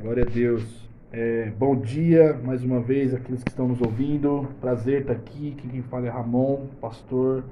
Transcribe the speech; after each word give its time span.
Glória 0.00 0.22
a 0.22 0.30
Deus. 0.30 0.88
É, 1.10 1.50
bom 1.58 1.74
dia 1.74 2.40
mais 2.44 2.62
uma 2.62 2.78
vez 2.78 3.12
aqueles 3.12 3.42
que 3.42 3.50
estão 3.50 3.66
nos 3.66 3.80
ouvindo. 3.80 4.46
Prazer 4.60 5.00
estar 5.00 5.12
aqui. 5.12 5.56
Quem 5.58 5.82
fala 5.82 6.06
é 6.06 6.08
Ramon, 6.08 6.68
pastor 6.80 7.42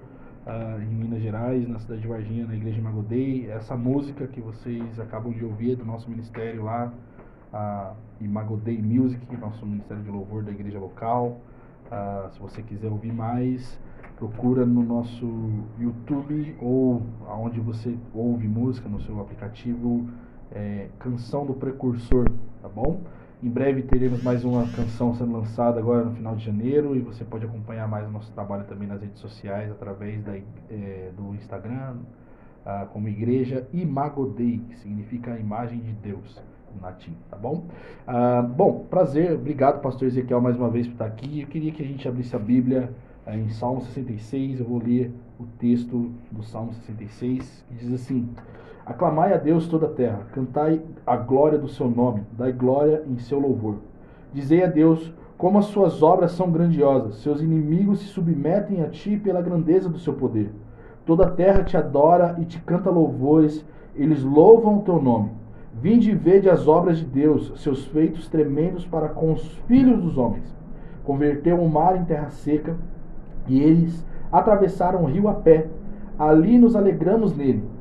uh, 0.47 0.81
em 0.81 0.87
Minas 0.87 1.21
Gerais, 1.21 1.69
na 1.69 1.81
cidade 1.81 2.03
de 2.03 2.07
Varginha, 2.07 2.47
na 2.47 2.55
igreja 2.55 2.79
Imagodei. 2.79 3.51
Essa 3.51 3.77
música 3.77 4.29
que 4.29 4.41
vocês 4.41 5.01
acabam 5.01 5.33
de 5.33 5.45
ouvir 5.45 5.73
é 5.73 5.75
do 5.75 5.85
nosso 5.85 6.09
ministério 6.09 6.63
lá, 6.63 6.93
uh, 7.53 7.97
Imagodei 8.21 8.81
Music, 8.81 9.21
nosso 9.37 9.67
ministério 9.67 10.05
de 10.05 10.11
louvor 10.11 10.45
da 10.45 10.53
igreja 10.53 10.79
local. 10.79 11.41
Uh, 11.87 12.33
se 12.33 12.39
você 12.39 12.63
quiser 12.63 12.93
ouvir 12.93 13.13
mais, 13.13 13.77
procura 14.17 14.65
no 14.65 14.85
nosso 14.85 15.27
YouTube 15.81 16.55
ou 16.61 17.03
aonde 17.27 17.59
você 17.59 17.99
ouve 18.15 18.47
música 18.47 18.89
no 18.89 19.01
seu 19.01 19.21
aplicativo 19.21 20.09
é, 20.53 20.89
Canção 20.99 21.45
do 21.45 21.55
Precursor, 21.55 22.31
tá 22.63 22.69
bom? 22.69 23.01
Em 23.43 23.51
breve 23.51 23.83
teremos 23.83 24.23
mais 24.23 24.45
uma 24.45 24.67
canção 24.73 25.15
sendo 25.15 25.33
lançada 25.33 25.79
agora 25.79 26.05
no 26.05 26.15
final 26.15 26.35
de 26.35 26.45
janeiro 26.45 26.97
e 26.97 27.01
você 27.01 27.23
pode 27.23 27.45
acompanhar 27.45 27.87
mais 27.87 28.09
o 28.09 28.11
nosso 28.11 28.33
trabalho 28.33 28.65
também 28.65 28.89
nas 28.89 29.01
redes 29.01 29.21
sociais 29.21 29.71
através 29.71 30.23
da, 30.25 30.37
é, 30.71 31.11
do 31.15 31.35
Instagram, 31.35 31.97
ah, 32.65 32.87
como 32.93 33.09
Igreja 33.09 33.69
Imagodei, 33.75 34.63
que 34.71 34.79
significa 34.79 35.35
a 35.35 35.39
imagem 35.39 35.81
de 35.81 35.93
Deus 35.93 36.43
em 36.75 36.83
latim, 36.83 37.15
tá 37.31 37.37
bom? 37.37 37.67
Ah, 38.07 38.41
bom, 38.41 38.87
prazer, 38.89 39.33
obrigado 39.33 39.83
pastor 39.83 40.09
Ezequiel 40.09 40.41
mais 40.41 40.57
uma 40.57 40.71
vez 40.71 40.87
por 40.87 40.95
estar 40.95 41.07
aqui. 41.07 41.43
Eu 41.43 41.47
queria 41.47 41.73
que 41.73 41.83
a 41.83 41.87
gente 41.87 42.09
abrisse 42.09 42.35
a 42.35 42.39
Bíblia 42.39 42.91
ah, 43.27 43.37
em 43.37 43.51
Salmo 43.51 43.83
66, 43.83 44.61
eu 44.61 44.67
vou 44.67 44.79
ler 44.79 45.13
o 45.39 45.45
texto 45.59 46.11
do 46.31 46.43
Salmo 46.43 46.73
66, 46.73 47.65
que 47.69 47.75
diz 47.75 47.93
assim: 47.93 48.29
Aclamai 48.85 49.33
a 49.33 49.37
Deus 49.37 49.69
toda 49.69 49.87
a 49.87 49.91
terra, 49.91 50.27
cantai 50.33 50.81
a 51.07 51.17
glória 51.17 51.59
do 51.59 51.69
seu 51.69 51.91
nome, 51.91 52.23
dai 52.33 52.53
glória 52.53 53.03
em 53.07 53.19
seu 53.19 53.39
louvor. 53.39 53.77
Dizei 54.33 54.63
a 54.63 54.67
Deus 54.67 55.13
como 55.37 55.59
as 55.59 55.67
suas 55.67 56.03
obras 56.03 56.33
são 56.33 56.51
grandiosas, 56.51 57.17
seus 57.17 57.43
inimigos 57.43 58.01
se 58.01 58.07
submetem 58.07 58.83
a 58.83 58.89
ti 58.89 59.17
pela 59.17 59.43
grandeza 59.43 59.89
do 59.89 59.99
seu 59.99 60.15
poder. 60.15 60.51
Toda 61.05 61.27
a 61.27 61.31
terra 61.31 61.63
te 61.63 61.77
adora 61.77 62.37
e 62.39 62.45
te 62.45 62.59
canta 62.61 62.91
louvores, 62.91 63.65
eles 63.95 64.23
louvam 64.23 64.79
o 64.79 64.83
teu 64.83 65.01
nome. 65.01 65.31
Vinde 65.75 66.11
e 66.11 66.15
vede 66.15 66.49
as 66.49 66.67
obras 66.67 66.99
de 66.99 67.05
Deus, 67.05 67.53
seus 67.57 67.85
feitos 67.85 68.29
tremendos 68.29 68.87
para 68.87 69.11
com 69.11 69.33
os 69.33 69.43
filhos 69.67 70.03
dos 70.03 70.17
homens. 70.17 70.55
Converteu 71.05 71.61
o 71.61 71.69
mar 71.69 71.97
em 71.97 72.05
terra 72.05 72.31
seca, 72.31 72.77
e 73.47 73.61
eles 73.61 74.05
atravessaram 74.31 75.03
o 75.03 75.07
rio 75.07 75.29
a 75.29 75.35
pé. 75.35 75.67
Ali 76.19 76.59
nos 76.59 76.75
alegramos 76.75 77.37
nele 77.37 77.77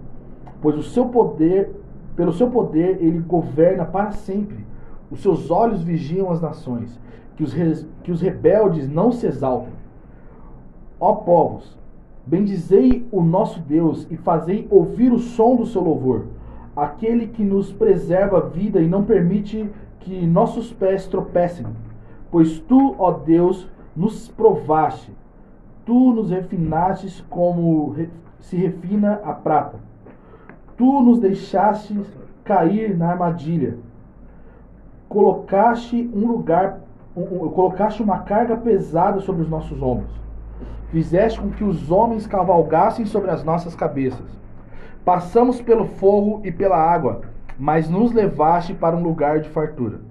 pois 0.66 0.80
o 0.80 0.82
seu 0.82 1.06
poder, 1.10 1.76
pelo 2.16 2.34
seu 2.34 2.50
poder, 2.50 2.98
ele 3.00 3.20
governa 3.20 3.86
para 3.86 4.10
sempre. 4.14 4.66
Os 5.12 5.22
seus 5.22 5.52
olhos 5.52 5.84
vigiam 5.84 6.32
as 6.32 6.42
nações, 6.42 7.00
que 7.36 7.44
os, 7.44 7.54
que 8.02 8.12
os 8.12 8.20
rebeldes 8.20 8.90
não 8.90 9.12
se 9.12 9.28
exaltem. 9.28 9.72
Ó 11.00 11.14
povos, 11.14 11.78
bendizei 12.26 13.08
o 13.12 13.22
nosso 13.22 13.60
Deus 13.60 14.08
e 14.10 14.18
fazei 14.18 14.68
ouvir 14.72 15.14
o 15.14 15.20
som 15.20 15.56
do 15.56 15.68
seu 15.68 15.84
louvor, 15.84 16.26
aquele 16.76 17.28
que 17.28 17.44
nos 17.44 17.72
preserva 17.72 18.40
a 18.40 18.48
vida 18.50 18.82
e 18.82 18.88
não 18.88 19.04
permite 19.04 19.70
que 20.00 20.26
nossos 20.26 20.74
pés 20.74 21.06
tropecem. 21.06 21.68
Pois 22.32 22.58
tu, 22.58 22.96
ó 22.98 23.12
Deus, 23.12 23.70
nos 23.96 24.30
provaste, 24.30 25.12
tu 25.86 26.14
nos 26.14 26.32
refinastes 26.32 27.22
como 27.30 27.96
se 28.40 28.58
refina 28.58 29.22
a 29.24 29.34
prata 29.34 29.80
Tu 30.78 31.02
nos 31.02 31.20
deixaste 31.20 31.98
cair 32.44 32.98
na 32.98 33.12
armadilha. 33.12 33.78
Colocaste 35.08 36.10
um 36.14 36.28
lugar, 36.28 36.82
um, 37.16 37.22
um, 37.22 37.50
colocaste 37.50 38.04
uma 38.04 38.20
carga 38.20 38.58
pesada 38.58 39.22
sobre 39.22 39.44
os 39.44 39.50
nossos 39.50 39.82
ombros. 39.82 40.12
Fizeste 40.92 41.40
com 41.40 41.50
que 41.50 41.64
os 41.64 41.90
homens 41.90 42.28
cavalgassem 42.28 43.06
sobre 43.06 43.32
as 43.32 43.42
nossas 43.42 43.74
cabeças. 43.74 44.38
Passamos 45.06 45.62
pelo 45.62 45.86
fogo 45.86 46.42
e 46.44 46.52
pela 46.52 46.78
água, 46.78 47.22
mas 47.58 47.90
nos 47.90 48.12
levaste 48.12 48.74
para 48.74 48.98
um 48.98 49.04
lugar 49.04 49.40
de 49.40 49.50
fartura. 49.50 50.02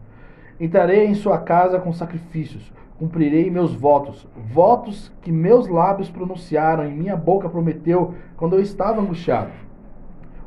Entrarei 0.58 1.04
em 1.04 1.14
sua 1.14 1.38
casa 1.38 1.78
com 1.78 1.92
sacrifícios, 1.92 2.72
cumprirei 2.98 3.50
meus 3.50 3.74
votos, 3.74 4.26
votos 4.52 5.12
que 5.22 5.32
meus 5.32 5.68
lábios 5.68 6.08
pronunciaram 6.08 6.88
e 6.88 6.92
minha 6.92 7.16
boca 7.16 7.48
prometeu 7.48 8.14
quando 8.36 8.54
eu 8.54 8.60
estava 8.60 9.00
angustiado. 9.00 9.50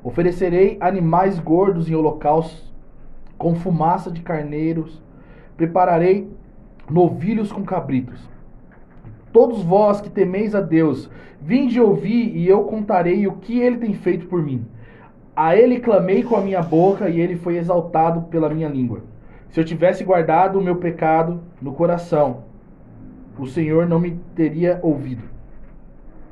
Oferecerei 0.03 0.77
animais 0.79 1.37
gordos 1.39 1.89
em 1.89 1.95
holocaustos, 1.95 2.73
com 3.37 3.55
fumaça 3.55 4.09
de 4.09 4.21
carneiros. 4.21 5.01
Prepararei 5.57 6.29
novilhos 6.89 7.51
com 7.51 7.63
cabritos. 7.63 8.19
Todos 9.33 9.61
vós 9.63 9.99
que 9.99 10.09
temeis 10.09 10.55
a 10.55 10.61
Deus, 10.61 11.09
vinde 11.41 11.79
ouvir 11.79 12.35
e 12.35 12.47
eu 12.47 12.63
contarei 12.63 13.27
o 13.27 13.33
que 13.33 13.59
ele 13.59 13.77
tem 13.77 13.93
feito 13.93 14.27
por 14.27 14.41
mim. 14.41 14.65
A 15.35 15.55
ele 15.55 15.79
clamei 15.79 16.23
com 16.23 16.35
a 16.35 16.41
minha 16.41 16.61
boca 16.61 17.09
e 17.09 17.19
ele 17.19 17.35
foi 17.35 17.57
exaltado 17.57 18.21
pela 18.23 18.49
minha 18.49 18.69
língua. 18.69 19.01
Se 19.49 19.59
eu 19.59 19.65
tivesse 19.65 20.03
guardado 20.03 20.59
o 20.59 20.63
meu 20.63 20.75
pecado 20.75 21.41
no 21.61 21.73
coração, 21.73 22.43
o 23.37 23.47
Senhor 23.47 23.87
não 23.87 23.99
me 23.99 24.19
teria 24.35 24.79
ouvido. 24.81 25.23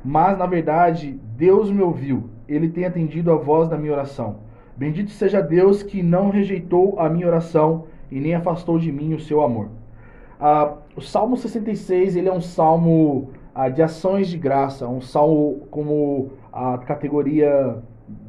Mas, 0.04 0.38
na 0.38 0.46
verdade, 0.46 1.18
Deus 1.36 1.70
me 1.70 1.82
ouviu 1.82 2.30
ele 2.48 2.68
tem 2.68 2.84
atendido 2.84 3.32
a 3.32 3.36
voz 3.36 3.68
da 3.68 3.76
minha 3.76 3.92
oração. 3.92 4.36
Bendito 4.76 5.10
seja 5.10 5.40
Deus 5.40 5.82
que 5.82 6.02
não 6.02 6.30
rejeitou 6.30 6.98
a 6.98 7.08
minha 7.08 7.26
oração 7.26 7.84
e 8.10 8.20
nem 8.20 8.34
afastou 8.34 8.78
de 8.78 8.92
mim 8.92 9.14
o 9.14 9.20
seu 9.20 9.42
amor. 9.42 9.68
Ah, 10.38 10.74
o 10.94 11.00
Salmo 11.00 11.36
66 11.36 12.16
ele 12.16 12.28
é 12.28 12.32
um 12.32 12.40
salmo 12.40 13.30
ah, 13.54 13.68
de 13.68 13.82
ações 13.82 14.28
de 14.28 14.36
graça, 14.36 14.86
um 14.86 15.00
salmo 15.00 15.66
como 15.70 16.30
a 16.52 16.78
categoria 16.78 17.82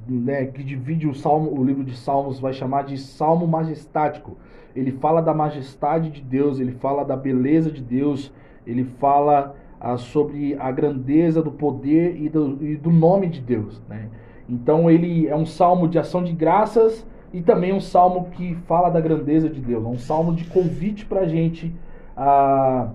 né, 0.07 0.45
que 0.45 0.63
divide 0.63 1.07
o 1.07 1.13
salmo, 1.13 1.51
o 1.51 1.63
livro 1.63 1.83
de 1.83 1.95
Salmos 1.95 2.39
vai 2.39 2.53
chamar 2.53 2.83
de 2.83 2.97
salmo 2.97 3.45
majestático. 3.45 4.37
Ele 4.77 4.91
fala 4.91 5.21
da 5.21 5.33
majestade 5.33 6.11
de 6.11 6.21
Deus, 6.21 6.59
ele 6.59 6.71
fala 6.73 7.03
da 7.03 7.15
beleza 7.15 7.71
de 7.71 7.81
Deus, 7.81 8.31
ele 8.65 8.83
fala 8.83 9.55
ah, 9.79 9.97
sobre 9.97 10.55
a 10.59 10.71
grandeza 10.71 11.41
do 11.41 11.51
poder 11.51 12.15
e 12.21 12.29
do, 12.29 12.63
e 12.63 12.77
do 12.77 12.91
nome 12.91 13.27
de 13.27 13.41
Deus. 13.41 13.81
Né? 13.89 14.07
Então 14.47 14.89
ele 14.89 15.27
é 15.27 15.35
um 15.35 15.47
salmo 15.47 15.87
de 15.87 15.97
ação 15.97 16.23
de 16.23 16.31
graças 16.31 17.05
e 17.33 17.41
também 17.41 17.73
um 17.73 17.79
salmo 17.79 18.29
que 18.31 18.53
fala 18.67 18.89
da 18.89 19.01
grandeza 19.01 19.49
de 19.49 19.59
Deus, 19.59 19.83
é 19.83 19.87
um 19.87 19.97
salmo 19.97 20.33
de 20.33 20.45
convite 20.45 21.05
para 21.05 21.21
a 21.21 21.27
gente. 21.27 21.73
Ah, 22.15 22.91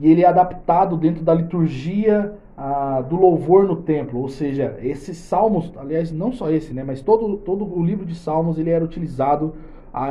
e 0.00 0.10
ele 0.10 0.22
é 0.22 0.26
adaptado 0.26 0.96
dentro 0.96 1.24
da 1.24 1.34
liturgia 1.34 2.32
ah, 2.56 3.02
do 3.08 3.16
louvor 3.16 3.66
no 3.66 3.76
templo, 3.76 4.20
ou 4.20 4.28
seja, 4.28 4.76
esses 4.80 5.16
salmos, 5.16 5.72
aliás, 5.76 6.12
não 6.12 6.30
só 6.32 6.48
esse, 6.50 6.72
né, 6.72 6.84
mas 6.84 7.02
todo, 7.02 7.36
todo 7.38 7.64
o 7.64 7.84
livro 7.84 8.06
de 8.06 8.14
salmos 8.14 8.58
ele 8.58 8.70
era 8.70 8.84
utilizado 8.84 9.54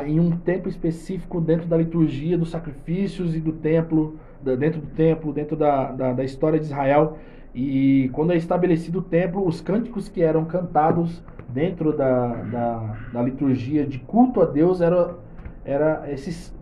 em 0.05 0.19
um 0.19 0.31
tempo 0.31 0.69
específico 0.69 1.41
dentro 1.41 1.67
da 1.67 1.77
liturgia 1.77 2.37
dos 2.37 2.49
sacrifícios 2.49 3.35
e 3.35 3.39
do 3.39 3.51
templo 3.51 4.17
dentro 4.57 4.81
do 4.81 4.87
templo, 4.87 5.31
dentro 5.31 5.55
da, 5.55 5.91
da, 5.91 6.13
da, 6.13 6.23
história 6.23 6.59
de 6.59 6.65
Israel. 6.65 7.17
E 7.55 8.09
quando 8.13 8.33
é 8.33 8.35
estabelecido 8.35 8.99
o 8.99 9.01
templo, 9.01 9.47
os 9.47 9.61
cânticos 9.61 10.09
que 10.09 10.21
eram 10.21 10.43
cantados 10.43 11.23
dentro 11.47 11.95
da, 11.95 12.27
da, 12.43 12.97
da 13.13 13.21
liturgia 13.21 13.85
de 13.85 13.99
culto 13.99 14.41
a 14.41 14.45
Deus 14.45 14.81
eram 14.81 15.15
era 15.65 16.11
esses, 16.11 16.53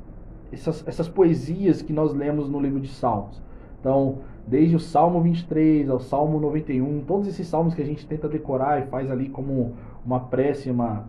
essas, 0.51 0.87
essas 0.87 1.09
poesias 1.09 1.81
que 1.81 1.91
nós 1.91 2.13
lemos 2.13 2.47
no 2.47 2.59
livro 2.59 2.79
de 2.79 2.87
Salmos. 2.87 3.41
Então, 3.79 4.19
desde 4.45 4.75
o 4.75 4.79
Salmo 4.79 5.21
23 5.21 5.89
ao 5.89 5.99
Salmo 5.99 6.39
91, 6.39 7.01
todos 7.01 7.27
esses 7.27 7.47
salmos 7.47 7.73
que 7.73 7.81
a 7.81 7.85
gente 7.85 8.05
tenta 8.05 8.29
decorar 8.29 8.79
e 8.79 8.85
faz 8.87 9.09
ali 9.09 9.27
como 9.27 9.73
uma 10.05 10.19
prece, 10.19 10.69
uma, 10.69 11.05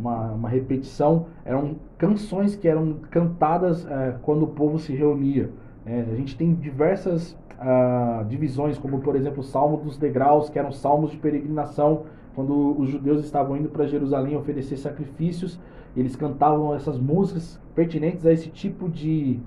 uma, 0.00 0.32
uma 0.32 0.48
repetição, 0.48 1.26
eram 1.44 1.76
canções 1.98 2.56
que 2.56 2.66
eram 2.66 2.94
cantadas 3.10 3.86
é, 3.86 4.16
quando 4.22 4.44
o 4.44 4.48
povo 4.48 4.78
se 4.78 4.94
reunia. 4.94 5.50
É, 5.84 6.06
a 6.10 6.14
gente 6.14 6.36
tem 6.36 6.54
diversas 6.54 7.36
uh, 7.60 8.24
divisões, 8.24 8.78
como 8.78 9.00
por 9.00 9.14
exemplo 9.14 9.40
o 9.40 9.44
Salmo 9.44 9.76
dos 9.76 9.98
Degraus, 9.98 10.48
que 10.48 10.58
eram 10.58 10.72
salmos 10.72 11.10
de 11.10 11.18
peregrinação, 11.18 12.04
quando 12.34 12.78
os 12.78 12.88
judeus 12.88 13.24
estavam 13.24 13.56
indo 13.56 13.68
para 13.68 13.86
Jerusalém 13.86 14.36
oferecer 14.36 14.76
sacrifícios, 14.76 15.60
eles 15.96 16.16
cantavam 16.16 16.74
essas 16.74 16.98
músicas 16.98 17.60
pertinentes 17.74 18.24
a 18.24 18.32
esse 18.32 18.48
tipo 18.48 18.88
de, 18.88 19.40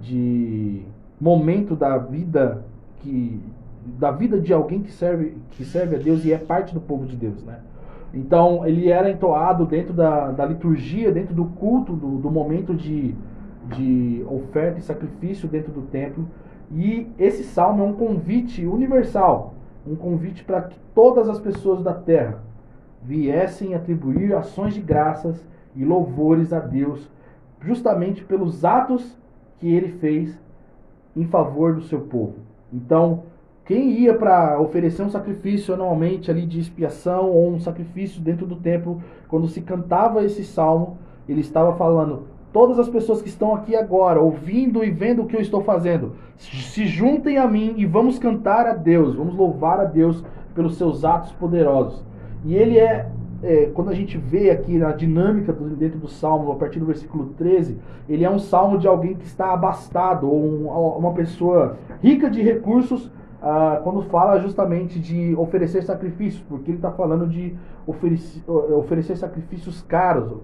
de 0.00 0.82
momento 1.20 1.76
da 1.76 1.96
vida 1.96 2.64
que 2.98 3.40
da 3.86 4.10
vida 4.10 4.40
de 4.40 4.52
alguém 4.52 4.82
que 4.82 4.90
serve 4.90 5.36
que 5.50 5.64
serve 5.64 5.96
a 5.96 5.98
Deus 5.98 6.24
e 6.24 6.32
é 6.32 6.38
parte 6.38 6.72
do 6.72 6.80
povo 6.80 7.04
de 7.04 7.16
Deus, 7.16 7.44
né? 7.44 7.60
Então 8.14 8.64
ele 8.64 8.88
era 8.88 9.10
entoado 9.10 9.66
dentro 9.66 9.92
da, 9.92 10.30
da 10.30 10.46
liturgia, 10.46 11.10
dentro 11.10 11.34
do 11.34 11.46
culto, 11.46 11.92
do, 11.94 12.18
do 12.18 12.30
momento 12.30 12.72
de, 12.72 13.14
de 13.76 14.24
oferta 14.30 14.78
e 14.78 14.82
sacrifício 14.82 15.48
dentro 15.48 15.72
do 15.72 15.82
templo. 15.82 16.26
E 16.72 17.08
esse 17.18 17.42
salmo 17.42 17.82
é 17.82 17.86
um 17.86 17.92
convite 17.92 18.64
universal, 18.64 19.54
um 19.86 19.96
convite 19.96 20.44
para 20.44 20.62
que 20.62 20.78
todas 20.94 21.28
as 21.28 21.40
pessoas 21.40 21.82
da 21.82 21.92
terra 21.92 22.38
viessem 23.02 23.74
atribuir 23.74 24.34
ações 24.34 24.74
de 24.74 24.80
graças 24.80 25.44
e 25.74 25.84
louvores 25.84 26.52
a 26.52 26.60
Deus 26.60 27.10
justamente 27.60 28.22
pelos 28.24 28.64
atos 28.64 29.18
que 29.58 29.68
ele 29.68 29.88
fez 29.98 30.38
em 31.16 31.26
favor 31.26 31.74
do 31.74 31.82
seu 31.82 32.00
povo. 32.00 32.34
Então, 32.72 33.24
quem 33.64 33.90
ia 33.90 34.14
para 34.14 34.60
oferecer 34.60 35.02
um 35.02 35.10
sacrifício 35.10 35.72
anualmente 35.72 36.30
ali 36.30 36.44
de 36.44 36.60
expiação 36.60 37.30
ou 37.30 37.52
um 37.52 37.60
sacrifício 37.60 38.20
dentro 38.20 38.46
do 38.46 38.56
templo, 38.56 39.02
quando 39.28 39.48
se 39.48 39.62
cantava 39.62 40.24
esse 40.24 40.44
salmo, 40.44 40.98
ele 41.28 41.40
estava 41.40 41.74
falando: 41.74 42.24
todas 42.52 42.78
as 42.78 42.88
pessoas 42.88 43.22
que 43.22 43.28
estão 43.28 43.54
aqui 43.54 43.74
agora, 43.74 44.20
ouvindo 44.20 44.84
e 44.84 44.90
vendo 44.90 45.22
o 45.22 45.26
que 45.26 45.36
eu 45.36 45.40
estou 45.40 45.62
fazendo, 45.62 46.12
se 46.36 46.86
juntem 46.86 47.38
a 47.38 47.46
mim 47.46 47.74
e 47.78 47.86
vamos 47.86 48.18
cantar 48.18 48.66
a 48.66 48.74
Deus, 48.74 49.14
vamos 49.14 49.34
louvar 49.34 49.80
a 49.80 49.84
Deus 49.84 50.22
pelos 50.54 50.76
seus 50.76 51.04
atos 51.04 51.32
poderosos. 51.32 52.04
E 52.44 52.54
ele 52.54 52.78
é 52.78 53.10
é, 53.44 53.70
quando 53.74 53.90
a 53.90 53.94
gente 53.94 54.16
vê 54.16 54.50
aqui 54.50 54.78
na 54.78 54.92
dinâmica 54.92 55.52
do, 55.52 55.68
dentro 55.76 55.98
do 55.98 56.08
salmo, 56.08 56.50
a 56.50 56.56
partir 56.56 56.80
do 56.80 56.86
versículo 56.86 57.26
13, 57.36 57.76
ele 58.08 58.24
é 58.24 58.30
um 58.30 58.38
salmo 58.38 58.78
de 58.78 58.88
alguém 58.88 59.14
que 59.14 59.26
está 59.26 59.52
abastado, 59.52 60.30
ou 60.30 60.42
um, 60.42 60.66
uma 60.98 61.12
pessoa 61.12 61.76
rica 62.02 62.30
de 62.30 62.40
recursos, 62.40 63.10
ah, 63.46 63.78
quando 63.84 64.00
fala 64.04 64.40
justamente 64.40 64.98
de 64.98 65.34
oferecer 65.36 65.82
sacrifícios, 65.82 66.42
porque 66.48 66.70
ele 66.70 66.78
está 66.78 66.90
falando 66.90 67.26
de 67.26 67.54
oferecer, 67.86 68.42
oferecer 68.48 69.18
sacrifícios 69.18 69.82
caros, 69.82 70.40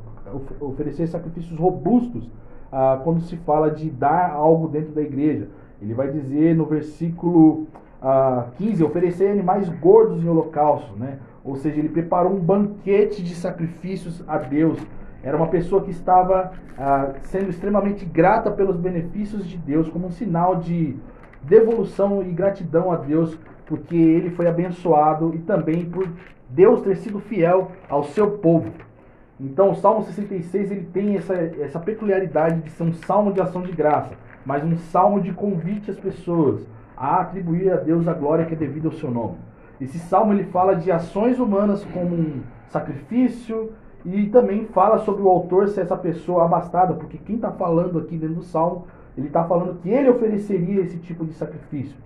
oferecer 0.61 1.07
sacrifícios 1.09 1.59
robustos, 1.59 2.31
ah, 2.71 3.01
quando 3.03 3.23
se 3.23 3.39
fala 3.39 3.71
de 3.71 3.89
dar 3.89 4.33
algo 4.33 4.69
dentro 4.69 4.93
da 4.93 5.01
igreja. 5.01 5.49
Ele 5.81 5.95
vai 5.95 6.11
dizer 6.11 6.55
no 6.55 6.67
versículo 6.67 7.69
ah, 8.03 8.49
15: 8.59 8.85
oferecer 8.85 9.31
animais 9.31 9.67
gordos 9.81 10.23
em 10.23 10.29
holocausto, 10.29 10.95
né? 10.95 11.21
Ou 11.43 11.57
seja, 11.57 11.79
ele 11.79 11.89
preparou 11.89 12.35
um 12.35 12.41
banquete 12.41 13.23
de 13.23 13.35
sacrifícios 13.35 14.23
a 14.29 14.37
Deus. 14.37 14.79
Era 15.23 15.39
uma 15.39 15.47
pessoa 15.47 15.83
que 15.83 15.91
estava 15.91 16.53
ah, 16.79 17.15
sendo 17.23 17.49
extremamente 17.49 18.05
grata 18.05 18.51
pelos 18.51 18.77
benefícios 18.77 19.49
de 19.49 19.57
Deus, 19.57 19.89
como 19.89 20.09
um 20.09 20.11
sinal 20.11 20.57
de 20.57 20.99
devolução 21.43 22.23
e 22.23 22.33
gratidão 22.33 22.91
a 22.91 22.97
Deus, 22.97 23.39
porque 23.67 23.97
ele 23.97 24.31
foi 24.31 24.47
abençoado 24.47 25.35
e 25.35 25.39
também 25.39 25.85
por 25.85 26.09
Deus 26.49 26.83
ter 26.83 26.97
sido 26.97 27.21
fiel 27.21 27.73
ao 27.89 28.05
seu 28.05 28.33
povo. 28.39 28.73
Então, 29.39 29.71
o 29.71 29.77
Salmo 29.77 30.03
66 30.05 30.71
ele 30.71 30.89
tem 30.93 31.17
essa, 31.17 31.35
essa 31.35 31.79
peculiaridade 31.79 32.61
de 32.61 32.71
ser 32.71 32.83
um 32.83 32.93
salmo 32.93 33.33
de 33.33 33.41
ação 33.41 33.63
de 33.63 33.73
graça, 33.73 34.15
mas 34.45 34.63
um 34.63 34.77
salmo 34.77 35.21
de 35.21 35.33
convite 35.33 35.91
às 35.91 35.99
pessoas 35.99 36.67
a 36.97 37.23
atribuir 37.23 37.73
a 37.73 37.77
Deus 37.77 38.07
a 38.07 38.13
glória 38.13 38.45
que 38.45 38.53
é 38.53 38.57
devida 38.57 38.89
ao 38.89 38.93
seu 38.93 39.11
nome. 39.11 39.37
Esse 39.81 39.99
salmo 39.99 40.35
ele 40.35 40.45
fala 40.45 40.77
de 40.77 40.93
ações 40.93 41.39
humanas 41.39 41.83
como 41.87 42.15
um 42.15 42.43
sacrifício 42.69 43.73
e 44.05 44.27
também 44.27 44.67
fala 44.67 44.99
sobre 44.99 45.23
o 45.23 45.29
autor 45.29 45.69
ser 45.69 45.83
essa 45.83 45.97
pessoa 45.97 46.45
abastada, 46.45 46.93
porque 46.93 47.17
quem 47.17 47.37
está 47.37 47.51
falando 47.51 47.99
aqui 47.99 48.19
dentro 48.19 48.37
do 48.37 48.43
salmo, 48.43 48.87
ele 49.17 49.27
está 49.27 49.45
falando 49.45 49.81
que 49.81 49.89
ele 49.89 50.09
ofereceria 50.09 50.83
esse 50.83 50.99
tipo 50.99 51.25
de 51.25 51.33
sacrifício. 51.33 51.97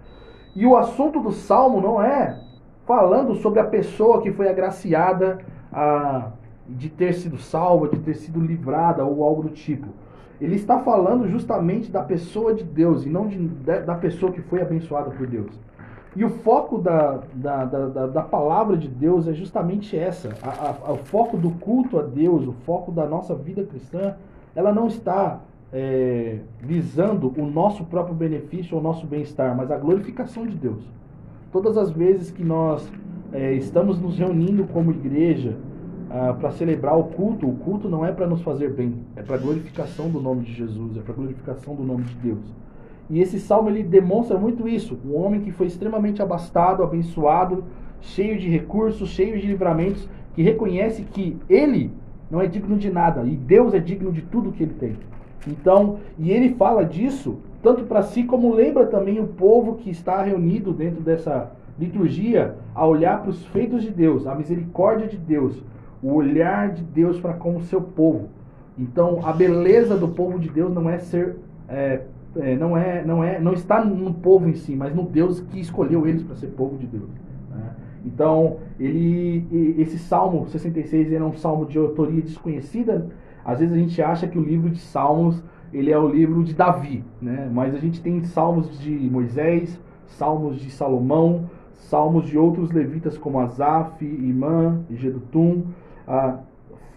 E 0.54 0.66
o 0.66 0.76
assunto 0.76 1.20
do 1.20 1.32
salmo 1.32 1.80
não 1.80 2.02
é 2.02 2.40
falando 2.86 3.34
sobre 3.36 3.60
a 3.60 3.64
pessoa 3.64 4.20
que 4.22 4.32
foi 4.32 4.48
agraciada 4.48 5.38
a, 5.72 6.30
de 6.68 6.88
ter 6.88 7.14
sido 7.14 7.38
salva, 7.38 7.88
de 7.88 7.98
ter 7.98 8.14
sido 8.14 8.40
livrada 8.40 9.04
ou 9.04 9.24
algo 9.24 9.42
do 9.42 9.50
tipo. 9.50 9.88
Ele 10.40 10.56
está 10.56 10.78
falando 10.80 11.28
justamente 11.28 11.90
da 11.90 12.02
pessoa 12.02 12.54
de 12.54 12.64
Deus 12.64 13.04
e 13.04 13.08
não 13.08 13.26
de, 13.26 13.38
da 13.38 13.94
pessoa 13.94 14.32
que 14.32 14.42
foi 14.42 14.60
abençoada 14.60 15.10
por 15.10 15.26
Deus. 15.26 15.58
E 16.16 16.24
o 16.24 16.30
foco 16.30 16.78
da, 16.78 17.20
da, 17.34 17.64
da, 17.64 18.06
da, 18.06 18.22
palavra 18.22 18.76
de 18.76 18.86
Deus 18.86 19.26
é 19.26 19.32
justamente 19.32 19.98
essa. 19.98 20.32
A, 20.42 20.90
a, 20.90 20.92
o 20.92 20.98
foco 20.98 21.36
do 21.36 21.50
culto 21.50 21.98
a 21.98 22.02
Deus, 22.02 22.46
o 22.46 22.52
foco 22.64 22.92
da 22.92 23.04
nossa 23.04 23.34
vida 23.34 23.64
cristã, 23.64 24.14
ela 24.54 24.72
não 24.72 24.86
está 24.86 25.40
é, 25.74 26.38
visando 26.60 27.34
o 27.36 27.44
nosso 27.44 27.84
próprio 27.84 28.14
benefício 28.14 28.78
o 28.78 28.80
nosso 28.80 29.04
bem-estar, 29.08 29.56
mas 29.56 29.72
a 29.72 29.76
glorificação 29.76 30.46
de 30.46 30.56
Deus. 30.56 30.88
Todas 31.50 31.76
as 31.76 31.90
vezes 31.90 32.30
que 32.30 32.44
nós 32.44 32.88
é, 33.32 33.52
estamos 33.54 34.00
nos 34.00 34.16
reunindo 34.16 34.64
como 34.68 34.92
igreja 34.92 35.56
ah, 36.08 36.32
para 36.32 36.52
celebrar 36.52 36.96
o 36.96 37.04
culto, 37.04 37.48
o 37.48 37.56
culto 37.56 37.88
não 37.88 38.06
é 38.06 38.12
para 38.12 38.24
nos 38.24 38.40
fazer 38.42 38.72
bem, 38.72 39.00
é 39.16 39.22
para 39.22 39.36
glorificação 39.36 40.08
do 40.08 40.20
nome 40.20 40.42
de 40.42 40.52
Jesus, 40.52 40.96
é 40.96 41.00
para 41.00 41.12
glorificação 41.12 41.74
do 41.74 41.82
nome 41.82 42.04
de 42.04 42.14
Deus. 42.14 42.54
E 43.10 43.20
esse 43.20 43.40
salmo 43.40 43.68
ele 43.68 43.82
demonstra 43.82 44.38
muito 44.38 44.68
isso. 44.68 44.96
Um 45.04 45.16
homem 45.16 45.40
que 45.40 45.50
foi 45.50 45.66
extremamente 45.66 46.22
abastado, 46.22 46.84
abençoado, 46.84 47.64
cheio 48.00 48.38
de 48.38 48.48
recursos, 48.48 49.08
cheio 49.08 49.40
de 49.40 49.46
livramentos, 49.46 50.08
que 50.34 50.42
reconhece 50.42 51.02
que 51.02 51.36
ele 51.48 51.90
não 52.30 52.40
é 52.40 52.46
digno 52.46 52.76
de 52.76 52.90
nada 52.90 53.24
e 53.24 53.36
Deus 53.36 53.74
é 53.74 53.80
digno 53.80 54.12
de 54.12 54.22
tudo 54.22 54.52
que 54.52 54.62
ele 54.62 54.74
tem. 54.74 54.96
Então, 55.46 55.98
e 56.18 56.30
ele 56.30 56.54
fala 56.54 56.84
disso 56.84 57.38
tanto 57.62 57.84
para 57.84 58.02
si 58.02 58.24
como 58.24 58.54
lembra 58.54 58.86
também 58.86 59.18
o 59.18 59.26
povo 59.26 59.76
que 59.76 59.88
está 59.88 60.22
reunido 60.22 60.72
dentro 60.72 61.00
dessa 61.00 61.50
liturgia 61.78 62.56
a 62.74 62.86
olhar 62.86 63.22
para 63.22 63.30
os 63.30 63.44
feitos 63.46 63.82
de 63.82 63.90
Deus, 63.90 64.26
a 64.26 64.34
misericórdia 64.34 65.08
de 65.08 65.16
Deus, 65.16 65.62
o 66.02 66.12
olhar 66.12 66.72
de 66.72 66.82
Deus 66.82 67.18
para 67.18 67.32
com 67.32 67.56
o 67.56 67.62
seu 67.62 67.80
povo. 67.80 68.28
Então, 68.78 69.20
a 69.24 69.32
beleza 69.32 69.96
do 69.96 70.08
povo 70.08 70.38
de 70.38 70.50
Deus 70.50 70.74
não 70.74 70.90
é 70.90 70.98
ser 70.98 71.36
é, 71.68 72.02
é, 72.36 72.56
não 72.56 72.76
é, 72.76 73.04
não 73.04 73.24
é, 73.24 73.40
não 73.40 73.52
está 73.52 73.84
no 73.84 74.12
povo 74.12 74.48
em 74.48 74.54
si, 74.54 74.74
mas 74.74 74.94
no 74.94 75.04
Deus 75.04 75.40
que 75.40 75.60
escolheu 75.60 76.06
eles 76.06 76.22
para 76.22 76.36
ser 76.36 76.48
povo 76.48 76.76
de 76.76 76.86
Deus. 76.86 77.08
Né? 77.50 77.70
Então, 78.04 78.58
ele, 78.78 79.74
esse 79.78 79.98
Salmo 79.98 80.46
66 80.48 81.12
é 81.12 81.22
um 81.22 81.32
salmo 81.32 81.64
de 81.64 81.78
autoria 81.78 82.20
desconhecida. 82.20 83.06
Às 83.44 83.60
vezes 83.60 83.74
a 83.74 83.78
gente 83.78 84.00
acha 84.00 84.26
que 84.26 84.38
o 84.38 84.42
livro 84.42 84.70
de 84.70 84.80
Salmos 84.80 85.42
ele 85.74 85.90
é 85.90 85.98
o 85.98 86.08
livro 86.08 86.44
de 86.44 86.54
Davi, 86.54 87.04
né? 87.20 87.50
Mas 87.52 87.74
a 87.74 87.78
gente 87.78 88.00
tem 88.00 88.22
salmos 88.22 88.78
de 88.78 88.90
Moisés, 89.10 89.80
salmos 90.06 90.60
de 90.60 90.70
Salomão, 90.70 91.50
salmos 91.72 92.26
de 92.26 92.38
outros 92.38 92.70
levitas 92.70 93.18
como 93.18 93.40
Asaf, 93.40 94.04
Imã, 94.04 94.82
Gedutum, 94.88 95.64
ah, 96.06 96.38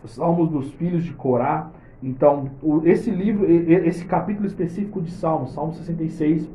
salmos 0.05 0.49
dos 0.49 0.71
filhos 0.73 1.03
de 1.03 1.11
Corá. 1.13 1.71
Então, 2.03 2.51
o, 2.61 2.81
esse 2.85 3.09
livro, 3.09 3.51
esse 3.51 4.05
capítulo 4.05 4.45
específico 4.45 5.01
de 5.01 5.09
Salmo, 5.09 5.47
Salmo 5.47 5.73
66, 5.73 6.47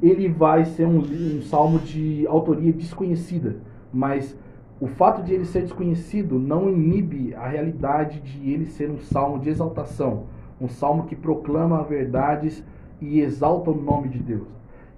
ele 0.00 0.28
vai 0.28 0.64
ser 0.64 0.86
um, 0.86 1.00
um 1.00 1.42
salmo 1.42 1.80
de 1.80 2.24
autoria 2.28 2.72
desconhecida, 2.72 3.56
mas 3.92 4.38
o 4.80 4.86
fato 4.86 5.22
de 5.22 5.34
ele 5.34 5.44
ser 5.44 5.62
desconhecido 5.62 6.38
não 6.38 6.68
inibe 6.68 7.34
a 7.34 7.48
realidade 7.48 8.20
de 8.20 8.50
ele 8.50 8.66
ser 8.66 8.90
um 8.90 8.98
salmo 8.98 9.38
de 9.38 9.48
exaltação, 9.48 10.24
um 10.60 10.68
salmo 10.68 11.04
que 11.04 11.16
proclama 11.16 11.82
verdades 11.82 12.64
e 13.00 13.20
exalta 13.20 13.70
o 13.70 13.80
nome 13.80 14.08
de 14.08 14.18
Deus. 14.18 14.48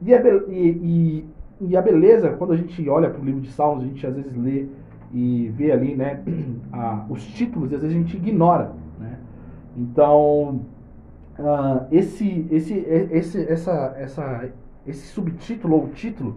E 0.02 0.14
a, 0.14 0.20
e, 0.48 0.68
e, 0.68 1.28
e 1.60 1.76
a 1.76 1.82
beleza, 1.82 2.30
quando 2.30 2.52
a 2.52 2.56
gente 2.56 2.88
olha 2.88 3.10
para 3.10 3.20
o 3.20 3.24
livro 3.24 3.40
de 3.40 3.50
Salmos, 3.50 3.84
a 3.84 3.86
gente 3.86 4.06
às 4.06 4.14
vezes 4.14 4.34
lê 4.36 4.66
e 5.12 5.48
vê 5.54 5.72
ali 5.72 5.94
né, 5.94 6.22
a, 6.72 7.04
os 7.08 7.24
títulos, 7.24 7.72
e 7.72 7.74
às 7.74 7.82
vezes 7.82 7.96
a 7.96 8.00
gente 8.00 8.16
ignora. 8.16 8.72
Então, 9.76 10.62
uh, 11.38 11.86
esse, 11.90 12.46
esse, 12.50 12.74
esse, 13.10 13.40
essa, 13.50 13.94
essa, 13.96 14.48
esse 14.86 15.06
subtítulo 15.08 15.76
ou 15.76 15.88
título, 15.88 16.36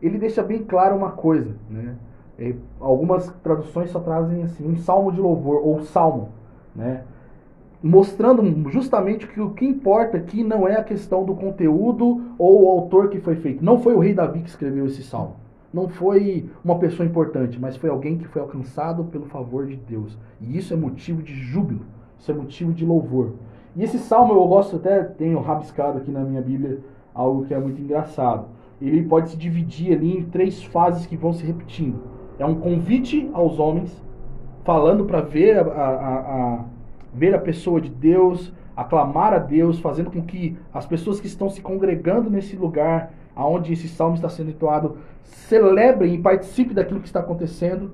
ele 0.00 0.18
deixa 0.18 0.42
bem 0.42 0.64
claro 0.64 0.96
uma 0.96 1.12
coisa, 1.12 1.54
né? 1.70 1.94
E 2.38 2.54
algumas 2.80 3.28
traduções 3.42 3.90
só 3.90 4.00
trazem 4.00 4.42
assim, 4.42 4.66
um 4.66 4.76
salmo 4.76 5.10
de 5.10 5.20
louvor 5.20 5.60
ou 5.64 5.80
salmo, 5.82 6.28
né? 6.74 7.02
Mostrando 7.82 8.70
justamente 8.70 9.26
que 9.26 9.40
o 9.40 9.50
que 9.50 9.64
importa 9.64 10.16
aqui 10.16 10.42
não 10.42 10.66
é 10.66 10.76
a 10.76 10.84
questão 10.84 11.24
do 11.24 11.34
conteúdo 11.34 12.22
ou 12.38 12.64
o 12.64 12.68
autor 12.68 13.08
que 13.08 13.20
foi 13.20 13.36
feito. 13.36 13.64
Não 13.64 13.78
foi 13.78 13.94
o 13.94 13.98
rei 13.98 14.12
Davi 14.12 14.40
que 14.40 14.48
escreveu 14.48 14.86
esse 14.86 15.02
salmo. 15.02 15.36
Não 15.72 15.88
foi 15.88 16.48
uma 16.64 16.78
pessoa 16.78 17.06
importante, 17.06 17.60
mas 17.60 17.76
foi 17.76 17.90
alguém 17.90 18.16
que 18.16 18.26
foi 18.26 18.40
alcançado 18.40 19.04
pelo 19.04 19.26
favor 19.26 19.66
de 19.66 19.76
Deus. 19.76 20.16
E 20.40 20.56
isso 20.56 20.72
é 20.72 20.76
motivo 20.76 21.22
de 21.22 21.34
júbilo. 21.34 21.82
Isso 22.18 22.30
é 22.30 22.34
motivo 22.34 22.72
de 22.72 22.84
louvor. 22.84 23.34
E 23.76 23.82
esse 23.82 23.98
salmo 23.98 24.32
eu 24.32 24.46
gosto 24.48 24.76
até, 24.76 25.02
tenho 25.02 25.38
rabiscado 25.38 25.98
aqui 25.98 26.10
na 26.10 26.20
minha 26.20 26.40
Bíblia 26.40 26.80
algo 27.14 27.44
que 27.44 27.54
é 27.54 27.58
muito 27.58 27.80
engraçado. 27.80 28.46
Ele 28.80 29.02
pode 29.02 29.30
se 29.30 29.36
dividir 29.36 29.92
ali 29.92 30.18
em 30.18 30.24
três 30.24 30.62
fases 30.64 31.06
que 31.06 31.16
vão 31.16 31.32
se 31.32 31.44
repetindo. 31.44 32.15
É 32.38 32.44
um 32.44 32.54
convite 32.54 33.28
aos 33.32 33.58
homens, 33.58 34.02
falando 34.64 35.04
para 35.04 35.20
ver 35.20 35.58
a, 35.58 35.62
a, 35.62 36.18
a, 36.18 36.64
ver 37.12 37.34
a 37.34 37.38
pessoa 37.38 37.80
de 37.80 37.88
Deus, 37.88 38.52
aclamar 38.76 39.32
a 39.32 39.38
Deus, 39.38 39.78
fazendo 39.78 40.10
com 40.10 40.22
que 40.22 40.56
as 40.72 40.84
pessoas 40.84 41.18
que 41.18 41.26
estão 41.26 41.48
se 41.48 41.62
congregando 41.62 42.28
nesse 42.28 42.56
lugar 42.56 43.12
aonde 43.34 43.72
esse 43.72 43.88
salmo 43.88 44.16
está 44.16 44.28
sendo 44.28 44.50
entoado 44.50 44.96
celebrem 45.22 46.14
e 46.14 46.18
participem 46.18 46.74
daquilo 46.74 47.00
que 47.00 47.06
está 47.06 47.20
acontecendo. 47.20 47.92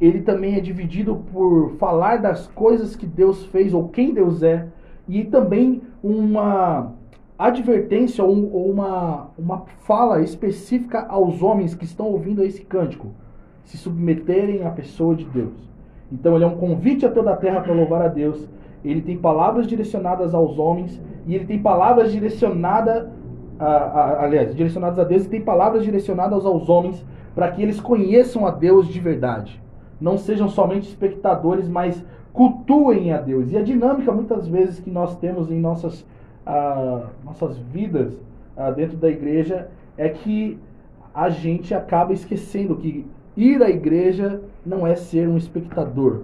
Ele 0.00 0.20
também 0.20 0.56
é 0.56 0.60
dividido 0.60 1.16
por 1.32 1.76
falar 1.78 2.16
das 2.16 2.48
coisas 2.48 2.96
que 2.96 3.06
Deus 3.06 3.46
fez 3.46 3.72
ou 3.72 3.88
quem 3.88 4.12
Deus 4.12 4.42
é, 4.42 4.66
e 5.08 5.22
também 5.24 5.82
uma 6.02 6.92
advertência 7.38 8.24
ou 8.24 8.70
uma, 8.70 9.30
uma 9.38 9.64
fala 9.84 10.20
específica 10.20 11.06
aos 11.08 11.42
homens 11.42 11.74
que 11.74 11.84
estão 11.84 12.06
ouvindo 12.06 12.42
esse 12.42 12.62
cântico, 12.64 13.12
se 13.72 13.78
submeterem 13.78 14.64
à 14.66 14.70
pessoa 14.70 15.14
de 15.14 15.24
Deus. 15.24 15.54
Então 16.12 16.34
ele 16.34 16.44
é 16.44 16.46
um 16.46 16.58
convite 16.58 17.06
a 17.06 17.10
toda 17.10 17.32
a 17.32 17.36
terra 17.36 17.62
para 17.62 17.72
louvar 17.72 18.02
a 18.02 18.08
Deus, 18.08 18.46
ele 18.84 19.00
tem 19.00 19.16
palavras 19.16 19.66
direcionadas 19.66 20.34
aos 20.34 20.58
homens 20.58 21.00
e 21.26 21.34
ele 21.34 21.46
tem 21.46 21.58
palavras 21.58 22.12
direcionadas 22.12 23.08
a, 23.58 23.66
a, 23.66 24.24
aliás, 24.24 24.54
direcionadas 24.54 24.98
a 24.98 25.04
Deus 25.04 25.24
e 25.24 25.28
tem 25.30 25.40
palavras 25.40 25.84
direcionadas 25.84 26.44
aos 26.44 26.68
homens 26.68 27.02
para 27.34 27.50
que 27.50 27.62
eles 27.62 27.80
conheçam 27.80 28.46
a 28.46 28.50
Deus 28.50 28.88
de 28.88 29.00
verdade. 29.00 29.58
Não 29.98 30.18
sejam 30.18 30.50
somente 30.50 30.88
espectadores, 30.88 31.66
mas 31.66 32.04
cultuem 32.30 33.10
a 33.10 33.18
Deus. 33.18 33.52
E 33.52 33.56
a 33.56 33.62
dinâmica 33.62 34.12
muitas 34.12 34.46
vezes 34.46 34.80
que 34.80 34.90
nós 34.90 35.16
temos 35.16 35.50
em 35.50 35.58
nossas, 35.58 36.06
ah, 36.44 37.06
nossas 37.24 37.56
vidas 37.56 38.20
ah, 38.54 38.70
dentro 38.70 38.98
da 38.98 39.08
igreja 39.08 39.68
é 39.96 40.10
que 40.10 40.58
a 41.14 41.30
gente 41.30 41.74
acaba 41.74 42.12
esquecendo 42.12 42.76
que 42.76 43.06
ir 43.36 43.62
à 43.62 43.70
igreja 43.70 44.40
não 44.64 44.86
é 44.86 44.94
ser 44.94 45.28
um 45.28 45.36
espectador, 45.36 46.22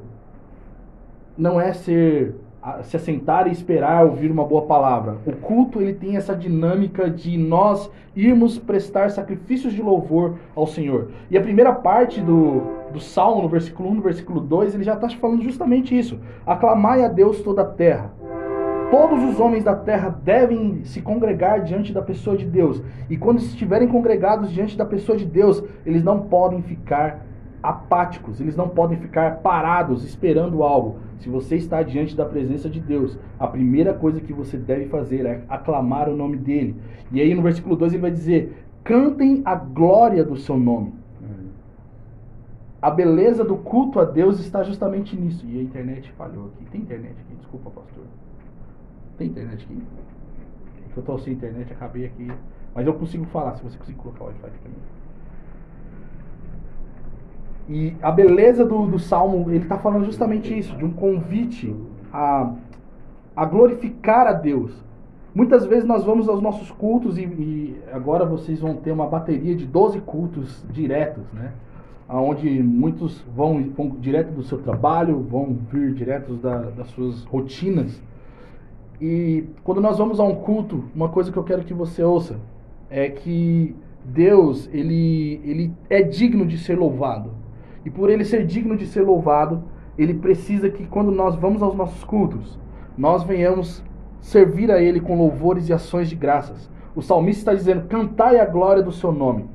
não 1.36 1.60
é 1.60 1.72
ser 1.72 2.34
se 2.82 2.96
assentar 2.96 3.46
e 3.46 3.52
esperar 3.52 4.04
ouvir 4.04 4.30
uma 4.30 4.44
boa 4.44 4.62
palavra. 4.62 5.16
O 5.24 5.32
culto 5.32 5.80
ele 5.80 5.94
tem 5.94 6.16
essa 6.16 6.34
dinâmica 6.34 7.08
de 7.08 7.38
nós 7.38 7.90
irmos 8.14 8.58
prestar 8.58 9.10
sacrifícios 9.10 9.72
de 9.72 9.80
louvor 9.80 10.34
ao 10.54 10.66
Senhor. 10.66 11.08
E 11.30 11.38
a 11.38 11.40
primeira 11.40 11.72
parte 11.72 12.20
do, 12.20 12.62
do 12.92 13.00
Salmo, 13.00 13.42
no 13.42 13.48
versículo 13.48 13.90
1, 13.90 13.94
no 13.94 14.02
versículo 14.02 14.40
2, 14.40 14.74
ele 14.74 14.84
já 14.84 14.94
está 14.94 15.08
falando 15.08 15.42
justamente 15.42 15.96
isso. 15.96 16.18
Aclamai 16.44 17.04
a 17.04 17.08
Deus 17.08 17.40
toda 17.42 17.62
a 17.62 17.66
terra. 17.66 18.10
Todos 18.90 19.22
os 19.22 19.38
homens 19.38 19.64
da 19.64 19.76
terra 19.76 20.08
devem 20.08 20.84
se 20.84 21.02
congregar 21.02 21.62
diante 21.62 21.92
da 21.92 22.00
pessoa 22.00 22.36
de 22.36 22.46
Deus. 22.46 22.82
E 23.10 23.16
quando 23.16 23.38
estiverem 23.38 23.86
congregados 23.86 24.50
diante 24.50 24.78
da 24.78 24.84
pessoa 24.84 25.16
de 25.16 25.26
Deus, 25.26 25.62
eles 25.84 26.02
não 26.02 26.20
podem 26.20 26.62
ficar 26.62 27.26
apáticos, 27.62 28.40
eles 28.40 28.56
não 28.56 28.68
podem 28.68 28.98
ficar 28.98 29.38
parados 29.38 30.04
esperando 30.04 30.62
algo. 30.62 31.00
Se 31.18 31.28
você 31.28 31.56
está 31.56 31.82
diante 31.82 32.16
da 32.16 32.24
presença 32.24 32.70
de 32.70 32.80
Deus, 32.80 33.18
a 33.38 33.46
primeira 33.46 33.92
coisa 33.92 34.20
que 34.20 34.32
você 34.32 34.56
deve 34.56 34.86
fazer 34.86 35.26
é 35.26 35.42
aclamar 35.48 36.08
o 36.08 36.16
nome 36.16 36.36
dele. 36.36 36.76
E 37.12 37.20
aí 37.20 37.34
no 37.34 37.42
versículo 37.42 37.76
2 37.76 37.92
ele 37.92 38.02
vai 38.02 38.10
dizer: 38.10 38.64
cantem 38.84 39.42
a 39.44 39.54
glória 39.54 40.24
do 40.24 40.36
seu 40.36 40.56
nome. 40.56 40.94
A 42.80 42.90
beleza 42.90 43.44
do 43.44 43.56
culto 43.56 43.98
a 43.98 44.04
Deus 44.04 44.38
está 44.38 44.62
justamente 44.62 45.16
nisso. 45.16 45.44
E 45.48 45.58
a 45.58 45.62
internet 45.62 46.12
falhou 46.12 46.46
aqui. 46.46 46.64
Tem 46.70 46.80
internet 46.80 47.16
aqui? 47.26 47.34
Desculpa, 47.34 47.70
pastor. 47.70 48.04
Tem 49.18 49.26
internet 49.26 49.64
aqui? 49.64 49.82
Eu 50.96 51.00
estou 51.00 51.18
sem 51.18 51.32
internet, 51.32 51.72
acabei 51.72 52.06
aqui. 52.06 52.30
Mas 52.74 52.86
eu 52.86 52.94
consigo 52.94 53.24
falar, 53.26 53.56
se 53.56 53.64
você 53.64 53.76
conseguir 53.76 53.98
colocar 53.98 54.24
o 54.24 54.26
Wi-Fi 54.28 54.40
pra 54.48 54.70
mim. 54.70 54.98
E 57.68 57.96
a 58.00 58.10
beleza 58.10 58.64
do, 58.64 58.86
do 58.86 58.98
Salmo, 58.98 59.50
ele 59.50 59.64
está 59.64 59.76
falando 59.76 60.06
justamente 60.06 60.56
isso, 60.56 60.74
de 60.76 60.84
um 60.84 60.90
convite 60.90 61.74
a, 62.12 62.52
a 63.36 63.44
glorificar 63.44 64.26
a 64.26 64.32
Deus. 64.32 64.72
Muitas 65.34 65.66
vezes 65.66 65.84
nós 65.84 66.04
vamos 66.04 66.28
aos 66.28 66.40
nossos 66.40 66.70
cultos 66.70 67.18
e, 67.18 67.22
e, 67.22 67.76
agora 67.92 68.24
vocês 68.24 68.60
vão 68.60 68.74
ter 68.74 68.90
uma 68.90 69.06
bateria 69.06 69.54
de 69.54 69.66
12 69.66 70.00
cultos 70.00 70.64
diretos, 70.70 71.24
né? 71.32 71.52
Onde 72.08 72.62
muitos 72.62 73.20
vão, 73.36 73.62
vão 73.76 73.90
direto 74.00 74.32
do 74.32 74.42
seu 74.42 74.58
trabalho, 74.58 75.20
vão 75.20 75.58
vir 75.70 75.92
diretos 75.92 76.40
da, 76.40 76.70
das 76.70 76.88
suas 76.88 77.22
rotinas. 77.24 78.00
E 79.00 79.44
quando 79.62 79.80
nós 79.80 79.98
vamos 79.98 80.18
a 80.18 80.24
um 80.24 80.34
culto, 80.34 80.84
uma 80.94 81.08
coisa 81.08 81.30
que 81.30 81.36
eu 81.36 81.44
quero 81.44 81.64
que 81.64 81.74
você 81.74 82.02
ouça 82.02 82.40
é 82.90 83.08
que 83.08 83.74
Deus, 84.04 84.68
ele, 84.72 85.40
ele 85.44 85.72
é 85.88 86.02
digno 86.02 86.46
de 86.46 86.58
ser 86.58 86.76
louvado. 86.78 87.30
E 87.84 87.90
por 87.90 88.10
ele 88.10 88.24
ser 88.24 88.44
digno 88.44 88.76
de 88.76 88.86
ser 88.86 89.02
louvado, 89.02 89.62
ele 89.96 90.14
precisa 90.14 90.68
que 90.68 90.86
quando 90.86 91.10
nós 91.10 91.36
vamos 91.36 91.62
aos 91.62 91.74
nossos 91.74 92.02
cultos, 92.04 92.58
nós 92.96 93.22
venhamos 93.22 93.82
servir 94.20 94.70
a 94.70 94.80
ele 94.80 95.00
com 95.00 95.16
louvores 95.16 95.68
e 95.68 95.72
ações 95.72 96.08
de 96.08 96.16
graças. 96.16 96.70
O 96.94 97.02
salmista 97.02 97.40
está 97.40 97.54
dizendo: 97.54 97.86
cantai 97.88 98.40
a 98.40 98.46
glória 98.46 98.82
do 98.82 98.92
seu 98.92 99.12
nome. 99.12 99.46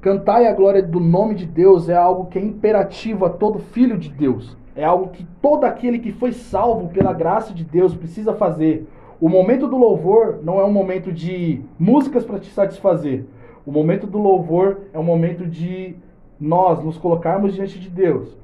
Cantai 0.00 0.46
a 0.46 0.52
glória 0.52 0.82
do 0.82 1.00
nome 1.00 1.34
de 1.34 1.46
Deus 1.46 1.88
é 1.88 1.96
algo 1.96 2.26
que 2.26 2.38
é 2.38 2.42
imperativo 2.42 3.24
a 3.26 3.30
todo 3.30 3.58
filho 3.58 3.98
de 3.98 4.08
Deus. 4.08 4.56
É 4.76 4.84
algo 4.84 5.08
que 5.08 5.26
todo 5.40 5.64
aquele 5.64 5.98
que 5.98 6.12
foi 6.12 6.32
salvo 6.32 6.88
pela 6.88 7.14
graça 7.14 7.54
de 7.54 7.64
Deus 7.64 7.94
precisa 7.94 8.34
fazer. 8.34 8.86
O 9.18 9.28
momento 9.28 9.66
do 9.66 9.78
louvor 9.78 10.40
não 10.42 10.60
é 10.60 10.64
um 10.64 10.72
momento 10.72 11.10
de 11.10 11.62
músicas 11.78 12.24
para 12.24 12.38
te 12.38 12.50
satisfazer. 12.50 13.24
O 13.64 13.72
momento 13.72 14.06
do 14.06 14.18
louvor 14.18 14.82
é 14.92 14.98
um 14.98 15.02
momento 15.02 15.46
de 15.46 15.96
nós 16.38 16.84
nos 16.84 16.98
colocarmos 16.98 17.54
diante 17.54 17.78
de 17.78 17.88
Deus 17.88 18.36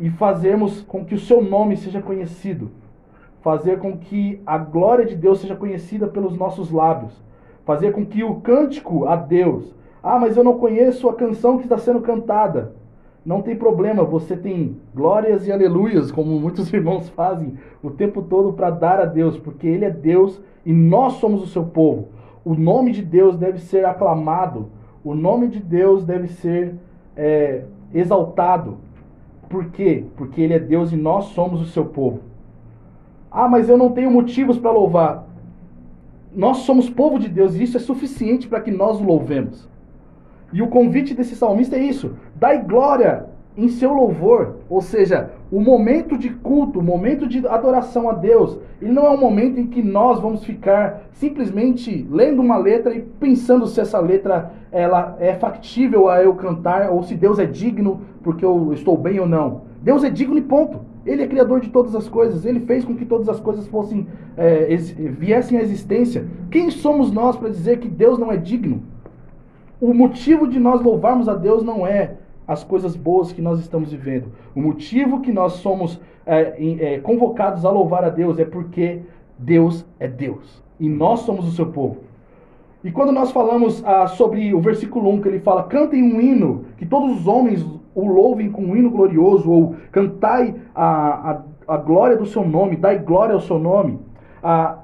e 0.00 0.10
fazermos 0.10 0.82
com 0.82 1.04
que 1.04 1.14
o 1.14 1.20
seu 1.20 1.40
nome 1.40 1.76
seja 1.76 2.02
conhecido, 2.02 2.72
fazer 3.40 3.78
com 3.78 3.96
que 3.96 4.42
a 4.44 4.58
glória 4.58 5.06
de 5.06 5.14
Deus 5.14 5.40
seja 5.40 5.54
conhecida 5.54 6.08
pelos 6.08 6.36
nossos 6.36 6.72
lábios, 6.72 7.12
fazer 7.64 7.92
com 7.92 8.04
que 8.04 8.24
o 8.24 8.40
cântico 8.40 9.06
a 9.06 9.14
Deus, 9.14 9.72
ah, 10.02 10.18
mas 10.18 10.36
eu 10.36 10.42
não 10.42 10.58
conheço 10.58 11.08
a 11.08 11.14
canção 11.14 11.58
que 11.58 11.62
está 11.64 11.78
sendo 11.78 12.00
cantada. 12.00 12.74
Não 13.24 13.40
tem 13.40 13.54
problema, 13.56 14.02
você 14.02 14.36
tem 14.36 14.76
glórias 14.94 15.46
e 15.46 15.52
aleluias, 15.52 16.10
como 16.10 16.38
muitos 16.40 16.70
irmãos 16.74 17.08
fazem 17.10 17.54
o 17.82 17.90
tempo 17.90 18.22
todo 18.22 18.52
para 18.52 18.70
dar 18.70 19.00
a 19.00 19.04
Deus, 19.04 19.38
porque 19.38 19.66
Ele 19.66 19.84
é 19.84 19.90
Deus 19.90 20.40
e 20.64 20.72
nós 20.72 21.14
somos 21.14 21.42
o 21.42 21.46
seu 21.46 21.64
povo. 21.64 22.08
O 22.44 22.54
nome 22.54 22.92
de 22.92 23.02
Deus 23.02 23.36
deve 23.36 23.58
ser 23.58 23.84
aclamado 23.84 24.68
o 25.04 25.14
nome 25.14 25.48
de 25.48 25.58
Deus 25.58 26.04
deve 26.04 26.28
ser 26.28 26.76
é, 27.16 27.64
exaltado. 27.92 28.78
Por 29.48 29.66
quê? 29.66 30.04
Porque 30.16 30.40
Ele 30.40 30.54
é 30.54 30.58
Deus 30.58 30.92
e 30.92 30.96
nós 30.96 31.26
somos 31.26 31.60
o 31.60 31.66
seu 31.66 31.86
povo. 31.86 32.20
Ah, 33.30 33.48
mas 33.48 33.68
eu 33.68 33.76
não 33.76 33.90
tenho 33.90 34.10
motivos 34.10 34.58
para 34.58 34.70
louvar. 34.70 35.26
Nós 36.34 36.58
somos 36.58 36.88
povo 36.88 37.18
de 37.18 37.28
Deus 37.28 37.54
e 37.54 37.64
isso 37.64 37.76
é 37.76 37.80
suficiente 37.80 38.46
para 38.46 38.60
que 38.60 38.70
nós 38.70 39.00
o 39.00 39.04
louvemos. 39.04 39.68
E 40.52 40.60
o 40.60 40.68
convite 40.68 41.14
desse 41.14 41.34
salmista 41.34 41.76
é 41.76 41.80
isso: 41.80 42.12
dai 42.34 42.62
glória 42.62 43.26
em 43.56 43.68
seu 43.68 43.92
louvor, 43.92 44.56
ou 44.68 44.80
seja, 44.80 45.30
o 45.50 45.60
momento 45.60 46.16
de 46.16 46.30
culto, 46.30 46.78
o 46.78 46.82
momento 46.82 47.26
de 47.26 47.46
adoração 47.46 48.08
a 48.08 48.14
Deus, 48.14 48.58
ele 48.80 48.92
não 48.92 49.06
é 49.06 49.10
um 49.10 49.20
momento 49.20 49.60
em 49.60 49.66
que 49.66 49.82
nós 49.82 50.18
vamos 50.18 50.42
ficar 50.44 51.02
simplesmente 51.12 52.06
lendo 52.10 52.40
uma 52.40 52.56
letra 52.56 52.94
e 52.94 53.00
pensando 53.00 53.66
se 53.66 53.78
essa 53.78 54.00
letra 54.00 54.52
ela 54.70 55.16
é 55.20 55.34
factível 55.34 56.08
a 56.08 56.22
eu 56.22 56.34
cantar 56.34 56.90
ou 56.90 57.02
se 57.02 57.14
Deus 57.14 57.38
é 57.38 57.44
digno 57.44 58.00
porque 58.22 58.44
eu 58.44 58.72
estou 58.72 58.96
bem 58.96 59.20
ou 59.20 59.28
não. 59.28 59.62
Deus 59.82 60.02
é 60.02 60.08
digno 60.08 60.38
e 60.38 60.42
ponto. 60.42 60.80
Ele 61.04 61.22
é 61.22 61.26
criador 61.26 61.60
de 61.60 61.68
todas 61.68 61.94
as 61.94 62.08
coisas. 62.08 62.46
Ele 62.46 62.60
fez 62.60 62.84
com 62.84 62.94
que 62.94 63.04
todas 63.04 63.28
as 63.28 63.40
coisas 63.40 63.66
fossem 63.66 64.06
é, 64.36 64.74
viessem 64.76 65.58
à 65.58 65.60
existência. 65.60 66.26
Quem 66.50 66.70
somos 66.70 67.12
nós 67.12 67.36
para 67.36 67.50
dizer 67.50 67.80
que 67.80 67.88
Deus 67.88 68.18
não 68.18 68.32
é 68.32 68.36
digno? 68.36 68.82
O 69.82 69.92
motivo 69.92 70.46
de 70.46 70.60
nós 70.60 70.80
louvarmos 70.80 71.28
a 71.28 71.34
Deus 71.34 71.64
não 71.64 71.84
é 71.84 72.12
as 72.46 72.62
coisas 72.62 72.94
boas 72.94 73.32
que 73.32 73.42
nós 73.42 73.58
estamos 73.58 73.90
vivendo. 73.90 74.28
O 74.54 74.60
motivo 74.60 75.20
que 75.20 75.32
nós 75.32 75.54
somos 75.54 76.00
é, 76.24 76.94
é, 76.94 76.98
convocados 77.00 77.64
a 77.64 77.70
louvar 77.70 78.04
a 78.04 78.08
Deus 78.08 78.38
é 78.38 78.44
porque 78.44 79.00
Deus 79.36 79.84
é 79.98 80.06
Deus 80.06 80.62
e 80.78 80.88
nós 80.88 81.22
somos 81.22 81.48
o 81.48 81.50
seu 81.50 81.66
povo. 81.66 81.96
E 82.84 82.92
quando 82.92 83.10
nós 83.10 83.32
falamos 83.32 83.82
ah, 83.84 84.06
sobre 84.06 84.54
o 84.54 84.60
versículo 84.60 85.10
1, 85.14 85.20
que 85.20 85.28
ele 85.28 85.40
fala: 85.40 85.64
cantem 85.64 86.00
um 86.00 86.20
hino, 86.20 86.64
que 86.78 86.86
todos 86.86 87.18
os 87.18 87.26
homens 87.26 87.66
o 87.92 88.06
louvem 88.06 88.52
com 88.52 88.62
um 88.62 88.76
hino 88.76 88.88
glorioso, 88.88 89.50
ou 89.50 89.74
cantai 89.90 90.54
a, 90.72 91.32
a, 91.66 91.74
a 91.74 91.76
glória 91.76 92.16
do 92.16 92.26
seu 92.26 92.46
nome, 92.46 92.76
dai 92.76 93.00
glória 93.00 93.34
ao 93.34 93.40
seu 93.40 93.58
nome. 93.58 93.98
Ah, 94.40 94.78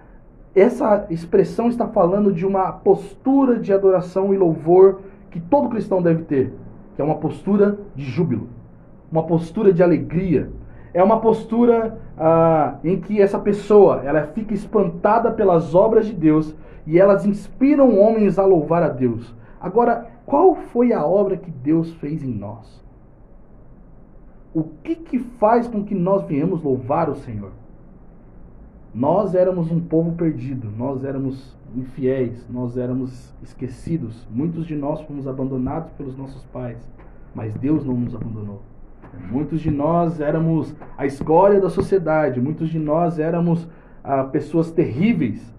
essa 0.54 1.06
expressão 1.10 1.68
está 1.68 1.86
falando 1.86 2.32
de 2.32 2.46
uma 2.46 2.72
postura 2.72 3.58
de 3.58 3.72
adoração 3.72 4.32
e 4.32 4.38
louvor 4.38 5.00
que 5.30 5.40
todo 5.40 5.68
cristão 5.68 6.02
deve 6.02 6.22
ter 6.24 6.52
que 6.98 7.02
é 7.02 7.04
uma 7.04 7.14
postura 7.14 7.78
de 7.94 8.04
júbilo, 8.04 8.48
uma 9.08 9.22
postura 9.22 9.72
de 9.72 9.84
alegria. 9.84 10.50
É 10.92 11.00
uma 11.00 11.20
postura 11.20 11.96
ah, 12.18 12.78
em 12.82 13.00
que 13.00 13.22
essa 13.22 13.38
pessoa 13.38 14.02
ela 14.04 14.24
fica 14.34 14.52
espantada 14.52 15.30
pelas 15.30 15.76
obras 15.76 16.06
de 16.06 16.12
Deus 16.12 16.56
e 16.84 16.98
elas 16.98 17.24
inspiram 17.24 17.96
homens 18.00 18.36
a 18.36 18.44
louvar 18.44 18.82
a 18.82 18.88
Deus. 18.88 19.32
Agora, 19.60 20.08
qual 20.26 20.56
foi 20.56 20.92
a 20.92 21.06
obra 21.06 21.36
que 21.36 21.52
Deus 21.52 21.94
fez 21.94 22.24
em 22.24 22.34
nós? 22.34 22.84
O 24.52 24.64
que, 24.82 24.96
que 24.96 25.20
faz 25.20 25.68
com 25.68 25.84
que 25.84 25.94
nós 25.94 26.24
venhamos 26.24 26.64
louvar 26.64 27.08
o 27.08 27.14
Senhor? 27.14 27.52
Nós 28.98 29.32
éramos 29.32 29.70
um 29.70 29.78
povo 29.78 30.10
perdido, 30.16 30.68
nós 30.76 31.04
éramos 31.04 31.56
infiéis, 31.76 32.44
nós 32.50 32.76
éramos 32.76 33.32
esquecidos. 33.40 34.26
Muitos 34.28 34.66
de 34.66 34.74
nós 34.74 35.00
fomos 35.02 35.28
abandonados 35.28 35.92
pelos 35.92 36.18
nossos 36.18 36.42
pais, 36.46 36.78
mas 37.32 37.54
Deus 37.54 37.84
não 37.84 37.94
nos 37.94 38.12
abandonou. 38.12 38.60
Muitos 39.30 39.60
de 39.60 39.70
nós 39.70 40.20
éramos 40.20 40.74
a 40.96 41.06
escória 41.06 41.60
da 41.60 41.70
sociedade, 41.70 42.40
muitos 42.40 42.70
de 42.70 42.78
nós 42.80 43.20
éramos 43.20 43.68
ah, 44.02 44.24
pessoas 44.24 44.72
terríveis. 44.72 45.54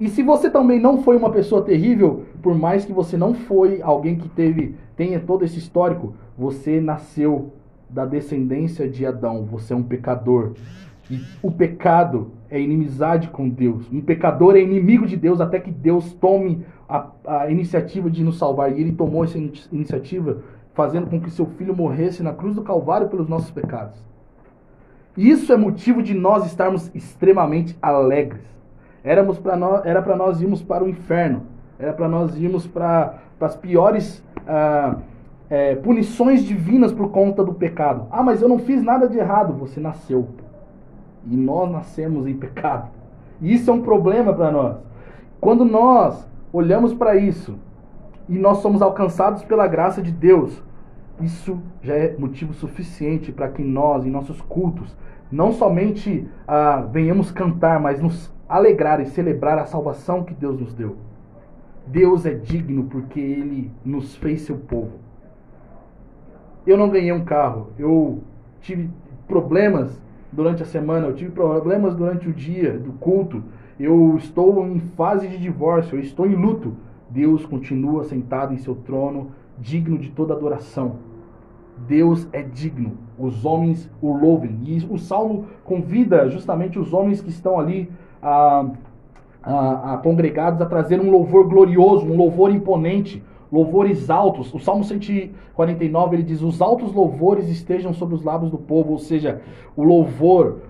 E 0.00 0.08
se 0.08 0.20
você 0.24 0.50
também 0.50 0.80
não 0.80 1.04
foi 1.04 1.16
uma 1.16 1.30
pessoa 1.30 1.62
terrível, 1.62 2.24
por 2.42 2.56
mais 2.56 2.84
que 2.84 2.92
você 2.92 3.16
não 3.16 3.32
foi 3.32 3.80
alguém 3.80 4.16
que 4.16 4.28
teve 4.28 4.74
tenha 4.96 5.20
todo 5.20 5.44
esse 5.44 5.56
histórico, 5.56 6.14
você 6.36 6.80
nasceu 6.80 7.52
da 7.88 8.04
descendência 8.04 8.88
de 8.88 9.06
Adão, 9.06 9.44
você 9.44 9.72
é 9.72 9.76
um 9.76 9.84
pecador. 9.84 10.54
E 11.08 11.20
o 11.40 11.52
pecado 11.52 12.32
é 12.52 12.60
inimizade 12.60 13.28
com 13.28 13.48
Deus. 13.48 13.90
Um 13.90 14.02
pecador 14.02 14.56
é 14.56 14.60
inimigo 14.60 15.06
de 15.06 15.16
Deus 15.16 15.40
até 15.40 15.58
que 15.58 15.70
Deus 15.70 16.12
tome 16.12 16.66
a, 16.86 17.06
a 17.26 17.50
iniciativa 17.50 18.10
de 18.10 18.22
nos 18.22 18.36
salvar. 18.36 18.70
E 18.70 18.80
ele 18.82 18.92
tomou 18.92 19.24
essa 19.24 19.38
iniciativa 19.72 20.42
fazendo 20.74 21.06
com 21.08 21.18
que 21.18 21.30
seu 21.30 21.46
filho 21.46 21.74
morresse 21.74 22.22
na 22.22 22.34
cruz 22.34 22.54
do 22.54 22.60
Calvário 22.60 23.08
pelos 23.08 23.26
nossos 23.26 23.50
pecados. 23.50 23.98
Isso 25.16 25.50
é 25.50 25.56
motivo 25.56 26.02
de 26.02 26.12
nós 26.12 26.44
estarmos 26.44 26.94
extremamente 26.94 27.74
alegres. 27.80 28.44
Éramos 29.02 29.38
para 29.38 29.56
nós, 29.56 29.86
era 29.86 30.02
para 30.02 30.14
nós 30.14 30.42
irmos 30.42 30.62
para 30.62 30.84
o 30.84 30.88
inferno, 30.88 31.44
era 31.78 31.94
para 31.94 32.06
nós 32.06 32.36
irmos 32.36 32.66
para 32.66 33.14
as 33.40 33.56
piores 33.56 34.22
ah, 34.46 34.98
é, 35.48 35.74
punições 35.76 36.44
divinas 36.44 36.92
por 36.92 37.10
conta 37.10 37.42
do 37.42 37.54
pecado. 37.54 38.08
Ah, 38.10 38.22
mas 38.22 38.42
eu 38.42 38.48
não 38.48 38.58
fiz 38.58 38.82
nada 38.82 39.08
de 39.08 39.16
errado. 39.16 39.54
Você 39.54 39.80
nasceu. 39.80 40.28
E 41.26 41.36
nós 41.36 41.70
nascemos 41.70 42.26
em 42.26 42.34
pecado. 42.34 42.90
E 43.40 43.54
isso 43.54 43.70
é 43.70 43.74
um 43.74 43.82
problema 43.82 44.32
para 44.32 44.50
nós. 44.50 44.76
Quando 45.40 45.64
nós 45.64 46.26
olhamos 46.52 46.94
para 46.94 47.16
isso 47.16 47.58
e 48.28 48.38
nós 48.38 48.58
somos 48.58 48.82
alcançados 48.82 49.42
pela 49.42 49.66
graça 49.66 50.00
de 50.00 50.12
Deus, 50.12 50.62
isso 51.20 51.58
já 51.82 51.94
é 51.94 52.16
motivo 52.16 52.52
suficiente 52.52 53.32
para 53.32 53.48
que 53.48 53.62
nós, 53.62 54.04
em 54.04 54.10
nossos 54.10 54.40
cultos, 54.40 54.96
não 55.30 55.52
somente 55.52 56.28
ah, 56.46 56.86
venhamos 56.90 57.30
cantar, 57.30 57.80
mas 57.80 58.00
nos 58.00 58.32
alegrar 58.48 59.00
e 59.00 59.06
celebrar 59.06 59.58
a 59.58 59.66
salvação 59.66 60.24
que 60.24 60.34
Deus 60.34 60.60
nos 60.60 60.74
deu. 60.74 60.96
Deus 61.86 62.26
é 62.26 62.34
digno 62.34 62.84
porque 62.84 63.18
Ele 63.18 63.70
nos 63.84 64.14
fez 64.16 64.42
seu 64.42 64.56
povo 64.56 65.02
eu 66.66 66.76
não 66.76 66.88
ganhei 66.88 67.12
um 67.12 67.24
carro, 67.24 67.68
eu 67.78 68.22
tive 68.60 68.88
problemas 69.26 70.00
durante 70.32 70.62
a 70.62 70.66
semana, 70.66 71.06
eu 71.06 71.14
tive 71.14 71.30
problemas 71.30 71.94
durante 71.94 72.28
o 72.28 72.32
dia 72.32 72.78
do 72.78 72.92
culto, 72.92 73.42
eu 73.78 74.16
estou 74.16 74.66
em 74.66 74.80
fase 74.80 75.28
de 75.28 75.38
divórcio, 75.38 75.96
eu 75.96 76.00
estou 76.00 76.26
em 76.26 76.34
luto. 76.34 76.74
Deus 77.10 77.44
continua 77.44 78.04
sentado 78.04 78.54
em 78.54 78.58
seu 78.58 78.74
trono, 78.74 79.32
digno 79.58 79.98
de 79.98 80.10
toda 80.10 80.32
adoração. 80.32 80.96
Deus 81.86 82.26
é 82.32 82.42
digno, 82.42 82.92
os 83.18 83.44
homens 83.44 83.90
o 84.00 84.12
louvem. 84.12 84.58
E 84.64 84.86
o 84.88 84.98
salmo 84.98 85.46
convida 85.64 86.28
justamente 86.28 86.78
os 86.78 86.92
homens 86.92 87.20
que 87.20 87.30
estão 87.30 87.58
ali 87.58 87.90
a, 88.22 88.66
a, 89.42 89.94
a 89.94 89.96
congregados 89.98 90.60
a 90.60 90.66
trazer 90.66 91.00
um 91.00 91.10
louvor 91.10 91.46
glorioso, 91.48 92.06
um 92.06 92.16
louvor 92.16 92.50
imponente, 92.50 93.22
louvores 93.52 94.08
altos. 94.08 94.52
O 94.54 94.58
Salmo 94.58 94.82
149 94.82 96.16
ele 96.16 96.22
diz: 96.22 96.40
Os 96.40 96.62
altos 96.62 96.92
louvores 96.92 97.48
estejam 97.48 97.92
sobre 97.92 98.14
os 98.14 98.24
lábios 98.24 98.50
do 98.50 98.56
povo, 98.56 98.92
ou 98.92 98.98
seja, 98.98 99.42
o 99.76 99.84
louvor, 99.84 100.60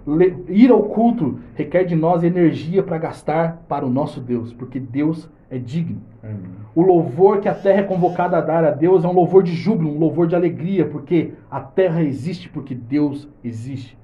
ir 0.49 0.71
ao 0.71 0.83
culto, 0.83 1.39
requer 1.55 1.85
de 1.85 1.95
nós 1.95 2.25
energia 2.25 2.83
para 2.83 2.99
gastar 2.99 3.65
para 3.69 3.87
o 3.87 3.91
nosso 3.91 4.21
Deus, 4.21 4.53
porque 4.53 4.81
Deus 4.81 5.31
é 5.49 5.59
digno. 5.59 6.03
Amém. 6.23 6.63
O 6.75 6.83
louvor 6.83 7.41
que 7.41 7.49
a 7.49 7.55
terra 7.55 7.81
é 7.81 7.85
convocada 7.85 8.39
a 8.39 8.41
dar 8.41 8.65
a 8.65 8.71
Deus 8.71 9.05
é 9.05 9.09
um 9.09 9.13
louvor 9.13 9.43
de 9.43 9.53
júbilo, 9.53 9.95
um 9.95 9.99
louvor 9.99 10.27
de 10.27 10.35
alegria, 10.35 10.87
porque 10.87 11.35
a 11.51 11.61
terra 11.61 12.03
existe 12.03 12.49
porque 12.49 12.75
Deus 12.75 13.29
existe. 13.45 13.97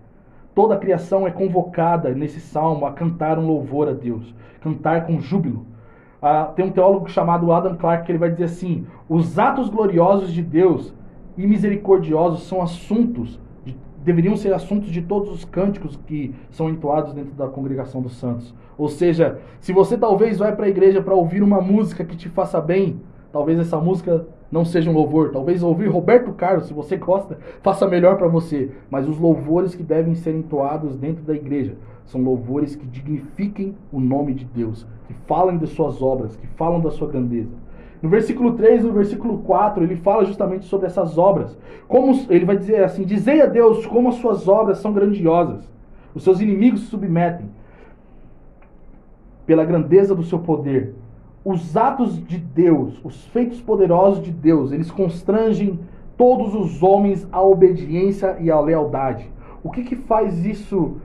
Toda 0.55 0.75
a 0.75 0.79
criação 0.79 1.27
é 1.27 1.31
convocada 1.31 2.11
nesse 2.11 2.41
salmo 2.41 2.85
a 2.85 2.93
cantar 2.93 3.39
um 3.39 3.47
louvor 3.47 3.89
a 3.89 3.93
Deus, 3.93 4.35
cantar 4.61 5.07
com 5.07 5.21
júbilo. 5.21 5.65
Ah, 6.21 6.45
tem 6.55 6.65
um 6.65 6.71
teólogo 6.71 7.09
chamado 7.09 7.53
Adam 7.53 7.77
Clarke 7.77 8.07
que 8.07 8.13
ele 8.13 8.19
vai 8.19 8.31
dizer 8.31 8.45
assim: 8.45 8.87
os 9.09 9.39
atos 9.39 9.69
gloriosos 9.69 10.33
de 10.33 10.43
Deus 10.43 10.93
e 11.37 11.47
misericordiosos 11.47 12.43
são 12.49 12.61
assuntos, 12.61 13.39
de, 13.65 13.77
deveriam 14.05 14.37
ser 14.37 14.53
assuntos 14.53 14.91
de 14.91 15.03
todos 15.03 15.31
os 15.31 15.45
cânticos 15.45 15.97
que 16.07 16.35
são 16.51 16.69
entoados 16.69 17.13
dentro 17.13 17.33
da 17.35 17.47
congregação 17.47 18.03
dos 18.03 18.17
santos. 18.17 18.53
Ou 18.77 18.89
seja, 18.89 19.39
se 19.61 19.73
você 19.73 19.97
talvez 19.97 20.39
vai 20.39 20.55
para 20.55 20.67
a 20.67 20.69
igreja 20.69 21.01
para 21.01 21.15
ouvir 21.15 21.43
uma 21.43 21.61
música 21.61 22.05
que 22.05 22.17
te 22.17 22.29
faça 22.29 22.61
bem, 22.61 23.01
talvez 23.33 23.59
essa 23.59 23.79
música 23.79 24.27
não 24.51 24.65
seja 24.65 24.91
um 24.91 24.95
louvor. 24.95 25.31
Talvez 25.31 25.63
ouvir 25.63 25.87
Roberto 25.87 26.33
Carlos, 26.33 26.67
se 26.67 26.75
você 26.75 26.97
gosta, 26.97 27.39
faça 27.63 27.87
melhor 27.87 28.17
para 28.17 28.29
você. 28.29 28.71
Mas 28.91 29.09
os 29.09 29.19
louvores 29.19 29.75
que 29.75 29.83
devem 29.83 30.15
ser 30.15 30.35
entoados 30.35 30.97
dentro 30.97 31.23
da 31.23 31.35
igreja 31.35 31.77
são 32.09 32.23
louvores 32.23 32.75
que 32.75 32.87
dignifiquem 32.87 33.75
o 33.93 34.01
nome 34.01 34.35
de 34.35 34.45
Deus, 34.45 34.87
que 35.07 35.15
falem 35.27 35.59
de 35.59 35.67
suas 35.67 36.01
obras, 36.03 36.37
que 36.37 36.47
falam 36.49 36.81
da 36.81 36.91
sua 36.91 37.07
grandeza. 37.07 37.51
No 38.01 38.09
versículo 38.09 38.55
3 38.55 38.83
e 38.83 38.87
no 38.87 38.93
versículo 38.93 39.39
4, 39.39 39.83
ele 39.83 39.97
fala 39.97 40.25
justamente 40.25 40.65
sobre 40.65 40.87
essas 40.87 41.19
obras. 41.19 41.57
Como 41.87 42.19
ele 42.31 42.45
vai 42.45 42.57
dizer 42.57 42.83
assim: 42.83 43.05
Dizei 43.05 43.43
a 43.43 43.47
Deus 43.47 43.85
como 43.87 44.09
as 44.09 44.15
suas 44.17 44.49
obras 44.49 44.79
são 44.79 44.93
grandiosas. 44.93 45.71
Os 46.15 46.23
seus 46.23 46.41
inimigos 46.41 46.81
se 46.81 46.87
submetem 46.87 47.47
pela 49.45 49.65
grandeza 49.65 50.15
do 50.15 50.23
seu 50.23 50.39
poder. 50.39 50.95
Os 51.45 51.77
atos 51.77 52.25
de 52.25 52.39
Deus, 52.39 53.01
os 53.05 53.27
feitos 53.27 53.61
poderosos 53.61 54.23
de 54.23 54.31
Deus, 54.31 54.73
eles 54.73 54.91
constrangem 54.91 55.79
todos 56.17 56.55
os 56.55 56.83
homens 56.83 57.29
à 57.31 57.43
obediência 57.43 58.37
e 58.41 58.51
à 58.51 58.61
lealdade. 58.61 59.31
O 59.63 59.71
que, 59.71 59.83
que 59.83 59.97
faz 59.97 60.47
isso, 60.47 60.99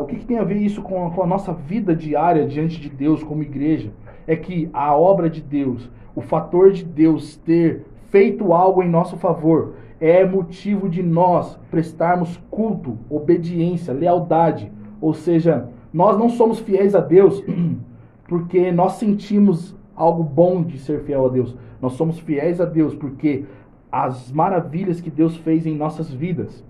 o 0.00 0.04
que, 0.04 0.16
que 0.16 0.26
tem 0.26 0.38
a 0.38 0.44
ver 0.44 0.56
isso 0.56 0.82
com, 0.82 1.10
com 1.10 1.22
a 1.22 1.26
nossa 1.26 1.52
vida 1.52 1.94
diária 1.94 2.46
diante 2.46 2.78
de 2.80 2.90
Deus 2.90 3.22
como 3.22 3.42
igreja? 3.42 3.90
É 4.26 4.36
que 4.36 4.68
a 4.72 4.94
obra 4.94 5.30
de 5.30 5.40
Deus, 5.40 5.90
o 6.14 6.20
fator 6.20 6.72
de 6.72 6.84
Deus 6.84 7.36
ter 7.36 7.86
feito 8.10 8.52
algo 8.52 8.82
em 8.82 8.88
nosso 8.88 9.16
favor, 9.16 9.74
é 9.98 10.26
motivo 10.26 10.88
de 10.88 11.02
nós 11.02 11.58
prestarmos 11.70 12.38
culto, 12.50 12.98
obediência, 13.08 13.94
lealdade. 13.94 14.70
Ou 15.00 15.14
seja, 15.14 15.68
nós 15.92 16.18
não 16.18 16.28
somos 16.28 16.58
fiéis 16.58 16.94
a 16.94 17.00
Deus 17.00 17.42
porque 18.28 18.70
nós 18.72 18.94
sentimos 18.94 19.74
algo 19.94 20.22
bom 20.22 20.62
de 20.62 20.78
ser 20.78 21.00
fiel 21.04 21.26
a 21.26 21.28
Deus. 21.30 21.56
Nós 21.80 21.94
somos 21.94 22.18
fiéis 22.18 22.60
a 22.60 22.66
Deus 22.66 22.94
porque 22.94 23.44
as 23.90 24.30
maravilhas 24.30 25.00
que 25.00 25.10
Deus 25.10 25.36
fez 25.38 25.66
em 25.66 25.74
nossas 25.74 26.12
vidas 26.12 26.62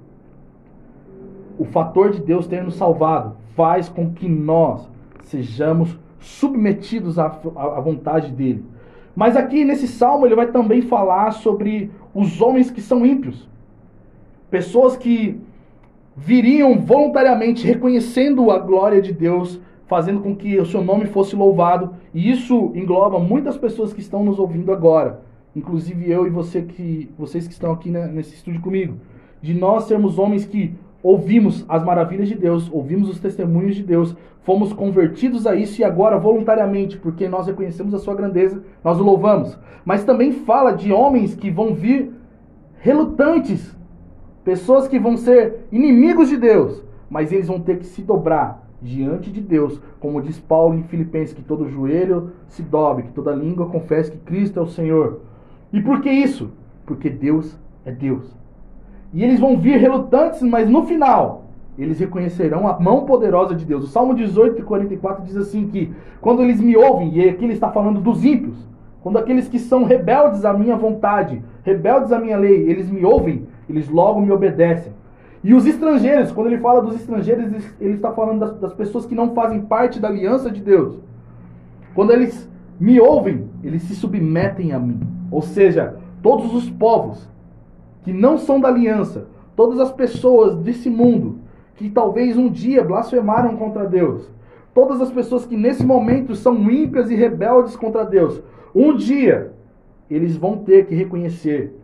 o 1.59 1.65
fator 1.65 2.11
de 2.11 2.21
Deus 2.21 2.47
ter 2.47 2.63
nos 2.63 2.75
salvado 2.75 3.37
faz 3.55 3.89
com 3.89 4.13
que 4.13 4.29
nós 4.29 4.89
sejamos 5.23 5.99
submetidos 6.19 7.19
à, 7.19 7.27
à 7.27 7.81
vontade 7.81 8.33
dele. 8.33 8.65
Mas 9.15 9.37
aqui 9.37 9.65
nesse 9.65 9.89
salmo 9.89 10.27
ele 10.27 10.35
vai 10.35 10.49
também 10.49 10.83
falar 10.83 11.31
sobre 11.33 11.91
os 12.15 12.41
homens 12.41 12.71
que 12.71 12.83
são 12.83 13.07
ímpios. 13.07 13.49
Pessoas 14.51 14.97
que 14.97 15.41
viriam 16.17 16.79
voluntariamente 16.79 17.67
reconhecendo 17.67 18.51
a 18.51 18.59
glória 18.59 19.01
de 19.01 19.13
Deus, 19.13 19.61
fazendo 19.87 20.21
com 20.21 20.35
que 20.35 20.59
o 20.59 20.67
seu 20.67 20.83
nome 20.83 21.07
fosse 21.07 21.37
louvado. 21.37 21.95
E 22.13 22.31
isso 22.31 22.73
engloba 22.75 23.19
muitas 23.19 23.57
pessoas 23.57 23.93
que 23.93 24.01
estão 24.01 24.25
nos 24.25 24.39
ouvindo 24.39 24.73
agora, 24.73 25.23
inclusive 25.55 26.11
eu 26.11 26.27
e 26.27 26.31
você 26.31 26.63
que 26.63 27.11
vocês 27.19 27.47
que 27.47 27.53
estão 27.53 27.73
aqui 27.73 27.91
né, 27.91 28.07
nesse 28.07 28.35
estúdio 28.35 28.61
comigo, 28.61 28.97
de 29.41 29.55
nós 29.55 29.85
sermos 29.85 30.19
homens 30.19 30.45
que 30.45 30.75
ouvimos 31.07 31.65
as 31.69 31.85
maravilhas 31.85 32.27
de 32.27 32.35
Deus, 32.35 32.69
ouvimos 32.73 33.09
os 33.09 33.21
testemunhos 33.21 33.77
de 33.77 33.85
Deus, 33.85 34.17
fomos 34.43 34.73
convertidos 34.73 35.47
a 35.47 35.55
isso 35.55 35.81
e 35.81 35.85
agora 35.85 36.19
voluntariamente, 36.19 36.99
porque 36.99 37.29
nós 37.29 37.47
reconhecemos 37.47 37.95
a 37.95 37.99
sua 37.99 38.17
grandeza, 38.17 38.61
nós 38.83 38.99
o 38.99 39.05
louvamos. 39.05 39.57
Mas 39.85 40.03
também 40.03 40.33
fala 40.33 40.73
de 40.73 40.93
homens 40.93 41.37
que 41.37 41.49
vão 41.49 41.75
vir 41.75 42.11
relutantes, 42.79 43.79
pessoas 44.43 44.89
que 44.89 44.99
vão 44.99 45.17
ser 45.17 45.67
inimigos 45.71 46.29
de 46.29 46.37
Deus, 46.37 46.83
mas 47.09 47.31
eles 47.31 47.47
vão 47.47 47.61
ter 47.61 47.79
que 47.79 47.87
se 47.87 48.03
dobrar 48.03 48.69
diante 48.83 49.31
de 49.31 49.41
Deus, 49.41 49.81
como 50.01 50.21
diz 50.21 50.41
Paulo 50.41 50.77
em 50.77 50.83
Filipenses, 50.83 51.35
que 51.35 51.43
todo 51.43 51.71
joelho 51.71 52.33
se 52.49 52.65
dobre, 52.65 53.05
que 53.05 53.13
toda 53.13 53.33
língua 53.33 53.69
confesse 53.69 54.11
que 54.11 54.19
Cristo 54.19 54.59
é 54.59 54.63
o 54.63 54.67
Senhor. 54.67 55.21
E 55.73 55.81
por 55.81 56.01
que 56.01 56.11
isso? 56.11 56.51
Porque 56.85 57.09
Deus 57.09 57.57
é 57.85 57.93
Deus. 57.93 58.37
E 59.13 59.23
eles 59.23 59.41
vão 59.41 59.57
vir 59.57 59.79
relutantes, 59.79 60.43
mas 60.43 60.69
no 60.69 60.85
final 60.85 61.47
eles 61.79 62.01
reconhecerão 62.01 62.67
a 62.67 62.79
mão 62.81 63.05
poderosa 63.05 63.55
de 63.55 63.65
Deus. 63.65 63.85
O 63.85 63.89
Salmo 63.89 64.15
18 64.15 64.61
e 64.61 64.65
44 64.65 65.25
diz 65.25 65.37
assim 65.37 65.69
que 65.69 65.93
quando 66.21 66.43
eles 66.43 66.61
me 66.61 66.77
ouvem, 66.77 67.15
e 67.15 67.29
aqui 67.29 67.45
ele 67.45 67.53
está 67.53 67.71
falando 67.71 68.01
dos 68.01 68.25
ímpios, 68.25 68.57
quando 69.03 69.19
aqueles 69.19 69.47
que 69.47 69.59
são 69.59 69.85
rebeldes 69.85 70.45
à 70.45 70.53
minha 70.53 70.77
vontade, 70.77 71.43
rebeldes 71.63 72.13
à 72.13 72.19
minha 72.19 72.37
lei, 72.37 72.69
eles 72.69 72.91
me 72.91 73.05
ouvem, 73.05 73.47
eles 73.69 73.89
logo 73.89 74.21
me 74.21 74.33
obedecem. 74.33 74.93
E 75.45 75.55
os 75.55 75.67
estrangeiros, 75.67 76.33
quando 76.33 76.49
ele 76.49 76.59
fala 76.59 76.83
dos 76.83 76.97
estrangeiros, 76.97 77.45
ele 77.81 77.95
está 77.95 78.11
falando 78.11 78.41
das, 78.41 78.59
das 78.59 78.75
pessoas 78.75 79.07
que 79.07 79.15
não 79.15 79.33
fazem 79.33 79.61
parte 79.61 80.01
da 80.01 80.09
aliança 80.09 80.51
de 80.51 80.61
Deus. 80.61 80.99
Quando 81.95 82.13
eles 82.13 82.51
me 82.81 82.99
ouvem, 83.01 83.49
eles 83.63 83.83
se 83.83 83.95
submetem 83.95 84.73
a 84.73 84.79
mim. 84.79 84.99
Ou 85.31 85.41
seja, 85.41 85.97
todos 86.23 86.53
os 86.53 86.69
povos 86.69 87.29
que 88.07 88.13
não 88.13 88.39
são 88.39 88.59
da 88.59 88.69
aliança, 88.69 89.27
todas 89.55 89.79
as 89.79 89.93
pessoas 89.93 90.57
desse 90.57 90.89
mundo 90.89 91.41
que 91.75 91.91
talvez 91.91 92.39
um 92.39 92.49
dia 92.49 92.83
blasfemaram 92.83 93.55
contra 93.57 93.85
Deus, 93.85 94.31
todas 94.73 95.03
as 95.03 95.11
pessoas 95.11 95.45
que 95.45 95.59
nesse 95.59 95.85
momento 95.85 96.35
são 96.35 96.71
ímpias 96.71 97.11
e 97.11 97.15
rebeldes 97.15 97.77
contra 97.77 98.03
Deus, 98.05 98.43
um 98.75 98.97
dia 98.97 99.53
eles 100.09 100.39
vão 100.39 100.59
ter 100.59 100.87
que 100.87 100.95
reconhecer 100.95 101.79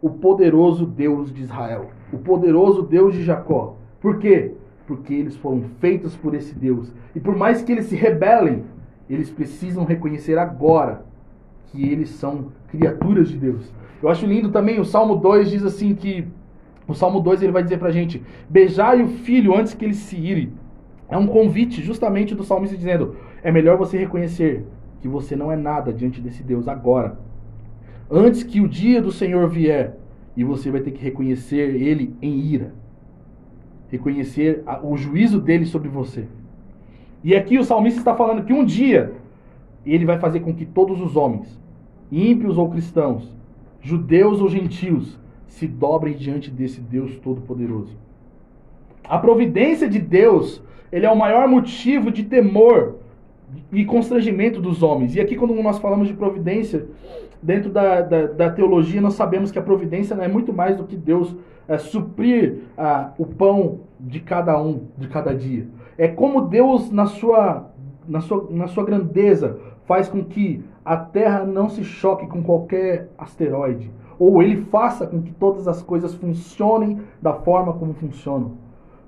o 0.00 0.10
poderoso 0.10 0.86
Deus 0.86 1.34
de 1.34 1.42
Israel, 1.42 1.86
o 2.12 2.18
poderoso 2.18 2.82
Deus 2.82 3.14
de 3.14 3.24
Jacó. 3.24 3.76
Por 4.00 4.18
quê? 4.18 4.52
porque 4.86 5.14
eles 5.14 5.36
foram 5.36 5.64
feitos 5.80 6.14
por 6.16 6.34
esse 6.34 6.54
Deus. 6.54 6.92
E 7.14 7.20
por 7.20 7.36
mais 7.36 7.62
que 7.62 7.72
eles 7.72 7.86
se 7.86 7.96
rebelem, 7.96 8.64
eles 9.08 9.30
precisam 9.30 9.84
reconhecer 9.84 10.38
agora 10.38 11.04
que 11.68 11.90
eles 11.90 12.10
são 12.10 12.48
criaturas 12.68 13.28
de 13.28 13.38
Deus. 13.38 13.72
Eu 14.02 14.08
acho 14.08 14.26
lindo 14.26 14.50
também 14.50 14.80
o 14.80 14.84
Salmo 14.84 15.16
2 15.16 15.50
diz 15.50 15.64
assim 15.64 15.94
que 15.94 16.26
o 16.88 16.94
Salmo 16.94 17.20
2 17.20 17.42
ele 17.42 17.52
vai 17.52 17.62
dizer 17.62 17.78
pra 17.78 17.92
gente: 17.92 18.22
"Beijai 18.48 19.00
o 19.00 19.08
filho 19.08 19.56
antes 19.56 19.74
que 19.74 19.84
ele 19.84 19.94
se 19.94 20.16
ire". 20.16 20.52
É 21.08 21.16
um 21.16 21.26
convite 21.26 21.82
justamente 21.82 22.34
do 22.34 22.42
salmista 22.42 22.76
dizendo: 22.76 23.16
"É 23.42 23.52
melhor 23.52 23.78
você 23.78 23.96
reconhecer 23.96 24.66
que 25.00 25.08
você 25.08 25.36
não 25.36 25.52
é 25.52 25.56
nada 25.56 25.92
diante 25.92 26.20
desse 26.20 26.42
Deus 26.42 26.66
agora, 26.66 27.18
antes 28.10 28.42
que 28.42 28.60
o 28.60 28.68
dia 28.68 29.00
do 29.00 29.12
Senhor 29.12 29.48
vier, 29.48 29.96
e 30.36 30.42
você 30.42 30.70
vai 30.70 30.80
ter 30.80 30.90
que 30.90 31.02
reconhecer 31.02 31.74
ele 31.74 32.14
em 32.20 32.38
ira. 32.38 32.74
Reconhecer 33.88 34.64
o 34.82 34.96
juízo 34.96 35.38
dele 35.38 35.66
sobre 35.66 35.88
você. 35.88 36.26
E 37.22 37.36
aqui 37.36 37.58
o 37.58 37.64
salmista 37.64 38.00
está 38.00 38.14
falando 38.14 38.44
que 38.44 38.52
um 38.52 38.64
dia 38.64 39.12
ele 39.84 40.06
vai 40.06 40.18
fazer 40.18 40.40
com 40.40 40.54
que 40.54 40.64
todos 40.64 41.00
os 41.00 41.16
homens, 41.16 41.60
ímpios 42.10 42.56
ou 42.56 42.70
cristãos, 42.70 43.30
judeus 43.82 44.40
ou 44.40 44.48
gentios, 44.48 45.18
se 45.46 45.66
dobrem 45.66 46.14
diante 46.14 46.50
desse 46.50 46.80
Deus 46.80 47.16
todo-poderoso. 47.16 47.96
A 49.04 49.18
providência 49.18 49.88
de 49.88 49.98
Deus, 49.98 50.62
ele 50.90 51.04
é 51.04 51.10
o 51.10 51.18
maior 51.18 51.46
motivo 51.46 52.10
de 52.10 52.22
temor 52.22 52.96
e 53.70 53.84
constrangimento 53.84 54.60
dos 54.60 54.82
homens. 54.82 55.14
E 55.14 55.20
aqui, 55.20 55.36
quando 55.36 55.54
nós 55.54 55.78
falamos 55.78 56.08
de 56.08 56.14
providência, 56.14 56.86
dentro 57.42 57.70
da, 57.70 58.00
da, 58.00 58.26
da 58.26 58.50
teologia, 58.50 59.00
nós 59.00 59.14
sabemos 59.14 59.50
que 59.50 59.58
a 59.58 59.62
providência 59.62 60.14
é 60.14 60.28
muito 60.28 60.52
mais 60.52 60.76
do 60.76 60.84
que 60.84 60.96
Deus 60.96 61.34
é, 61.66 61.76
suprir 61.76 62.60
ah, 62.78 63.12
o 63.18 63.26
pão 63.26 63.80
de 63.98 64.20
cada 64.20 64.60
um, 64.60 64.86
de 64.96 65.08
cada 65.08 65.34
dia. 65.34 65.66
É 65.98 66.08
como 66.08 66.42
Deus, 66.42 66.90
na 66.90 67.06
sua, 67.06 67.70
na 68.08 68.20
sua, 68.20 68.46
na 68.50 68.66
sua 68.66 68.84
grandeza, 68.84 69.58
faz 69.84 70.08
com 70.08 70.24
que 70.24 70.64
a 70.84 70.96
Terra 70.96 71.44
não 71.44 71.68
se 71.68 71.84
choque 71.84 72.26
com 72.26 72.42
qualquer 72.42 73.10
asteroide. 73.16 73.90
Ou 74.18 74.42
ele 74.42 74.56
faça 74.56 75.06
com 75.06 75.20
que 75.20 75.32
todas 75.32 75.66
as 75.66 75.82
coisas 75.82 76.14
funcionem 76.14 77.00
da 77.20 77.32
forma 77.32 77.72
como 77.72 77.94
funcionam. 77.94 78.52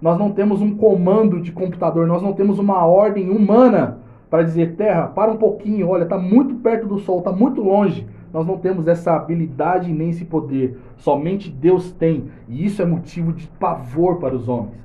Nós 0.01 0.19
não 0.19 0.31
temos 0.31 0.61
um 0.61 0.77
comando 0.77 1.41
de 1.41 1.53
computador, 1.53 2.07
nós 2.07 2.23
não 2.23 2.33
temos 2.33 2.59
uma 2.59 2.85
ordem 2.85 3.31
humana 3.31 3.99
para 4.29 4.43
dizer: 4.43 4.75
Terra, 4.77 5.07
para 5.07 5.31
um 5.31 5.37
pouquinho, 5.37 5.89
olha, 5.89 6.03
está 6.03 6.19
muito 6.19 6.57
perto 6.57 6.87
do 6.87 6.99
Sol, 6.99 7.19
está 7.19 7.33
muito 7.33 7.61
longe. 7.61 8.07
Nós 8.33 8.45
não 8.45 8.59
temos 8.59 8.89
essa 8.89 9.15
habilidade 9.15 9.93
nem 9.93 10.11
esse 10.11 10.25
poder. 10.25 10.77
Somente 10.97 11.49
Deus 11.49 11.93
tem. 11.93 12.25
E 12.49 12.65
isso 12.67 12.83
é 12.83 12.85
motivo 12.85 13.33
de 13.33 13.47
pavor 13.47 14.19
para 14.19 14.35
os 14.35 14.49
homens. 14.49 14.83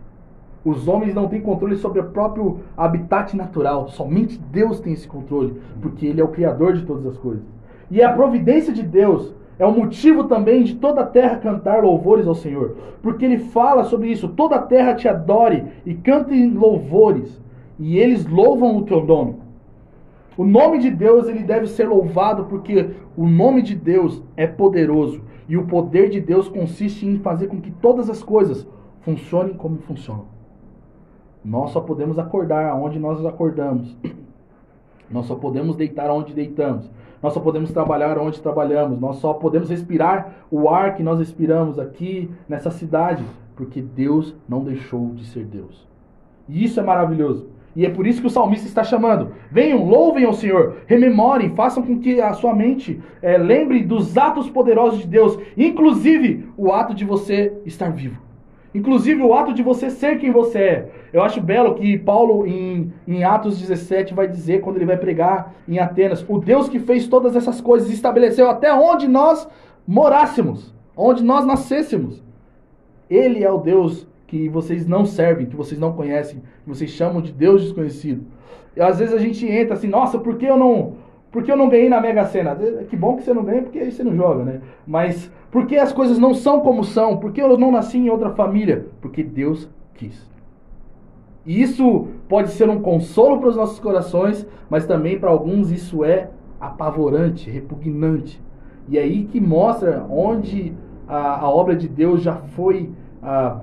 Os 0.64 0.88
homens 0.88 1.16
não 1.16 1.28
têm 1.28 1.42
controle 1.42 1.78
sobre 1.78 2.00
o 2.02 2.06
próprio 2.06 2.60
habitat 2.76 3.36
natural. 3.36 3.88
Somente 3.90 4.38
Deus 4.52 4.80
tem 4.80 4.94
esse 4.94 5.08
controle, 5.08 5.60
porque 5.82 6.06
Ele 6.06 6.20
é 6.20 6.24
o 6.24 6.30
Criador 6.30 6.74
de 6.74 6.86
todas 6.86 7.06
as 7.06 7.18
coisas. 7.18 7.44
E 7.90 8.02
a 8.02 8.12
providência 8.12 8.74
de 8.74 8.84
Deus 8.84 9.34
é 9.58 9.66
o 9.66 9.72
motivo 9.72 10.26
também 10.26 10.64
de 10.64 10.76
toda 10.76 11.02
a 11.02 11.06
terra 11.06 11.38
cantar 11.38 11.84
louvores 11.84 12.28
ao 12.28 12.36
Senhor, 12.36 12.76
porque 13.02 13.26
Ele 13.26 13.40
fala 13.40 13.84
sobre 13.86 14.10
isso: 14.10 14.28
toda 14.30 14.58
a 14.58 14.62
terra 14.62 14.94
te 14.94 15.08
adore 15.08 15.64
e 15.86 15.94
cante 15.94 16.48
louvores, 16.48 17.42
e 17.80 17.98
eles 17.98 18.26
louvam 18.26 18.78
o 18.78 18.84
teu 18.84 19.04
nome. 19.04 19.36
O 20.40 20.46
nome 20.46 20.80
de 20.80 20.90
Deus 20.90 21.28
ele 21.28 21.44
deve 21.44 21.68
ser 21.68 21.86
louvado 21.86 22.46
porque 22.46 22.92
o 23.18 23.28
nome 23.28 23.62
de 23.62 23.76
Deus 23.76 24.24
é 24.38 24.48
poderoso 24.48 25.22
e 25.50 25.58
o 25.58 25.66
poder 25.66 26.10
de 26.10 26.22
Deus 26.22 26.48
consiste 26.48 27.06
em 27.06 27.20
fazer 27.20 27.48
com 27.48 27.60
que 27.60 27.72
todas 27.72 28.10
as 28.10 28.24
coisas 28.24 28.66
funcionem 29.02 29.54
como 29.56 29.80
funcionam. 29.80 30.39
Nós 31.44 31.72
só 31.72 31.80
podemos 31.80 32.20
acordar 32.20 32.76
onde 32.76 33.00
nós 33.00 33.26
acordamos. 33.26 33.96
Nós 35.10 35.26
só 35.26 35.36
podemos 35.36 35.76
deitar 35.76 36.12
onde 36.12 36.34
deitamos. 36.34 36.90
Nós 37.22 37.34
só 37.34 37.40
podemos 37.40 37.72
trabalhar 37.72 38.18
onde 38.18 38.42
trabalhamos. 38.42 39.00
Nós 39.00 39.18
só 39.18 39.34
podemos 39.34 39.70
respirar 39.70 40.46
o 40.52 40.70
ar 40.70 40.96
que 40.96 41.04
nós 41.04 41.20
respiramos 41.20 41.80
aqui 41.80 42.30
nessa 42.48 42.70
cidade, 42.70 43.24
porque 43.56 43.82
Deus 43.82 44.36
não 44.48 44.64
deixou 44.64 45.14
de 45.16 45.26
ser 45.26 45.46
Deus. 45.46 45.88
E 46.48 46.64
isso 46.64 46.80
é 46.80 46.84
maravilhoso. 46.84 47.48
E 47.76 47.86
é 47.86 47.90
por 47.90 48.08
isso 48.08 48.22
que 48.22 48.28
o 48.28 48.32
salmista 48.32 48.68
está 48.68 48.84
chamando. 48.84 49.32
Venham, 49.52 49.86
louvem 49.86 50.26
ao 50.26 50.34
Senhor, 50.34 50.78
rememorem, 50.86 51.56
façam 51.56 51.84
com 51.84 52.00
que 52.00 52.20
a 52.20 52.34
sua 52.34 52.54
mente 52.54 53.02
é, 53.22 53.38
lembre 53.38 53.84
dos 53.84 54.18
atos 54.18 54.50
poderosos 54.50 55.02
de 55.02 55.08
Deus, 55.08 55.38
inclusive 55.56 56.50
o 56.58 56.72
ato 56.72 56.94
de 56.94 57.06
você 57.06 57.54
estar 57.66 57.92
vivo. 57.92 58.29
Inclusive 58.74 59.22
o 59.24 59.34
ato 59.34 59.54
de 59.54 59.64
você 59.64 59.90
ser 59.90 60.20
quem 60.20 60.32
você 60.32 60.60
é. 60.60 60.92
Eu 61.12 61.24
acho 61.24 61.42
belo 61.42 61.74
que 61.74 61.98
Paulo, 61.98 62.46
em, 62.46 62.94
em 63.08 63.24
Atos 63.24 63.60
17, 63.60 64.14
vai 64.14 64.28
dizer, 64.28 64.62
quando 64.62 64.76
ele 64.76 64.86
vai 64.86 64.98
pregar 64.98 65.54
em 65.68 65.80
Atenas: 65.80 66.24
O 66.28 66.38
Deus 66.38 66.70
que 66.70 66.80
fez 66.80 67.08
todas 67.08 67.36
essas 67.36 67.60
coisas 67.60 67.90
estabeleceu 67.90 68.50
até 68.50 68.72
onde 68.74 69.08
nós 69.08 69.48
morássemos, 69.88 70.74
onde 70.96 71.24
nós 71.24 71.46
nascêssemos. 71.46 72.24
Ele 73.10 73.44
é 73.44 73.52
o 73.52 73.58
Deus 73.58 74.08
que 74.28 74.48
vocês 74.48 74.86
não 74.86 75.04
servem, 75.04 75.48
que 75.48 75.56
vocês 75.56 75.80
não 75.80 75.94
conhecem, 75.94 76.44
que 76.64 76.70
vocês 76.70 76.92
chamam 76.92 77.20
de 77.20 77.32
Deus 77.32 77.64
desconhecido. 77.64 78.24
E 78.76 78.82
às 78.82 79.00
vezes 79.00 79.16
a 79.16 79.18
gente 79.18 79.48
entra 79.48 79.74
assim, 79.74 79.88
nossa, 79.88 80.20
por 80.20 80.38
que 80.38 80.46
eu 80.46 80.56
não, 80.56 80.98
por 81.32 81.44
que 81.44 81.52
eu 81.52 81.58
não 81.58 81.70
ganhei 81.70 81.90
na 81.90 82.02
Mega 82.02 82.26
Sena? 82.26 82.58
Que 82.90 82.96
bom 82.96 83.16
que 83.16 83.24
você 83.24 83.34
não 83.34 83.44
ganha, 83.44 83.62
porque 83.62 83.80
aí 83.80 83.92
você 83.92 84.04
não 84.04 84.16
joga, 84.16 84.44
né? 84.44 84.62
Mas 84.86 85.32
por 85.52 85.68
que 85.68 85.78
as 85.78 85.94
coisas 85.94 86.18
não 86.18 86.34
são 86.34 86.62
como 86.62 86.84
são? 86.84 87.18
Por 87.18 87.32
que 87.32 87.42
eu 87.42 87.58
não 87.58 87.72
nasci 87.72 87.98
em 87.98 88.10
outra 88.10 88.32
família? 88.32 88.88
Porque 89.00 89.24
Deus 89.24 89.70
quis. 89.94 90.28
E 91.46 91.62
isso 91.62 92.08
pode 92.28 92.50
ser 92.52 92.70
um 92.70 92.82
consolo 92.82 93.40
para 93.40 93.50
os 93.50 93.56
nossos 93.56 93.80
corações, 93.80 94.46
mas 94.70 94.86
também 94.86 95.20
para 95.20 95.30
alguns 95.30 95.72
isso 95.72 96.04
é 96.04 96.30
apavorante, 96.60 97.50
repugnante. 97.50 98.42
E 98.88 98.98
é 98.98 99.02
aí 99.02 99.26
que 99.26 99.40
mostra 99.40 100.06
onde 100.10 100.74
a, 101.08 101.42
a 101.42 101.50
obra 101.50 101.76
de 101.76 101.88
Deus 101.88 102.22
já 102.22 102.36
foi 102.36 102.90
ah, 103.22 103.62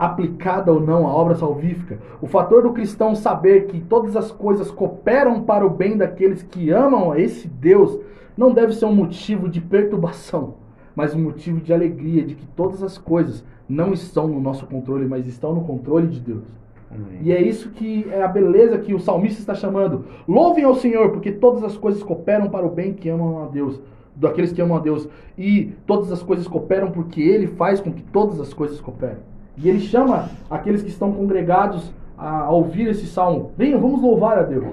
aplicada 0.00 0.72
ou 0.72 0.80
não 0.80 1.06
a 1.06 1.12
obra 1.12 1.34
salvífica, 1.34 1.98
o 2.22 2.26
fator 2.26 2.62
do 2.62 2.72
cristão 2.72 3.14
saber 3.14 3.66
que 3.66 3.78
todas 3.82 4.16
as 4.16 4.32
coisas 4.32 4.70
cooperam 4.70 5.42
para 5.42 5.66
o 5.66 5.68
bem 5.68 5.94
daqueles 5.94 6.42
que 6.42 6.70
amam 6.70 7.12
a 7.12 7.20
esse 7.20 7.46
Deus, 7.46 8.00
não 8.34 8.50
deve 8.50 8.72
ser 8.72 8.86
um 8.86 8.94
motivo 8.94 9.46
de 9.46 9.60
perturbação, 9.60 10.54
mas 10.96 11.14
um 11.14 11.20
motivo 11.20 11.60
de 11.60 11.70
alegria, 11.70 12.24
de 12.24 12.34
que 12.34 12.46
todas 12.46 12.82
as 12.82 12.96
coisas 12.96 13.44
não 13.68 13.92
estão 13.92 14.26
no 14.26 14.40
nosso 14.40 14.66
controle, 14.66 15.06
mas 15.06 15.26
estão 15.26 15.54
no 15.54 15.64
controle 15.64 16.06
de 16.06 16.18
Deus. 16.18 16.44
Amém. 16.90 17.20
E 17.20 17.30
é 17.30 17.42
isso 17.42 17.68
que 17.68 18.06
é 18.10 18.22
a 18.22 18.28
beleza 18.28 18.78
que 18.78 18.94
o 18.94 18.98
salmista 18.98 19.40
está 19.40 19.54
chamando. 19.54 20.06
Louvem 20.26 20.64
ao 20.64 20.74
Senhor, 20.74 21.10
porque 21.10 21.30
todas 21.30 21.62
as 21.62 21.76
coisas 21.76 22.02
cooperam 22.02 22.48
para 22.48 22.66
o 22.66 22.70
bem 22.70 22.94
que 22.94 23.10
amam 23.10 23.44
a 23.44 23.48
Deus, 23.48 23.78
daqueles 24.16 24.50
que 24.50 24.62
amam 24.62 24.78
a 24.78 24.80
Deus. 24.80 25.06
E 25.36 25.74
todas 25.86 26.10
as 26.10 26.22
coisas 26.22 26.48
cooperam 26.48 26.90
porque 26.90 27.20
Ele 27.20 27.46
faz 27.46 27.80
com 27.80 27.92
que 27.92 28.02
todas 28.02 28.40
as 28.40 28.54
coisas 28.54 28.80
cooperem. 28.80 29.29
E 29.62 29.68
ele 29.68 29.80
chama 29.80 30.28
aqueles 30.50 30.82
que 30.82 30.88
estão 30.88 31.12
congregados 31.12 31.92
a 32.16 32.50
ouvir 32.50 32.88
esse 32.88 33.06
salmo. 33.06 33.52
Venham, 33.56 33.80
vamos 33.80 34.00
louvar 34.00 34.38
a 34.38 34.42
Deus. 34.42 34.66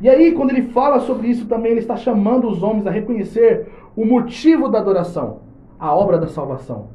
E 0.00 0.08
aí, 0.08 0.32
quando 0.32 0.50
ele 0.50 0.62
fala 0.68 1.00
sobre 1.00 1.28
isso 1.28 1.46
também, 1.46 1.72
ele 1.72 1.80
está 1.80 1.96
chamando 1.96 2.48
os 2.48 2.62
homens 2.62 2.86
a 2.86 2.90
reconhecer 2.90 3.68
o 3.96 4.04
motivo 4.04 4.68
da 4.68 4.78
adoração, 4.78 5.40
a 5.78 5.94
obra 5.94 6.18
da 6.18 6.26
salvação. 6.26 6.88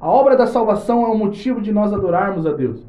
A 0.00 0.10
obra 0.10 0.36
da 0.36 0.46
salvação 0.46 1.04
é 1.04 1.08
o 1.08 1.16
motivo 1.16 1.60
de 1.60 1.72
nós 1.72 1.92
adorarmos 1.92 2.46
a 2.46 2.52
Deus. 2.52 2.84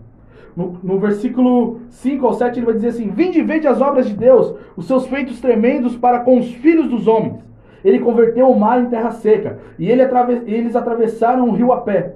No, 0.55 0.77
no, 0.81 0.99
versículo 0.99 1.81
5 1.89 2.25
ao 2.25 2.33
7, 2.33 2.57
ele 2.57 2.65
vai 2.65 2.75
dizer 2.75 2.89
assim: 2.89 3.09
Vinde 3.09 3.39
e 3.39 3.43
vede 3.43 3.67
as 3.67 3.81
obras 3.81 4.07
de 4.07 4.15
Deus, 4.15 4.55
os 4.75 4.87
seus 4.87 5.05
feitos 5.05 5.39
tremendos 5.39 5.95
para 5.95 6.19
com 6.21 6.39
os 6.39 6.51
filhos 6.55 6.89
dos 6.89 7.07
homens. 7.07 7.43
Ele 7.83 7.99
converteu 7.99 8.49
o 8.49 8.59
mar 8.59 8.81
em 8.81 8.89
terra 8.89 9.11
seca, 9.11 9.59
e 9.77 9.89
ele 9.91 10.01
eles 10.47 10.75
atravessaram 10.75 11.47
o 11.47 11.51
rio 11.51 11.71
a 11.71 11.81
pé. 11.81 12.15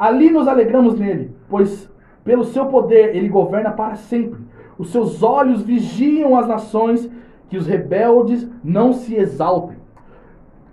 Ali 0.00 0.30
nos 0.30 0.48
alegramos 0.48 0.98
nele, 0.98 1.36
pois 1.46 1.86
pelo 2.24 2.42
seu 2.42 2.64
poder 2.64 3.14
ele 3.14 3.28
governa 3.28 3.70
para 3.70 3.96
sempre. 3.96 4.40
Os 4.78 4.90
seus 4.90 5.22
olhos 5.22 5.60
vigiam 5.60 6.38
as 6.38 6.48
nações, 6.48 7.10
que 7.50 7.58
os 7.58 7.66
rebeldes 7.66 8.48
não 8.64 8.94
se 8.94 9.14
exaltem. 9.14 9.76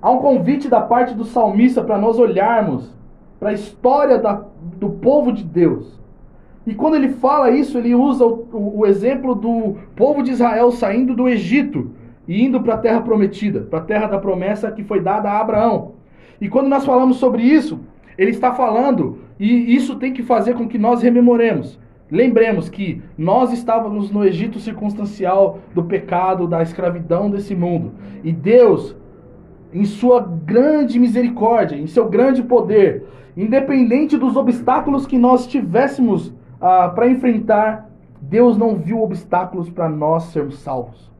Há 0.01 0.09
um 0.11 0.19
convite 0.19 0.69
da 0.69 0.79
parte 0.79 1.13
do 1.13 1.25
salmista 1.25 1.83
para 1.83 1.97
nós 1.97 2.17
olharmos 2.17 2.95
para 3.37 3.49
a 3.49 3.53
história 3.53 4.17
da, 4.17 4.45
do 4.61 4.91
povo 4.91 5.33
de 5.33 5.43
Deus. 5.43 5.99
E 6.65 6.73
quando 6.73 6.95
ele 6.95 7.09
fala 7.09 7.51
isso, 7.51 7.77
ele 7.77 7.93
usa 7.93 8.25
o, 8.25 8.47
o, 8.53 8.79
o 8.79 8.85
exemplo 8.85 9.35
do 9.35 9.75
povo 9.93 10.23
de 10.23 10.31
Israel 10.31 10.71
saindo 10.71 11.13
do 11.13 11.27
Egito 11.27 11.91
e 12.25 12.45
indo 12.45 12.61
para 12.61 12.75
a 12.75 12.77
terra 12.77 13.01
prometida, 13.01 13.59
para 13.59 13.79
a 13.79 13.83
terra 13.83 14.07
da 14.07 14.19
promessa 14.19 14.71
que 14.71 14.85
foi 14.85 15.01
dada 15.01 15.29
a 15.29 15.41
Abraão. 15.41 15.95
E 16.39 16.47
quando 16.47 16.69
nós 16.69 16.85
falamos 16.85 17.17
sobre 17.17 17.41
isso, 17.41 17.81
ele 18.17 18.31
está 18.31 18.53
falando, 18.53 19.19
e 19.39 19.75
isso 19.75 19.95
tem 19.95 20.11
que 20.11 20.23
fazer 20.23 20.55
com 20.55 20.67
que 20.67 20.77
nós 20.77 21.01
rememoremos. 21.01 21.79
Lembremos 22.09 22.69
que 22.69 23.01
nós 23.17 23.51
estávamos 23.51 24.09
no 24.09 24.23
Egito 24.23 24.59
circunstancial 24.59 25.59
do 25.73 25.83
pecado, 25.83 26.47
da 26.47 26.61
escravidão 26.61 27.29
desse 27.29 27.53
mundo. 27.53 27.91
E 28.23 28.31
Deus, 28.31 28.95
em 29.73 29.83
sua 29.83 30.21
grande 30.21 30.97
misericórdia, 30.99 31.75
em 31.75 31.85
seu 31.85 32.07
grande 32.09 32.41
poder, 32.41 33.05
independente 33.35 34.17
dos 34.17 34.37
obstáculos 34.37 35.05
que 35.05 35.17
nós 35.17 35.45
tivéssemos 35.45 36.33
ah, 36.61 36.89
para 36.89 37.09
enfrentar, 37.09 37.89
Deus 38.21 38.57
não 38.57 38.75
viu 38.75 39.01
obstáculos 39.03 39.69
para 39.69 39.89
nós 39.89 40.23
sermos 40.25 40.59
salvos. 40.59 41.11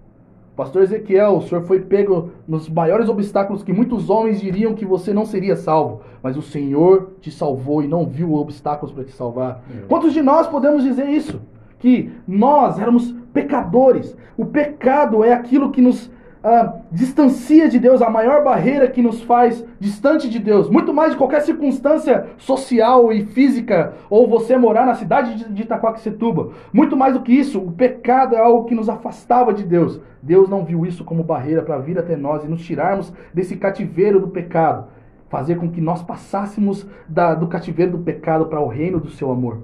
Pastor 0.58 0.82
Ezequiel, 0.82 1.38
o 1.38 1.42
senhor 1.44 1.64
foi 1.66 1.82
pego 1.82 2.32
nos 2.48 2.68
maiores 2.68 3.08
obstáculos 3.08 3.62
que 3.62 3.72
muitos 3.72 4.10
homens 4.10 4.42
diriam 4.42 4.74
que 4.74 4.86
você 4.86 5.14
não 5.14 5.24
seria 5.24 5.56
salvo, 5.56 6.02
mas 6.24 6.36
o 6.36 6.42
Senhor 6.42 7.12
te 7.22 7.30
salvou 7.30 7.84
e 7.84 7.88
não 7.88 8.08
viu 8.08 8.34
obstáculos 8.34 8.92
para 8.92 9.04
te 9.04 9.12
salvar. 9.12 9.62
É. 9.70 9.86
Quantos 9.88 10.14
de 10.14 10.22
nós 10.24 10.48
podemos 10.48 10.84
dizer 10.84 11.08
isso? 11.10 11.40
Que 11.78 12.12
nós 12.28 12.80
éramos 12.80 13.14
pecadores. 13.32 14.18
O 14.36 14.48
pecado 14.48 15.24
é 15.24 15.32
aquilo 15.32 15.70
que 15.70 15.80
nos 15.80 16.10
ah, 16.44 16.76
distancia 16.92 17.68
de 17.68 17.80
Deus, 17.80 18.02
a 18.02 18.10
maior 18.10 18.44
barreira 18.44 18.88
que 18.88 19.02
nos 19.02 19.22
faz 19.24 19.66
distante 19.80 20.30
de 20.30 20.40
Deus, 20.40 20.70
muito 20.70 20.94
mais 20.94 21.12
de 21.12 21.18
qualquer 21.18 21.42
circunstância 21.42 22.28
social 22.38 23.12
e 23.12 23.24
física, 23.24 23.94
ou 24.10 24.28
você 24.28 24.56
morar 24.58 24.86
na 24.86 24.94
cidade 24.94 25.52
de 25.52 25.62
Itaquaquecetuba. 25.64 26.52
Muito 26.72 26.96
mais 26.96 27.14
do 27.14 27.22
que 27.22 27.34
isso, 27.34 27.60
o 27.60 27.72
pecado 27.72 28.36
é 28.36 28.40
algo 28.40 28.66
que 28.66 28.76
nos 28.76 28.90
afastava 28.90 29.54
de 29.54 29.64
Deus. 29.64 30.00
Deus 30.22 30.50
não 30.50 30.64
viu 30.64 30.86
isso 30.86 31.04
como 31.04 31.24
barreira 31.24 31.62
para 31.62 31.78
vir 31.80 31.98
até 31.98 32.16
nós 32.16 32.44
e 32.44 32.48
nos 32.48 32.64
tirarmos 32.64 33.12
desse 33.34 33.56
cativeiro 33.56 34.20
do 34.20 34.28
pecado, 34.28 34.88
fazer 35.30 35.56
com 35.56 35.70
que 35.70 35.82
nós 35.82 36.02
passássemos 36.04 36.88
da, 37.08 37.34
do 37.34 37.48
cativeiro 37.48 37.94
do 37.94 38.00
pecado 38.00 38.46
para 38.46 38.62
o 38.62 38.68
reino 38.68 39.00
do 39.00 39.10
seu 39.10 39.32
amor. 39.32 39.64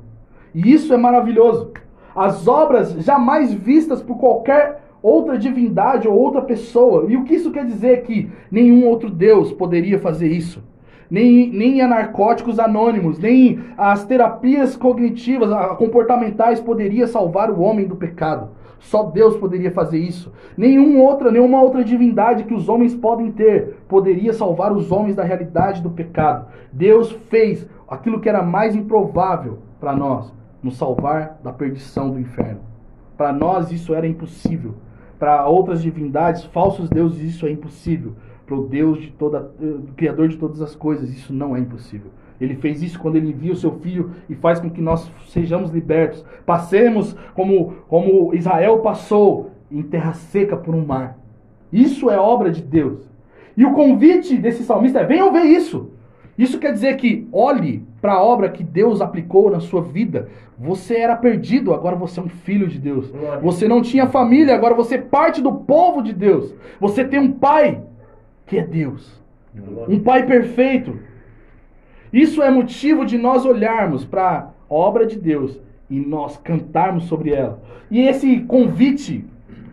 E 0.54 0.72
isso 0.72 0.94
é 0.94 0.98
maravilhoso. 0.98 1.72
As 2.16 2.48
obras 2.48 2.92
jamais 3.04 3.52
vistas 3.54 4.02
por 4.02 4.18
qualquer 4.18 4.83
outra 5.04 5.38
divindade 5.38 6.08
ou 6.08 6.16
outra 6.16 6.42
pessoa. 6.42 7.06
E 7.10 7.18
o 7.18 7.26
que 7.26 7.36
isso 7.36 7.52
quer 7.52 7.66
dizer 7.66 7.92
é 7.92 7.98
que 7.98 8.32
nenhum 8.50 8.88
outro 8.88 9.10
Deus 9.10 9.52
poderia 9.52 10.00
fazer 10.00 10.30
isso. 10.30 10.64
Nem, 11.12 11.52
nem 11.52 11.82
a 11.82 11.88
narcóticos 11.88 12.58
anônimos, 12.58 13.20
nem 13.20 13.60
as 13.78 14.06
terapias 14.06 14.78
cognitivas, 14.78 15.50
comportamentais 15.78 16.60
poderia 16.62 17.06
salvar 17.06 17.52
o 17.52 17.60
homem 17.60 17.86
do 17.86 17.98
pecado. 17.98 18.52
Só 18.80 19.04
Deus 19.04 19.38
poderia 19.38 19.72
fazer 19.72 20.00
isso. 20.00 20.32
Nenhuma 20.58 21.02
outra, 21.04 21.32
nenhuma 21.32 21.62
outra 21.62 21.84
divindade 21.84 22.46
que 22.46 22.54
os 22.54 22.68
homens 22.68 22.96
podem 22.96 23.32
ter 23.32 23.78
poderia 23.88 24.34
salvar 24.34 24.72
os 24.72 24.92
homens 24.92 25.16
da 25.16 25.24
realidade 25.24 25.82
do 25.82 25.90
pecado. 25.90 26.48
Deus 26.72 27.12
fez 27.30 27.68
aquilo 27.88 28.20
que 28.20 28.28
era 28.28 28.42
mais 28.42 28.76
improvável 28.76 29.60
para 29.80 29.96
nós, 29.96 30.34
nos 30.62 30.78
salvar 30.78 31.40
da 31.44 31.54
perdição 31.54 32.10
do 32.10 32.20
inferno. 32.20 32.62
Para 33.16 33.32
nós 33.32 33.72
isso 33.72 33.94
era 33.94 34.08
impossível 34.08 34.74
para 35.24 35.48
outras 35.48 35.82
divindades, 35.82 36.44
falsos 36.44 36.90
deuses, 36.90 37.22
isso 37.22 37.48
é 37.48 37.50
impossível. 37.50 38.12
Para 38.46 38.58
o 38.58 38.68
Deus 38.68 39.02
de 39.02 39.10
toda, 39.12 39.54
o 39.58 39.94
Criador 39.96 40.28
de 40.28 40.36
todas 40.36 40.62
as 40.62 40.76
coisas, 40.76 41.10
isso 41.10 41.34
não 41.34 41.56
é 41.56 41.62
impossível. 41.62 42.12
Ele 42.42 42.56
fez 42.56 42.84
isso 42.84 43.00
quando 43.00 43.16
ele 43.16 43.30
envia 43.30 43.54
o 43.54 43.56
seu 43.56 43.72
filho 43.80 44.12
e 44.28 44.36
faz 44.36 44.60
com 44.60 44.70
que 44.70 44.82
nós 44.82 45.10
sejamos 45.30 45.72
libertos. 45.72 46.26
Passemos 46.46 47.16
como, 47.34 47.74
como 47.88 48.36
Israel 48.36 48.80
passou 48.80 49.52
em 49.72 49.82
terra 49.82 50.12
seca 50.12 50.58
por 50.58 50.76
um 50.76 50.86
mar. 50.86 51.18
Isso 51.72 52.10
é 52.10 52.20
obra 52.20 52.52
de 52.52 52.62
Deus. 52.62 53.10
E 53.56 53.64
o 53.66 53.72
convite 53.72 54.36
desse 54.36 54.66
salmista 54.66 55.00
é: 55.00 55.06
venham 55.06 55.32
ver 55.32 55.46
isso. 55.46 55.92
Isso 56.38 56.60
quer 56.60 56.74
dizer 56.74 56.98
que 56.98 57.30
olhe 57.32 57.86
para 58.04 58.16
a 58.16 58.22
obra 58.22 58.50
que 58.50 58.66
Deus 58.66 59.00
aplicou 59.00 59.50
na 59.50 59.62
sua 59.62 59.82
vida. 59.82 60.28
Você 60.60 60.98
era 60.98 61.16
perdido, 61.16 61.74
agora 61.74 61.96
você 61.96 62.20
é 62.20 62.24
um 62.24 62.28
filho 62.28 62.68
de 62.68 62.78
Deus. 62.78 63.10
Você 63.42 63.66
não 63.66 63.82
tinha 63.82 64.08
família, 64.08 64.54
agora 64.54 64.74
você 64.74 64.96
é 64.96 65.02
parte 65.02 65.42
do 65.42 65.54
povo 65.54 66.04
de 66.04 66.12
Deus. 66.12 66.54
Você 66.82 67.06
tem 67.06 67.18
um 67.18 67.32
pai 67.32 67.82
que 68.46 68.58
é 68.58 68.62
Deus. 68.62 69.24
Um 69.88 70.00
pai 70.02 70.26
perfeito. 70.26 71.00
Isso 72.12 72.44
é 72.44 72.52
motivo 72.52 73.06
de 73.06 73.18
nós 73.18 73.46
olharmos 73.46 74.04
para 74.04 74.50
a 74.70 74.74
obra 74.74 75.06
de 75.06 75.18
Deus 75.18 75.58
e 75.90 75.98
nós 75.98 76.36
cantarmos 76.36 77.06
sobre 77.06 77.32
ela. 77.32 77.64
E 77.90 78.02
esse 78.02 78.42
convite 78.42 79.24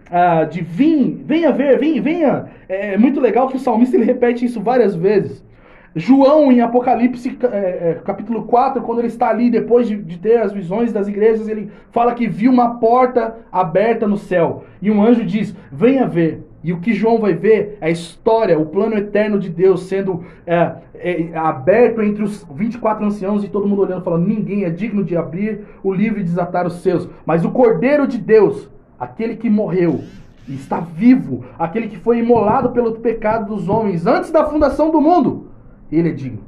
uh, 0.06 0.48
de 0.48 0.60
vir, 0.60 1.20
venha 1.26 1.50
ver, 1.50 1.80
venha, 1.80 2.00
venha. 2.00 2.46
É 2.68 2.96
muito 2.96 3.18
legal 3.18 3.48
que 3.48 3.56
o 3.56 3.60
salmista 3.60 3.96
ele 3.96 4.04
repete 4.04 4.44
isso 4.44 4.60
várias 4.60 4.94
vezes. 4.94 5.44
João, 5.94 6.52
em 6.52 6.60
Apocalipse 6.60 7.36
é, 7.42 7.46
é, 7.90 8.00
capítulo 8.04 8.44
4, 8.44 8.80
quando 8.82 9.00
ele 9.00 9.08
está 9.08 9.28
ali, 9.28 9.50
depois 9.50 9.88
de, 9.88 9.96
de, 9.96 10.18
ter 10.18 10.38
as 10.38 10.52
visões 10.52 10.92
das 10.92 11.08
igrejas, 11.08 11.48
ele 11.48 11.70
fala 11.90 12.14
que 12.14 12.28
viu 12.28 12.52
uma 12.52 12.78
porta 12.78 13.34
aberta 13.50 14.06
no 14.06 14.16
céu. 14.16 14.64
E 14.80 14.88
um 14.90 15.02
anjo 15.02 15.24
diz: 15.24 15.54
Venha 15.72 16.06
ver. 16.06 16.46
E 16.62 16.72
o 16.72 16.78
que 16.78 16.92
João 16.92 17.18
vai 17.18 17.32
ver 17.32 17.78
é 17.80 17.86
a 17.86 17.90
história, 17.90 18.58
o 18.58 18.66
plano 18.66 18.94
eterno 18.96 19.38
de 19.38 19.48
Deus 19.48 19.84
sendo 19.84 20.22
é, 20.46 20.74
é, 20.94 21.30
aberto 21.34 22.02
entre 22.02 22.22
os 22.22 22.46
24 22.54 23.06
anciãos 23.06 23.42
e 23.42 23.48
todo 23.48 23.66
mundo 23.66 23.82
olhando, 23.82 24.04
falando: 24.04 24.28
Ninguém 24.28 24.64
é 24.64 24.70
digno 24.70 25.02
de 25.02 25.16
abrir 25.16 25.60
o 25.82 25.92
livro 25.92 26.20
e 26.20 26.24
desatar 26.24 26.66
os 26.66 26.82
seus. 26.82 27.08
Mas 27.26 27.44
o 27.44 27.50
Cordeiro 27.50 28.06
de 28.06 28.18
Deus, 28.18 28.70
aquele 28.98 29.34
que 29.34 29.50
morreu, 29.50 30.02
está 30.46 30.78
vivo, 30.78 31.44
aquele 31.58 31.88
que 31.88 31.96
foi 31.96 32.18
imolado 32.18 32.70
pelo 32.70 32.92
pecado 32.92 33.52
dos 33.52 33.68
homens 33.68 34.06
antes 34.06 34.30
da 34.30 34.44
fundação 34.44 34.92
do 34.92 35.00
mundo 35.00 35.49
ele 35.96 36.10
é 36.10 36.12
digno. 36.12 36.40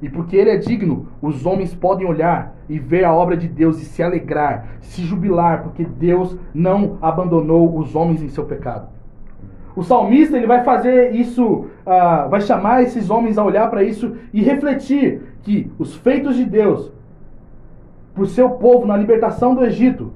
E 0.00 0.08
porque 0.08 0.36
ele 0.36 0.50
é 0.50 0.56
digno, 0.56 1.08
os 1.20 1.44
homens 1.44 1.74
podem 1.74 2.06
olhar 2.06 2.54
e 2.68 2.78
ver 2.78 3.04
a 3.04 3.12
obra 3.12 3.36
de 3.36 3.48
Deus 3.48 3.80
e 3.80 3.84
se 3.84 4.02
alegrar, 4.02 4.78
se 4.80 5.02
jubilar, 5.02 5.62
porque 5.64 5.84
Deus 5.84 6.36
não 6.54 6.98
abandonou 7.02 7.76
os 7.76 7.96
homens 7.96 8.22
em 8.22 8.28
seu 8.28 8.44
pecado. 8.44 8.88
O 9.74 9.82
salmista 9.82 10.36
ele 10.36 10.46
vai 10.46 10.64
fazer 10.64 11.14
isso, 11.14 11.44
uh, 11.46 12.28
vai 12.28 12.40
chamar 12.40 12.82
esses 12.82 13.10
homens 13.10 13.38
a 13.38 13.44
olhar 13.44 13.70
para 13.70 13.82
isso 13.82 14.16
e 14.32 14.42
refletir 14.42 15.22
que 15.42 15.70
os 15.78 15.94
feitos 15.96 16.36
de 16.36 16.44
Deus 16.44 16.92
por 18.14 18.26
seu 18.26 18.50
povo 18.50 18.84
na 18.84 18.96
libertação 18.96 19.54
do 19.54 19.64
Egito, 19.64 20.12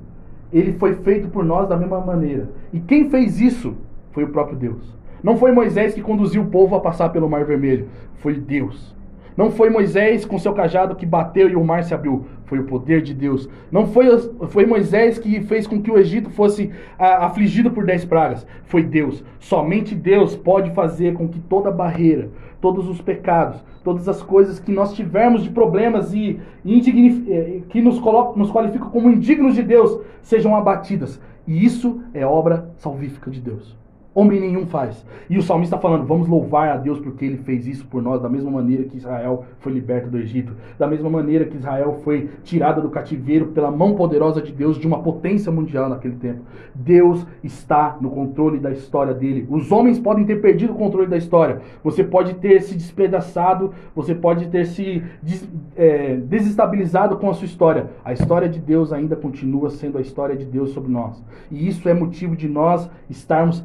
ele 0.53 0.73
foi 0.73 0.97
feito 0.97 1.29
por 1.29 1.45
nós 1.45 1.69
da 1.69 1.77
mesma 1.77 2.01
maneira. 2.01 2.51
E 2.73 2.81
quem 2.81 3.09
fez 3.09 3.41
isso 3.41 3.77
foi 4.11 4.25
o 4.25 4.29
próprio 4.29 4.57
Deus. 4.57 4.99
Não 5.23 5.37
foi 5.37 5.53
Moisés 5.53 5.95
que 5.95 6.03
conduziu 6.03 6.43
o 6.43 6.47
povo 6.47 6.75
a 6.75 6.81
passar 6.81 7.11
pelo 7.11 7.29
Mar 7.29 7.45
Vermelho, 7.45 7.89
foi 8.15 8.35
Deus. 8.35 8.95
Não 9.37 9.51
foi 9.51 9.71
Moisés 9.71 10.27
com 10.27 10.39
seu 10.39 10.53
cajado 10.53 10.95
que 10.95 11.07
bateu 11.07 11.49
e 11.49 11.57
o 11.57 11.65
mar 11.65 11.85
se 11.85 11.95
abriu, 11.95 12.27
foi 12.45 12.59
o 12.59 12.65
poder 12.65 13.01
de 13.01 13.15
Deus. 13.15 13.49
Não 13.71 13.87
foi, 13.87 14.07
foi 14.49 14.67
Moisés 14.67 15.19
que 15.19 15.41
fez 15.43 15.67
com 15.67 15.81
que 15.81 15.91
o 15.91 15.99
Egito 15.99 16.29
fosse 16.29 16.71
a, 16.99 17.25
afligido 17.27 17.71
por 17.71 17.87
dez 17.87 18.05
pragas, 18.05 18.47
foi 18.65 18.83
Deus. 18.83 19.25
Somente 19.39 19.95
Deus 19.95 20.37
pode 20.37 20.71
fazer 20.73 21.15
com 21.15 21.29
que 21.29 21.41
toda 21.41 21.71
barreira, 21.71 22.29
todos 22.61 22.89
os 22.89 23.01
pecados, 23.01 23.65
todas 23.83 24.07
as 24.09 24.23
coisas 24.23 24.61
que 24.61 24.71
nós 24.71 24.93
tivermos 24.93 25.43
de 25.43 25.51
problemas 25.51 26.13
e, 26.13 26.39
e 26.65 27.27
eh, 27.29 27.61
que 27.71 27.81
nos, 27.81 27.99
coloca, 27.99 28.39
nos 28.39 28.51
qualificam 28.51 28.91
como 28.91 29.11
indignos 29.11 29.55
de 29.55 29.63
Deus 29.63 29.99
sejam 30.21 30.55
abatidas. 30.55 31.19
E 31.47 31.65
isso 31.65 32.03
é 32.13 32.25
obra 32.25 32.71
salvífica 32.77 33.31
de 33.31 33.41
Deus. 33.41 33.82
Homem 34.15 34.41
nenhum 34.41 34.67
faz. 34.67 35.05
E 35.29 35.39
o 35.39 35.43
salmista 35.43 35.79
falando: 35.79 36.07
vamos 36.07 36.29
louvar 36.29 36.69
a 36.69 36.77
Deus 36.77 36.99
porque 37.01 37.25
ele 37.25 37.39
fez 37.39 37.67
isso 37.67 37.87
por 37.87 38.03
nós, 38.03 38.21
da 38.21 38.29
mesma 38.29 38.51
maneira 38.51 38.85
que 38.85 38.99
Israel 38.99 39.45
foi 39.61 39.73
liberto 39.73 40.11
do 40.11 40.19
Egito, 40.19 40.53
da 40.79 40.87
mesma 40.87 41.09
maneira 41.09 41.47
que 41.47 41.57
Israel 41.57 42.01
foi 42.05 42.29
tirada 42.45 42.81
do 42.81 42.91
cativeiro 42.91 43.49
pela 43.49 43.71
mão 43.71 43.95
poderosa 43.95 44.43
de 44.43 44.53
Deus, 44.53 44.77
de 44.77 44.87
uma 44.87 45.03
potência 45.03 45.51
mundial 45.51 45.89
naquele 45.89 46.17
tempo. 46.17 46.41
Deus 46.75 47.27
está 47.43 47.97
no 48.01 48.11
controle 48.11 48.59
da 48.59 48.71
história 48.71 49.15
dele. 49.15 49.47
Os 49.49 49.73
homens 49.73 49.99
podem 49.99 50.27
ter 50.27 50.43
perdido 50.43 50.75
o 50.75 50.77
controle 50.77 51.07
da 51.07 51.17
história. 51.17 51.63
Você 51.83 52.05
pode 52.05 52.35
ter 52.35 52.61
se 52.61 52.75
despedaçado, 52.75 53.73
você 53.95 54.15
pode 54.15 54.49
ter 54.49 54.67
se 54.67 55.03
des, 55.23 55.49
é, 55.75 56.17
desestabilizado 56.17 57.17
com 57.17 57.31
a 57.31 57.35
sua 57.35 57.47
história. 57.47 57.87
A 58.05 58.13
história 58.13 58.49
de 58.49 58.61
Deus 58.61 58.93
ainda 58.93 59.17
continua 59.17 59.71
sendo 59.71 59.97
a 59.97 60.03
história 60.03 60.37
de 60.37 60.45
Deus 60.45 60.71
sobre 60.71 60.93
nós. 60.93 61.23
E 61.51 61.67
isso 61.67 61.89
é 61.89 61.95
motivo 61.95 62.37
de 62.37 62.49
nós 62.49 62.91
estarmos 63.09 63.65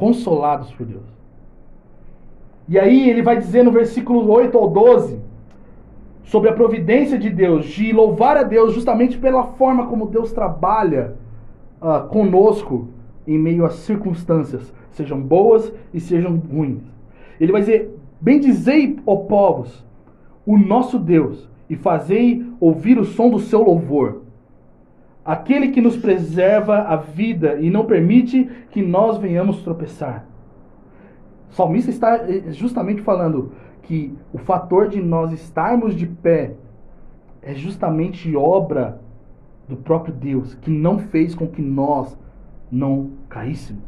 consolados 0.00 0.72
por 0.72 0.86
Deus. 0.86 1.04
E 2.66 2.78
aí 2.78 3.10
ele 3.10 3.20
vai 3.20 3.36
dizer 3.36 3.62
no 3.62 3.70
versículo 3.70 4.30
8 4.32 4.56
ao 4.56 4.70
12 4.70 5.20
sobre 6.24 6.48
a 6.48 6.54
providência 6.54 7.18
de 7.18 7.28
Deus, 7.28 7.66
de 7.66 7.92
louvar 7.92 8.38
a 8.38 8.42
Deus 8.42 8.72
justamente 8.72 9.18
pela 9.18 9.44
forma 9.44 9.88
como 9.88 10.06
Deus 10.06 10.32
trabalha 10.32 11.16
uh, 11.82 12.08
conosco 12.08 12.88
em 13.26 13.38
meio 13.38 13.66
às 13.66 13.74
circunstâncias, 13.74 14.72
sejam 14.92 15.20
boas 15.20 15.70
e 15.92 16.00
sejam 16.00 16.36
ruins. 16.50 16.82
Ele 17.38 17.52
vai 17.52 17.60
dizer: 17.60 17.94
Bendizei, 18.18 18.98
ó 19.04 19.16
povos, 19.16 19.84
o 20.46 20.56
nosso 20.56 20.98
Deus, 20.98 21.46
e 21.68 21.76
fazei 21.76 22.42
ouvir 22.58 22.98
o 22.98 23.04
som 23.04 23.28
do 23.28 23.38
seu 23.38 23.62
louvor 23.62 24.22
aquele 25.30 25.68
que 25.68 25.80
nos 25.80 25.96
preserva 25.96 26.78
a 26.78 26.96
vida 26.96 27.54
e 27.60 27.70
não 27.70 27.84
permite 27.84 28.50
que 28.72 28.82
nós 28.82 29.16
venhamos 29.16 29.62
tropeçar. 29.62 30.26
O 31.48 31.54
salmista 31.54 31.88
está 31.88 32.16
eh, 32.28 32.50
justamente 32.50 33.00
falando 33.00 33.52
que 33.84 34.12
o 34.32 34.38
fator 34.38 34.88
de 34.88 35.00
nós 35.00 35.30
estarmos 35.30 35.94
de 35.94 36.04
pé 36.04 36.54
é 37.40 37.54
justamente 37.54 38.34
obra 38.34 39.00
do 39.68 39.76
próprio 39.76 40.12
Deus, 40.12 40.56
que 40.56 40.70
não 40.70 40.98
fez 40.98 41.32
com 41.32 41.46
que 41.46 41.62
nós 41.62 42.18
não 42.68 43.10
caíssemos. 43.28 43.84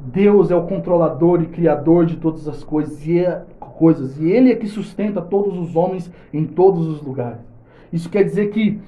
Deus 0.00 0.50
é 0.50 0.56
o 0.56 0.66
controlador 0.66 1.42
e 1.42 1.48
criador 1.48 2.06
de 2.06 2.16
todas 2.16 2.48
as 2.48 2.64
coisas 2.64 3.06
e, 3.06 3.18
é, 3.18 3.44
coisas, 3.60 4.18
e 4.18 4.30
Ele 4.30 4.50
é 4.50 4.56
que 4.56 4.66
sustenta 4.66 5.20
todos 5.20 5.58
os 5.58 5.76
homens 5.76 6.10
em 6.32 6.46
todos 6.46 6.86
os 6.86 7.02
lugares. 7.02 7.53
Isso 7.94 8.10
quer 8.10 8.24
dizer 8.24 8.50
que 8.50 8.80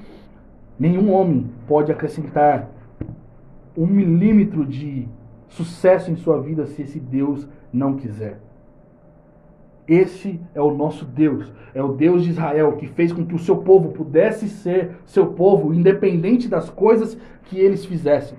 nenhum 0.77 1.12
homem 1.12 1.49
pode 1.69 1.92
acrescentar 1.92 2.69
um 3.77 3.87
milímetro 3.87 4.66
de 4.66 5.07
sucesso 5.47 6.11
em 6.11 6.16
sua 6.16 6.40
vida 6.40 6.66
se 6.66 6.83
esse 6.83 6.99
Deus 6.99 7.47
não 7.73 7.95
quiser. 7.95 8.40
Esse 9.87 10.40
é 10.53 10.61
o 10.61 10.75
nosso 10.75 11.05
Deus, 11.05 11.53
é 11.73 11.81
o 11.81 11.92
Deus 11.92 12.25
de 12.25 12.31
Israel 12.31 12.73
que 12.73 12.88
fez 12.88 13.12
com 13.12 13.25
que 13.25 13.37
o 13.37 13.38
seu 13.38 13.59
povo 13.59 13.92
pudesse 13.92 14.49
ser 14.49 14.97
seu 15.05 15.29
povo, 15.29 15.73
independente 15.73 16.49
das 16.49 16.69
coisas 16.69 17.16
que 17.45 17.61
eles 17.61 17.85
fizessem. 17.85 18.37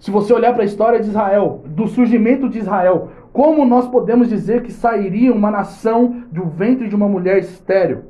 Se 0.00 0.10
você 0.10 0.32
olhar 0.32 0.54
para 0.54 0.64
a 0.64 0.66
história 0.66 0.98
de 0.98 1.06
Israel, 1.06 1.62
do 1.64 1.86
surgimento 1.86 2.48
de 2.48 2.58
Israel, 2.58 3.10
como 3.32 3.64
nós 3.64 3.86
podemos 3.86 4.28
dizer 4.28 4.64
que 4.64 4.72
sairia 4.72 5.32
uma 5.32 5.52
nação 5.52 6.24
do 6.32 6.46
ventre 6.46 6.88
de 6.88 6.96
uma 6.96 7.08
mulher 7.08 7.38
estéril, 7.38 8.06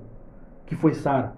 que 0.64 0.74
foi 0.74 0.94
Sara? 0.94 1.36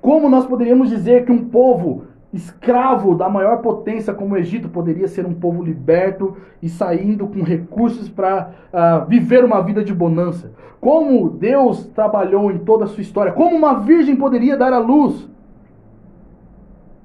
Como 0.00 0.28
nós 0.28 0.46
poderíamos 0.46 0.88
dizer 0.88 1.24
que 1.24 1.32
um 1.32 1.44
povo 1.44 2.04
escravo 2.32 3.14
da 3.14 3.28
maior 3.28 3.58
potência 3.58 4.12
como 4.12 4.34
o 4.34 4.36
Egito 4.36 4.68
poderia 4.68 5.08
ser 5.08 5.24
um 5.26 5.32
povo 5.32 5.62
liberto 5.62 6.36
e 6.62 6.68
saindo 6.68 7.26
com 7.26 7.42
recursos 7.42 8.08
para 8.08 8.50
uh, 8.50 8.76
ah, 8.76 8.98
viver 9.08 9.44
uma 9.44 9.62
vida 9.62 9.82
de 9.82 9.94
bonança. 9.94 10.52
Como 10.80 11.30
Deus 11.30 11.86
trabalhou 11.86 12.50
em 12.52 12.58
toda 12.58 12.84
a 12.84 12.88
sua 12.88 13.00
história, 13.00 13.32
como 13.32 13.56
uma 13.56 13.80
virgem 13.80 14.14
poderia 14.14 14.56
dar 14.56 14.72
à 14.72 14.78
luz. 14.78 15.28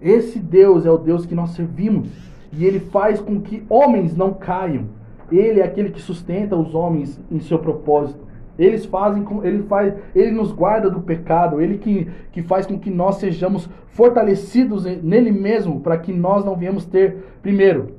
Esse 0.02 0.38
Deus 0.40 0.86
é 0.86 0.92
o 0.92 0.98
Deus 0.98 1.26
que 1.26 1.34
nós 1.34 1.52
servimos 1.52 2.10
e 2.52 2.66
ele 2.66 2.80
faz 2.80 3.22
com 3.22 3.40
que 3.40 3.64
homens 3.70 4.16
não 4.16 4.34
caiam. 4.34 4.86
Ele 5.32 5.62
é 5.62 5.64
aquele 5.64 5.90
que 5.90 6.02
sustenta 6.02 6.56
os 6.56 6.76
homens 6.76 7.20
em 7.32 7.40
seu 7.40 7.58
propósito. 7.58 8.20
Eles 8.58 8.86
fazem, 8.86 9.26
ele 9.44 9.64
faz, 9.64 9.94
ele 10.16 10.32
nos 10.32 10.52
guarda 10.52 10.90
do 10.90 11.02
pecado, 11.02 11.60
ele 11.60 11.78
que, 11.78 12.08
que 12.32 12.42
faz 12.42 12.66
com 12.66 12.78
que 12.78 12.90
nós 12.90 13.16
sejamos 13.16 13.70
fortalecidos 13.88 14.86
nele 14.86 15.32
mesmo, 15.32 15.80
para 15.80 15.98
que 15.98 16.14
nós 16.14 16.46
não 16.46 16.56
venhamos 16.56 16.86
ter, 16.86 17.18
primeiro, 17.42 17.96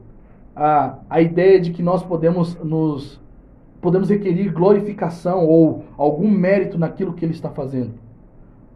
a, 0.54 0.98
a 1.10 1.20
ideia 1.20 1.60
de 1.60 1.72
que 1.72 1.82
nós 1.82 2.02
podemos 2.02 2.54
nos 2.62 3.22
podemos 3.80 4.08
requerir 4.08 4.50
glorificação 4.50 5.44
ou 5.44 5.84
algum 5.98 6.30
mérito 6.30 6.78
naquilo 6.78 7.12
que 7.12 7.22
ele 7.22 7.34
está 7.34 7.50
fazendo. 7.50 8.03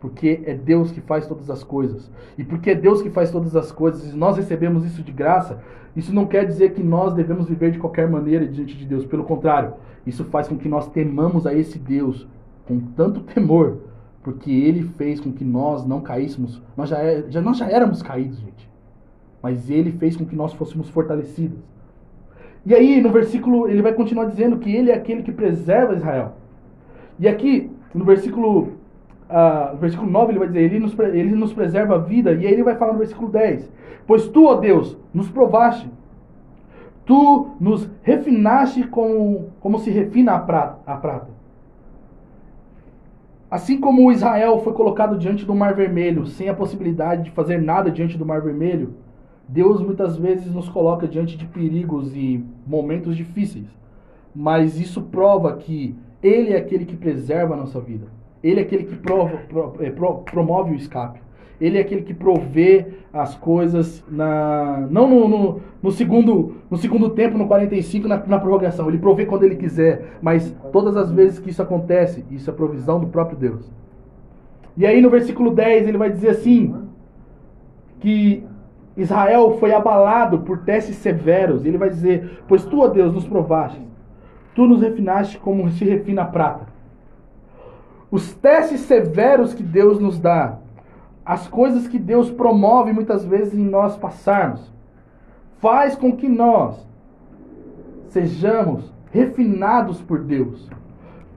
Porque 0.01 0.43
é 0.45 0.55
Deus 0.55 0.93
que 0.93 1.01
faz 1.01 1.27
todas 1.27 1.51
as 1.51 1.65
coisas. 1.65 2.11
E 2.37 2.45
porque 2.45 2.71
é 2.71 2.75
Deus 2.75 3.03
que 3.03 3.11
faz 3.11 3.31
todas 3.31 3.57
as 3.57 3.73
coisas, 3.73 4.13
e 4.13 4.17
nós 4.17 4.37
recebemos 4.37 4.85
isso 4.85 5.03
de 5.03 5.11
graça, 5.11 5.61
isso 5.97 6.15
não 6.15 6.27
quer 6.27 6.47
dizer 6.47 6.75
que 6.75 6.83
nós 6.83 7.15
devemos 7.15 7.49
viver 7.49 7.73
de 7.73 7.79
qualquer 7.79 8.09
maneira 8.09 8.47
diante 8.47 8.77
de 8.77 8.85
Deus. 8.85 9.05
Pelo 9.05 9.25
contrário, 9.25 9.75
isso 10.07 10.25
faz 10.25 10.47
com 10.47 10.57
que 10.57 10.69
nós 10.69 10.89
temamos 10.89 11.47
a 11.47 11.53
esse 11.53 11.79
Deus 11.79 12.29
com 12.67 12.79
tanto 12.79 13.21
temor, 13.21 13.79
porque 14.23 14.51
ele 14.51 14.83
fez 14.83 15.19
com 15.19 15.33
que 15.33 15.45
nós 15.45 15.85
não 15.85 16.01
caíssemos. 16.01 16.63
Nós 16.77 16.91
já, 16.91 16.99
é, 16.99 17.25
já, 17.29 17.41
nós 17.41 17.57
já 17.57 17.69
éramos 17.69 18.03
caídos, 18.03 18.39
gente. 18.39 18.71
Mas 19.43 19.69
ele 19.71 19.91
fez 19.93 20.17
com 20.17 20.25
que 20.25 20.37
nós 20.37 20.53
fôssemos 20.53 20.89
fortalecidos. 20.89 21.59
E 22.65 22.75
aí, 22.75 23.01
no 23.01 23.11
versículo, 23.11 23.69
ele 23.69 23.83
vai 23.83 23.93
continuar 23.93 24.27
dizendo 24.27 24.59
que 24.59 24.71
ele 24.71 24.91
é 24.91 24.95
aquele 24.95 25.23
que 25.23 25.33
preserva 25.33 25.95
Israel. 25.95 26.35
E 27.19 27.27
aqui, 27.27 27.71
no 27.95 28.05
versículo 28.05 28.78
no 29.73 29.79
versículo 29.79 30.11
9 30.11 30.33
ele 30.33 30.38
vai 30.38 30.49
dizer, 30.49 30.61
ele 30.61 30.79
nos, 30.79 30.99
ele 30.99 31.35
nos 31.35 31.53
preserva 31.53 31.97
a 31.97 31.99
vida, 31.99 32.33
e 32.33 32.47
aí 32.47 32.53
ele 32.53 32.62
vai 32.62 32.77
falar 32.77 32.93
no 32.93 32.99
versículo 32.99 33.31
10, 33.31 33.71
pois 34.07 34.29
tu, 34.29 34.47
ó 34.47 34.55
Deus, 34.55 34.97
nos 35.12 35.31
provaste, 35.31 35.91
tu 37.05 37.51
nos 37.61 37.91
refinaste 38.03 38.87
como, 38.87 39.51
como 39.61 39.79
se 39.79 39.91
refina 39.91 40.33
a 40.33 40.38
prata, 40.38 40.79
a 40.87 40.97
prata. 40.97 41.38
Assim 43.51 43.81
como 43.81 44.12
Israel 44.12 44.61
foi 44.61 44.75
colocado 44.75 45.17
diante 45.17 45.47
do 45.47 45.55
Mar 45.55 45.75
Vermelho, 45.75 46.27
sem 46.27 46.51
a 46.51 46.55
possibilidade 46.55 47.25
de 47.25 47.31
fazer 47.31 47.61
nada 47.61 47.91
diante 47.91 48.19
do 48.19 48.27
Mar 48.27 48.43
Vermelho, 48.43 48.95
Deus 49.49 49.81
muitas 49.81 50.19
vezes 50.19 50.53
nos 50.53 50.69
coloca 50.69 51.09
diante 51.09 51.35
de 51.38 51.47
perigos 51.47 52.14
e 52.14 52.45
momentos 52.67 53.17
difíceis. 53.17 53.67
Mas 54.35 54.79
isso 54.79 55.01
prova 55.01 55.57
que 55.57 55.97
Ele 56.23 56.53
é 56.53 56.59
aquele 56.59 56.85
que 56.85 56.97
preserva 56.97 57.55
a 57.55 57.57
nossa 57.57 57.81
vida. 57.81 58.18
Ele 58.49 58.61
é 58.61 58.63
aquele 58.63 58.85
que 58.85 58.97
prova, 58.97 59.37
pro, 59.47 59.75
é, 59.79 59.91
pro, 59.91 60.15
promove 60.19 60.73
o 60.73 60.75
escape. 60.75 61.21
Ele 61.61 61.77
é 61.77 61.83
aquele 61.83 62.01
que 62.01 62.15
provê 62.15 62.87
as 63.13 63.35
coisas 63.35 64.03
na 64.09 64.87
não 64.91 65.07
no, 65.07 65.29
no, 65.29 65.61
no, 65.83 65.91
segundo 65.91 66.57
no 66.71 66.79
segundo 66.79 67.11
tempo, 67.11 67.37
no 67.37 67.47
45, 67.47 68.09
na, 68.09 68.17
na 68.27 68.39
prorrogação. 68.39 68.89
Ele 68.89 68.97
provê 68.97 69.27
quando 69.27 69.43
ele 69.43 69.57
quiser, 69.57 70.13
mas 70.23 70.57
todas 70.73 70.97
as 70.97 71.11
vezes 71.11 71.39
que 71.39 71.51
isso 71.51 71.61
acontece, 71.61 72.25
isso 72.31 72.49
é 72.49 72.53
provisão 72.55 72.99
do 72.99 73.09
próprio 73.09 73.37
Deus. 73.37 73.71
E 74.79 74.87
aí 74.87 75.03
no 75.03 75.11
versículo 75.11 75.51
10 75.51 75.87
ele 75.87 75.99
vai 75.99 76.11
dizer 76.11 76.31
assim: 76.31 76.75
que 78.01 78.47
Israel 78.97 79.59
foi 79.59 79.75
abalado 79.75 80.39
por 80.39 80.61
testes 80.61 80.97
severos. 80.97 81.67
Ele 81.67 81.77
vai 81.77 81.91
dizer: 81.91 82.41
Pois 82.49 82.65
tu, 82.65 82.81
ó 82.81 82.89
Deus, 82.89 83.13
nos 83.13 83.29
provaste, 83.29 83.83
tu 84.55 84.67
nos 84.67 84.81
refinaste 84.81 85.39
como 85.39 85.69
se 85.69 85.85
refina 85.85 86.23
a 86.23 86.27
prata 86.27 86.68
os 88.11 88.35
testes 88.35 88.81
severos 88.81 89.55
que 89.55 89.62
Deus 89.62 89.99
nos 90.01 90.18
dá, 90.18 90.59
as 91.25 91.47
coisas 91.47 91.87
que 91.87 91.99
Deus 91.99 92.31
promove 92.31 92.92
muitas 92.92 93.25
vezes 93.25 93.55
em 93.55 93.64
nós 93.64 93.97
passarmos, 93.97 94.73
faz 95.61 95.94
com 95.94 96.16
que 96.16 96.29
nós 96.29 96.87
sejamos 98.09 98.92
refinados 99.12 100.01
por 100.01 100.21
Deus. 100.21 100.71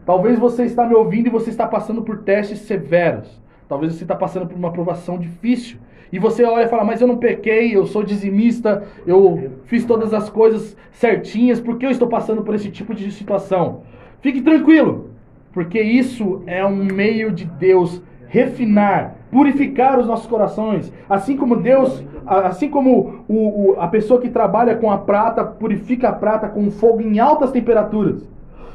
Talvez 0.05 0.39
você 0.39 0.63
está 0.63 0.85
me 0.85 0.95
ouvindo 0.95 1.27
e 1.27 1.31
você 1.31 1.49
está 1.49 1.67
passando 1.67 2.01
por 2.01 2.19
testes 2.19 2.59
severos. 2.59 3.41
Talvez 3.67 3.93
você 3.93 4.03
está 4.03 4.15
passando 4.15 4.47
por 4.47 4.57
uma 4.57 4.69
aprovação 4.69 5.17
difícil. 5.17 5.77
E 6.11 6.19
você 6.19 6.43
olha 6.43 6.65
e 6.65 6.69
fala, 6.69 6.83
mas 6.83 6.99
eu 6.99 7.07
não 7.07 7.17
pequei, 7.17 7.75
eu 7.75 7.85
sou 7.85 8.03
dizimista, 8.03 8.83
eu 9.07 9.51
fiz 9.65 9.85
todas 9.85 10.13
as 10.13 10.29
coisas 10.29 10.75
certinhas, 10.91 11.61
por 11.61 11.77
que 11.77 11.85
eu 11.85 11.91
estou 11.91 12.07
passando 12.07 12.43
por 12.43 12.53
esse 12.53 12.69
tipo 12.69 12.93
de 12.93 13.09
situação? 13.11 13.83
Fique 14.19 14.41
tranquilo, 14.41 15.10
porque 15.53 15.81
isso 15.81 16.41
é 16.45 16.65
um 16.65 16.83
meio 16.83 17.31
de 17.31 17.45
Deus 17.45 18.01
refinar, 18.27 19.15
purificar 19.29 19.99
os 19.99 20.07
nossos 20.07 20.25
corações, 20.25 20.93
assim 21.09 21.35
como 21.35 21.57
Deus, 21.57 22.03
assim 22.25 22.69
como 22.69 23.25
o, 23.27 23.73
o, 23.73 23.75
a 23.79 23.87
pessoa 23.87 24.21
que 24.21 24.29
trabalha 24.29 24.75
com 24.75 24.89
a 24.89 24.97
prata 24.97 25.43
purifica 25.43 26.09
a 26.09 26.13
prata 26.13 26.47
com 26.47 26.71
fogo 26.71 27.01
em 27.01 27.19
altas 27.19 27.51
temperaturas. 27.51 28.25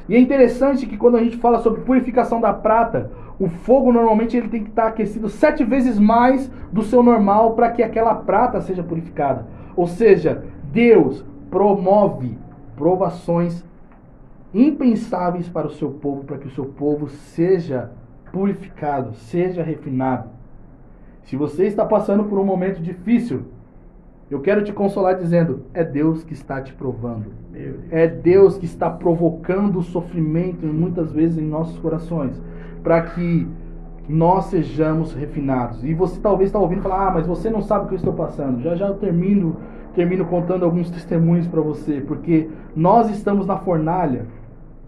E 0.08 0.14
é 0.14 0.18
interessante 0.18 0.86
que 0.86 0.96
quando 0.96 1.16
a 1.16 1.22
gente 1.22 1.38
fala 1.38 1.58
sobre 1.58 1.80
purificação 1.80 2.40
da 2.40 2.52
prata, 2.52 3.10
o 3.38 3.48
fogo 3.48 3.92
normalmente 3.92 4.36
ele 4.36 4.48
tem 4.48 4.62
que 4.62 4.70
estar 4.70 4.88
aquecido 4.88 5.28
sete 5.28 5.64
vezes 5.64 5.98
mais 5.98 6.50
do 6.70 6.82
seu 6.82 7.02
normal 7.02 7.54
para 7.54 7.70
que 7.70 7.82
aquela 7.82 8.14
prata 8.14 8.60
seja 8.60 8.82
purificada. 8.82 9.46
Ou 9.74 9.86
seja, 9.86 10.44
Deus 10.64 11.24
promove 11.50 12.36
provações 12.76 13.64
impensáveis 14.56 15.48
para 15.48 15.66
o 15.66 15.70
seu 15.70 15.90
povo, 15.90 16.24
para 16.24 16.38
que 16.38 16.46
o 16.46 16.50
seu 16.50 16.64
povo 16.64 17.08
seja 17.08 17.90
purificado, 18.32 19.14
seja 19.14 19.62
refinado. 19.62 20.30
Se 21.24 21.36
você 21.36 21.66
está 21.66 21.84
passando 21.84 22.24
por 22.24 22.38
um 22.38 22.44
momento 22.44 22.80
difícil, 22.80 23.42
eu 24.30 24.40
quero 24.40 24.64
te 24.64 24.72
consolar 24.72 25.16
dizendo: 25.16 25.62
é 25.74 25.84
Deus 25.84 26.24
que 26.24 26.32
está 26.32 26.60
te 26.60 26.72
provando. 26.72 27.26
É 27.90 28.06
Deus 28.06 28.56
que 28.56 28.64
está 28.64 28.88
provocando 28.88 29.78
o 29.78 29.82
sofrimento 29.82 30.66
muitas 30.66 31.12
vezes 31.12 31.38
em 31.38 31.46
nossos 31.46 31.78
corações, 31.78 32.40
para 32.82 33.02
que 33.02 33.46
nós 34.08 34.46
sejamos 34.46 35.12
refinados. 35.12 35.84
E 35.84 35.92
você 35.92 36.20
talvez 36.20 36.48
está 36.48 36.58
ouvindo 36.58 36.82
falar: 36.82 37.08
"Ah, 37.08 37.10
mas 37.10 37.26
você 37.26 37.50
não 37.50 37.60
sabe 37.60 37.84
o 37.84 37.88
que 37.88 37.94
eu 37.94 37.98
estou 37.98 38.12
passando". 38.12 38.62
Já 38.62 38.74
já 38.74 38.86
eu 38.86 38.94
termino 38.94 39.56
termino 39.96 40.26
contando 40.26 40.62
alguns 40.62 40.90
testemunhos 40.90 41.48
para 41.48 41.62
você, 41.62 42.02
porque 42.02 42.50
nós 42.76 43.10
estamos 43.10 43.46
na 43.46 43.56
fornalha 43.56 44.26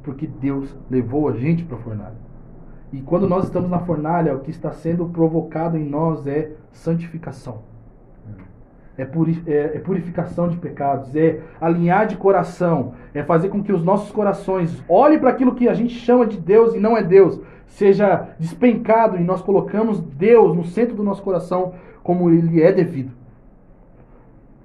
porque 0.09 0.27
Deus 0.27 0.75
levou 0.91 1.29
a 1.29 1.33
gente 1.33 1.63
para 1.65 1.77
a 1.77 1.81
fornalha. 1.81 2.17
E 2.91 3.03
quando 3.03 3.29
nós 3.29 3.45
estamos 3.45 3.69
na 3.69 3.81
fornalha, 3.81 4.35
o 4.35 4.41
que 4.41 4.51
está 4.51 4.73
sendo 4.73 5.05
provocado 5.05 5.77
em 5.77 5.87
nós 5.87 6.27
é 6.27 6.53
santificação. 6.73 7.59
É, 8.97 9.03
é, 9.03 9.77
é 9.77 9.79
purificação 9.81 10.49
de 10.49 10.57
pecados, 10.57 11.15
é 11.15 11.43
alinhar 11.61 12.07
de 12.07 12.17
coração, 12.17 12.95
é 13.13 13.23
fazer 13.23 13.51
com 13.51 13.63
que 13.63 13.71
os 13.71 13.85
nossos 13.85 14.11
corações 14.11 14.83
olhem 14.89 15.19
para 15.19 15.29
aquilo 15.29 15.55
que 15.55 15.69
a 15.69 15.75
gente 15.75 15.93
chama 15.93 16.27
de 16.27 16.39
Deus 16.39 16.75
e 16.75 16.81
não 16.81 16.97
é 16.97 17.03
Deus, 17.03 17.39
seja 17.67 18.31
despencado 18.39 19.19
e 19.19 19.23
nós 19.23 19.43
colocamos 19.43 20.01
Deus 20.01 20.57
no 20.57 20.65
centro 20.65 20.97
do 20.97 21.05
nosso 21.05 21.23
coração 21.23 21.75
como 22.03 22.31
ele 22.31 22.63
é 22.63 22.73
devido. 22.73 23.13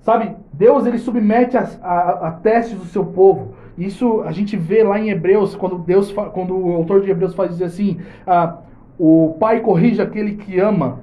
Sabe, 0.04 0.38
Deus 0.54 0.86
ele 0.86 1.00
submete 1.00 1.58
a, 1.58 1.70
a, 1.82 2.28
a 2.30 2.32
testes 2.32 2.80
do 2.80 2.86
seu 2.86 3.06
povo. 3.06 3.53
Isso 3.78 4.22
a 4.22 4.32
gente 4.32 4.56
vê 4.56 4.84
lá 4.84 5.00
em 5.00 5.10
Hebreus, 5.10 5.56
quando 5.56 5.78
Deus, 5.80 6.12
quando 6.12 6.56
o 6.56 6.74
autor 6.74 7.02
de 7.02 7.10
Hebreus 7.10 7.34
faz 7.34 7.52
dizer 7.52 7.66
assim, 7.66 8.00
ah, 8.26 8.58
o 8.98 9.36
pai 9.40 9.60
corrige 9.62 10.02
aquele 10.02 10.36
que 10.36 10.60
ama 10.60 11.00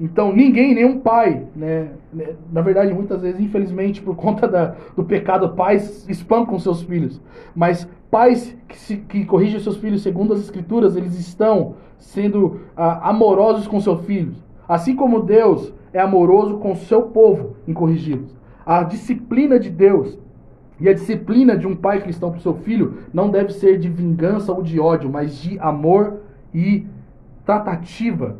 Então 0.00 0.32
ninguém, 0.32 0.74
nenhum 0.74 0.98
pai, 1.00 1.46
né? 1.54 1.90
Na 2.52 2.60
verdade, 2.60 2.92
muitas 2.92 3.22
vezes, 3.22 3.40
infelizmente, 3.40 4.02
por 4.02 4.16
conta 4.16 4.48
da, 4.48 4.74
do 4.96 5.04
pecado, 5.04 5.50
pais 5.50 6.06
espancam 6.08 6.58
seus 6.58 6.82
filhos. 6.82 7.20
Mas 7.54 7.88
pais 8.10 8.56
que, 8.68 8.76
se, 8.76 8.96
que 8.96 9.24
corrigem 9.24 9.60
seus 9.60 9.76
filhos 9.76 10.02
segundo 10.02 10.32
as 10.34 10.40
escrituras, 10.40 10.96
eles 10.96 11.18
estão 11.18 11.76
sendo 11.98 12.60
ah, 12.76 13.10
amorosos 13.10 13.66
com 13.66 13.80
seus 13.80 14.04
filhos. 14.04 14.42
Assim 14.68 14.96
como 14.96 15.22
Deus 15.22 15.72
é 15.92 16.00
amoroso 16.00 16.58
com 16.58 16.74
seu 16.74 17.02
povo 17.02 17.56
em 17.66 17.72
corrigi-los. 17.72 18.36
A 18.64 18.82
disciplina 18.84 19.58
de 19.58 19.70
Deus 19.70 20.18
e 20.82 20.88
a 20.88 20.92
disciplina 20.92 21.56
de 21.56 21.64
um 21.64 21.76
pai 21.76 22.00
cristão 22.00 22.30
para 22.30 22.38
o 22.40 22.42
seu 22.42 22.54
filho 22.54 22.94
não 23.14 23.30
deve 23.30 23.52
ser 23.52 23.78
de 23.78 23.88
vingança 23.88 24.52
ou 24.52 24.64
de 24.64 24.80
ódio, 24.80 25.08
mas 25.08 25.40
de 25.40 25.56
amor 25.60 26.22
e 26.52 26.84
tratativa, 27.46 28.36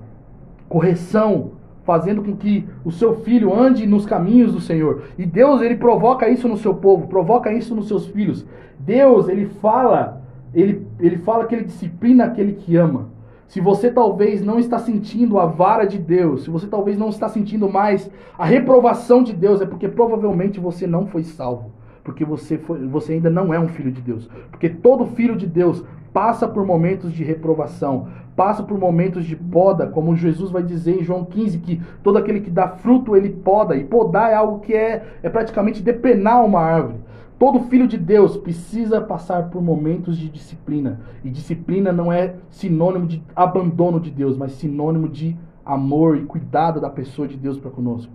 correção, 0.69 1.53
fazendo 1.85 2.21
com 2.21 2.37
que 2.37 2.67
o 2.85 2.91
seu 2.91 3.15
filho 3.21 3.55
ande 3.55 3.87
nos 3.87 4.05
caminhos 4.05 4.53
do 4.53 4.61
Senhor. 4.61 5.05
E 5.17 5.25
Deus, 5.25 5.63
ele 5.63 5.77
provoca 5.77 6.29
isso 6.29 6.49
no 6.49 6.57
seu 6.57 6.75
povo, 6.75 7.07
provoca 7.07 7.53
isso 7.53 7.77
nos 7.77 7.87
seus 7.87 8.09
filhos. 8.09 8.45
Deus, 8.77 9.29
ele 9.29 9.47
fala, 9.47 10.21
ele, 10.53 10.85
ele 10.99 11.19
fala 11.19 11.47
que 11.47 11.55
ele 11.55 11.65
disciplina 11.65 12.25
aquele 12.25 12.55
que 12.55 12.77
ama. 12.77 13.09
Se 13.47 13.61
você 13.61 13.89
talvez 13.89 14.43
não 14.43 14.59
está 14.59 14.81
sentindo 14.81 15.39
a 15.39 15.47
vara 15.47 15.85
de 15.85 15.99
Deus, 15.99 16.43
se 16.43 16.51
você 16.51 16.67
talvez 16.67 16.99
não 16.99 17.11
está 17.11 17.29
sentindo 17.29 17.69
mais 17.69 18.11
a 18.37 18.45
reprovação 18.45 19.23
de 19.23 19.33
Deus, 19.33 19.61
é 19.61 19.67
porque 19.67 19.87
provavelmente 19.87 20.59
você 20.59 20.89
não 20.89 21.07
foi 21.07 21.23
salvo. 21.23 21.72
Porque 22.05 22.25
você, 22.25 22.59
foi, 22.59 22.87
você 22.87 23.15
ainda 23.15 23.31
não 23.31 23.53
é 23.55 23.61
um 23.61 23.69
filho 23.69 23.93
de 23.93 24.01
Deus. 24.01 24.29
Porque 24.51 24.69
todo 24.69 25.07
filho 25.07 25.37
de 25.37 25.47
Deus 25.47 25.85
passa 26.13 26.47
por 26.47 26.67
momentos 26.67 27.13
de 27.13 27.25
reprovação, 27.25 28.09
passa 28.37 28.63
por 28.63 28.79
momentos 28.79 29.25
de 29.25 29.37
poda, 29.37 29.87
como 29.87 30.17
Jesus 30.17 30.51
vai 30.51 30.63
dizer 30.63 31.01
em 31.01 31.05
João 31.05 31.25
15, 31.25 31.59
que 31.59 31.81
todo 32.03 32.19
aquele 32.19 32.41
que 32.41 32.51
dá 32.51 32.69
fruto 32.69 33.17
ele 33.17 33.31
poda, 33.31 33.77
e 33.77 33.85
podar 33.85 34.31
é 34.31 34.35
algo 34.35 34.61
que 34.61 34.75
é, 34.75 35.05
é 35.23 35.31
praticamente 35.31 35.83
depenar 35.83 36.45
uma 36.45 36.61
árvore. 36.61 37.01
Todo 37.39 37.65
filho 37.65 37.89
de 37.89 37.99
Deus 37.99 38.37
precisa 38.37 39.01
passar 39.01 39.51
por 39.51 39.61
momentos 39.61 40.17
de 40.17 40.29
disciplina. 40.29 41.01
E 41.25 41.31
disciplina 41.31 41.91
não 41.91 42.13
é 42.13 42.37
sinônimo 42.51 43.07
de 43.07 43.21
abandono 43.35 43.99
de 43.99 44.11
Deus, 44.11 44.37
mas 44.37 44.53
sinônimo 44.53 45.09
de 45.09 45.37
amor 45.65 46.17
e 46.17 46.25
cuidado 46.25 46.81
da 46.81 46.89
pessoa 46.89 47.27
de 47.27 47.37
Deus 47.37 47.59
para 47.59 47.71
conosco. 47.71 48.13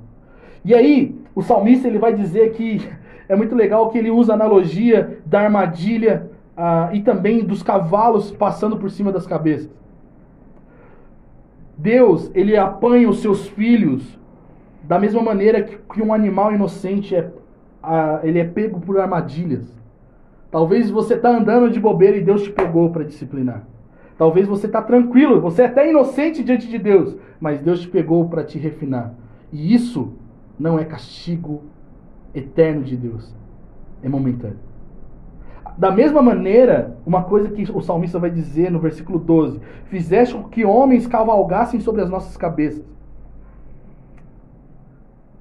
E 0.64 0.74
aí, 0.74 1.16
o 1.36 1.42
salmista 1.42 1.88
ele 1.88 2.00
vai 2.00 2.14
dizer 2.14 2.54
que 2.54 2.82
é 3.30 3.36
muito 3.36 3.56
legal 3.56 3.90
que 3.90 3.98
ele 3.98 4.10
usa 4.10 4.34
a 4.34 4.36
analogia 4.36 5.20
da 5.26 5.42
armadilha 5.42 6.30
ah, 6.56 6.90
e 6.94 7.02
também 7.02 7.44
dos 7.44 7.62
cavalos 7.62 8.32
passando 8.32 8.78
por 8.78 8.90
cima 8.90 9.12
das 9.12 9.28
cabeças. 9.28 9.70
Deus, 11.78 12.32
ele 12.34 12.58
apanha 12.58 13.08
os 13.08 13.22
seus 13.22 13.48
filhos 13.48 14.18
da 14.84 14.98
mesma 14.98 15.22
maneira 15.22 15.62
que, 15.62 15.78
que 15.94 16.02
um 16.02 16.14
animal 16.14 16.54
inocente 16.54 17.16
é, 17.16 17.32
ah, 17.84 18.22
ele 18.24 18.40
é 18.40 18.46
pego 18.46 18.80
por 18.80 19.00
armadilhas. 19.00 19.76
Talvez 20.50 20.90
você 20.90 21.16
está 21.16 21.30
andando 21.30 21.70
de 21.70 21.80
bobeira 21.80 22.18
e 22.18 22.24
Deus 22.24 22.44
te 22.44 22.52
pegou 22.52 22.90
para 22.90 23.04
disciplinar. 23.04 23.64
Talvez 24.18 24.48
você 24.48 24.66
está 24.66 24.82
tranquilo, 24.82 25.40
você 25.40 25.64
é 25.64 25.66
até 25.66 25.90
inocente 25.90 26.44
diante 26.44 26.68
de 26.68 26.80
Deus, 26.80 27.16
mas 27.40 27.62
Deus 27.62 27.82
te 27.82 27.88
pegou 27.88 28.28
para 28.28 28.44
te 28.44 28.58
refinar. 28.58 29.14
E 29.52 29.74
isso 29.76 30.14
não 30.58 30.80
é 30.80 30.86
castigo 30.86 31.62
eterno 32.38 32.84
de 32.84 32.96
Deus, 32.96 33.34
é 34.02 34.10
momentâneo. 34.10 34.60
Da 35.78 35.92
mesma 35.92 36.22
maneira, 36.22 36.98
uma 37.06 37.24
coisa 37.24 37.50
que 37.50 37.72
o 37.72 37.82
salmista 37.82 38.18
vai 38.18 38.32
dizer 38.32 38.72
no 38.72 38.80
versículo 38.80 39.20
12: 39.20 39.60
Fizeste 39.86 40.34
com 40.36 40.44
que 40.44 40.66
homens 40.66 41.06
cavalgassem 41.06 41.80
sobre 41.80 42.02
as 42.02 42.10
nossas 42.10 42.36
cabeças. 42.36 42.84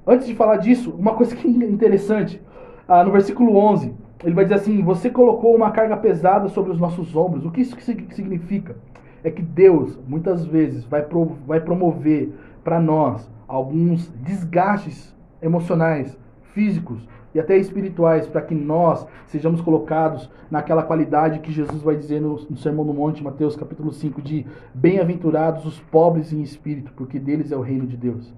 Antes 0.06 0.26
de 0.26 0.34
falar 0.34 0.58
disso, 0.58 0.90
uma 0.90 1.14
coisa 1.14 1.34
que 1.34 1.48
é 1.48 1.50
interessante, 1.50 2.40
ah, 2.86 3.02
no 3.02 3.10
versículo 3.10 3.56
11, 3.56 3.92
ele 4.24 4.34
vai 4.34 4.44
dizer 4.44 4.56
assim: 4.56 4.82
Você 4.82 5.08
colocou 5.08 5.54
uma 5.54 5.70
carga 5.70 5.96
pesada 5.96 6.48
sobre 6.48 6.70
os 6.70 6.78
nossos 6.78 7.16
ombros. 7.16 7.44
O 7.44 7.50
que 7.50 7.62
isso 7.62 7.76
significa? 7.80 8.76
É 9.24 9.30
que 9.30 9.42
Deus, 9.42 9.98
muitas 10.06 10.44
vezes, 10.44 10.84
vai, 10.84 11.04
vai 11.46 11.60
promover 11.60 12.32
para 12.62 12.78
nós 12.78 13.28
alguns 13.48 14.08
desgastes 14.22 15.14
emocionais, 15.40 16.16
físicos, 16.56 17.06
e 17.34 17.38
até 17.38 17.54
espirituais, 17.58 18.26
para 18.26 18.40
que 18.40 18.54
nós 18.54 19.06
sejamos 19.26 19.60
colocados 19.60 20.30
naquela 20.50 20.82
qualidade 20.82 21.40
que 21.40 21.52
Jesus 21.52 21.82
vai 21.82 21.94
dizer 21.94 22.18
no, 22.18 22.36
no 22.48 22.56
Sermão 22.56 22.86
do 22.86 22.94
Monte, 22.94 23.22
Mateus 23.22 23.54
capítulo 23.54 23.92
5, 23.92 24.22
de 24.22 24.46
bem-aventurados 24.72 25.66
os 25.66 25.78
pobres 25.78 26.32
em 26.32 26.40
espírito, 26.40 26.94
porque 26.96 27.18
deles 27.18 27.52
é 27.52 27.56
o 27.56 27.60
reino 27.60 27.86
de 27.86 27.94
Deus. 27.94 28.32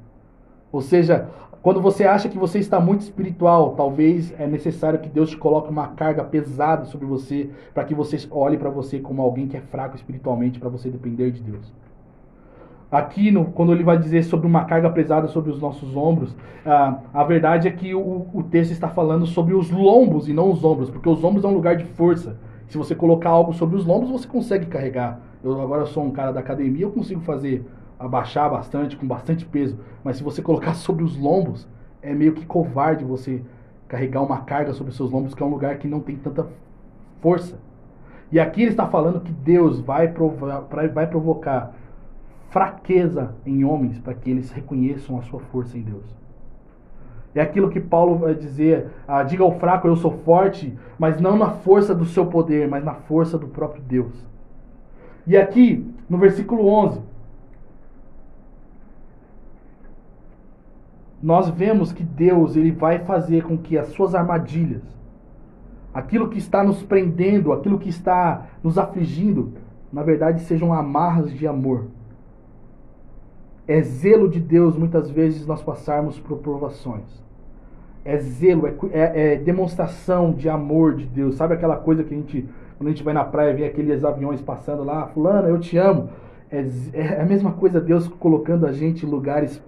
Ou 0.72 0.80
seja, 0.80 1.28
quando 1.62 1.80
você 1.80 2.04
acha 2.04 2.28
que 2.28 2.36
você 2.36 2.58
está 2.58 2.80
muito 2.80 3.02
espiritual, 3.02 3.76
talvez 3.76 4.34
é 4.36 4.48
necessário 4.48 4.98
que 4.98 5.08
Deus 5.08 5.30
te 5.30 5.36
coloque 5.36 5.70
uma 5.70 5.86
carga 5.86 6.24
pesada 6.24 6.86
sobre 6.86 7.06
você, 7.06 7.50
para 7.72 7.84
que 7.84 7.94
você 7.94 8.16
olhe 8.32 8.58
para 8.58 8.68
você 8.68 8.98
como 8.98 9.22
alguém 9.22 9.46
que 9.46 9.56
é 9.56 9.60
fraco 9.60 9.94
espiritualmente, 9.94 10.58
para 10.58 10.68
você 10.68 10.90
depender 10.90 11.30
de 11.30 11.40
Deus. 11.40 11.72
Aqui, 12.90 13.30
quando 13.54 13.72
ele 13.72 13.84
vai 13.84 13.98
dizer 13.98 14.22
sobre 14.22 14.46
uma 14.46 14.64
carga 14.64 14.88
pesada 14.88 15.28
sobre 15.28 15.50
os 15.50 15.60
nossos 15.60 15.94
ombros, 15.94 16.34
ah, 16.64 17.00
a 17.12 17.22
verdade 17.22 17.68
é 17.68 17.70
que 17.70 17.94
o, 17.94 18.26
o 18.32 18.42
texto 18.42 18.70
está 18.70 18.88
falando 18.88 19.26
sobre 19.26 19.52
os 19.52 19.70
lombos 19.70 20.26
e 20.26 20.32
não 20.32 20.50
os 20.50 20.64
ombros, 20.64 20.88
porque 20.88 21.08
os 21.08 21.22
ombros 21.22 21.44
é 21.44 21.48
um 21.48 21.52
lugar 21.52 21.76
de 21.76 21.84
força. 21.84 22.38
Se 22.66 22.78
você 22.78 22.94
colocar 22.94 23.28
algo 23.28 23.52
sobre 23.52 23.76
os 23.76 23.84
lombos, 23.84 24.10
você 24.10 24.26
consegue 24.26 24.66
carregar. 24.66 25.20
Eu 25.44 25.60
agora 25.60 25.84
sou 25.84 26.02
um 26.02 26.10
cara 26.10 26.32
da 26.32 26.40
academia, 26.40 26.86
eu 26.86 26.90
consigo 26.90 27.20
fazer 27.20 27.62
abaixar 27.98 28.50
bastante, 28.50 28.96
com 28.96 29.06
bastante 29.06 29.44
peso. 29.44 29.78
Mas 30.02 30.16
se 30.16 30.22
você 30.22 30.40
colocar 30.42 30.72
sobre 30.72 31.04
os 31.04 31.14
lombos, 31.14 31.68
é 32.00 32.14
meio 32.14 32.32
que 32.32 32.46
covarde 32.46 33.04
você 33.04 33.42
carregar 33.86 34.22
uma 34.22 34.38
carga 34.40 34.72
sobre 34.72 34.90
os 34.90 34.96
seus 34.96 35.10
lombos, 35.10 35.34
que 35.34 35.42
é 35.42 35.46
um 35.46 35.50
lugar 35.50 35.76
que 35.76 35.86
não 35.86 36.00
tem 36.00 36.16
tanta 36.16 36.46
força. 37.20 37.58
E 38.32 38.40
aqui 38.40 38.62
ele 38.62 38.70
está 38.70 38.86
falando 38.86 39.20
que 39.20 39.32
Deus 39.32 39.78
vai, 39.80 40.08
provar, 40.08 40.60
vai 40.92 41.06
provocar 41.06 41.74
fraqueza 42.50 43.34
em 43.44 43.64
homens 43.64 43.98
para 43.98 44.14
que 44.14 44.30
eles 44.30 44.50
reconheçam 44.50 45.18
a 45.18 45.22
sua 45.22 45.40
força 45.40 45.76
em 45.76 45.82
Deus. 45.82 46.04
É 47.34 47.40
aquilo 47.40 47.70
que 47.70 47.80
Paulo 47.80 48.16
vai 48.16 48.34
dizer: 48.34 48.88
ah, 49.06 49.22
diga 49.22 49.44
ao 49.44 49.58
fraco, 49.58 49.86
eu 49.86 49.96
sou 49.96 50.12
forte, 50.24 50.76
mas 50.98 51.20
não 51.20 51.36
na 51.36 51.50
força 51.50 51.94
do 51.94 52.04
seu 52.04 52.26
poder, 52.26 52.68
mas 52.68 52.84
na 52.84 52.94
força 52.94 53.38
do 53.38 53.48
próprio 53.48 53.82
Deus. 53.82 54.26
E 55.26 55.36
aqui, 55.36 55.86
no 56.08 56.16
versículo 56.16 56.66
11, 56.66 57.00
nós 61.22 61.50
vemos 61.50 61.92
que 61.92 62.02
Deus 62.02 62.56
ele 62.56 62.72
vai 62.72 63.00
fazer 63.00 63.44
com 63.44 63.58
que 63.58 63.76
as 63.76 63.88
suas 63.88 64.14
armadilhas, 64.14 64.82
aquilo 65.92 66.28
que 66.28 66.38
está 66.38 66.64
nos 66.64 66.82
prendendo, 66.82 67.52
aquilo 67.52 67.78
que 67.78 67.88
está 67.88 68.46
nos 68.62 68.78
afligindo, 68.78 69.52
na 69.92 70.02
verdade 70.02 70.42
sejam 70.42 70.72
amarras 70.72 71.30
de 71.32 71.46
amor 71.46 71.88
é 73.68 73.82
zelo 73.82 74.30
de 74.30 74.40
Deus 74.40 74.78
muitas 74.78 75.10
vezes 75.10 75.46
nós 75.46 75.62
passarmos 75.62 76.18
por 76.18 76.38
provações. 76.38 77.04
É 78.02 78.16
zelo, 78.16 78.66
é, 78.66 78.74
é, 78.90 79.34
é, 79.34 79.36
demonstração 79.36 80.32
de 80.32 80.48
amor 80.48 80.96
de 80.96 81.04
Deus. 81.04 81.36
Sabe 81.36 81.52
aquela 81.52 81.76
coisa 81.76 82.02
que 82.02 82.14
a 82.14 82.16
gente, 82.16 82.48
quando 82.78 82.88
a 82.88 82.90
gente 82.90 83.04
vai 83.04 83.12
na 83.12 83.24
praia, 83.24 83.54
vê 83.54 83.66
aqueles 83.66 84.02
aviões 84.02 84.40
passando 84.40 84.82
lá, 84.82 85.08
fulano, 85.08 85.48
eu 85.48 85.60
te 85.60 85.76
amo. 85.76 86.08
É, 86.50 86.66
é 86.94 87.20
a 87.20 87.26
mesma 87.26 87.52
coisa 87.52 87.78
Deus 87.78 88.08
colocando 88.08 88.66
a 88.66 88.72
gente 88.72 89.04
em 89.04 89.08
lugares 89.08 89.62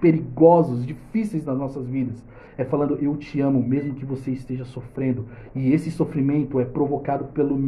perigosos, 0.00 0.86
difíceis 0.86 1.44
nas 1.44 1.58
nossas 1.58 1.86
vidas. 1.86 2.24
É 2.56 2.64
falando, 2.64 2.96
eu 3.02 3.14
te 3.16 3.38
amo, 3.40 3.62
mesmo 3.62 3.94
que 3.94 4.04
você 4.04 4.30
esteja 4.30 4.64
sofrendo. 4.64 5.26
E 5.54 5.72
esse 5.72 5.90
sofrimento 5.90 6.58
é 6.58 6.64
provocado 6.64 7.26
pelo, 7.26 7.58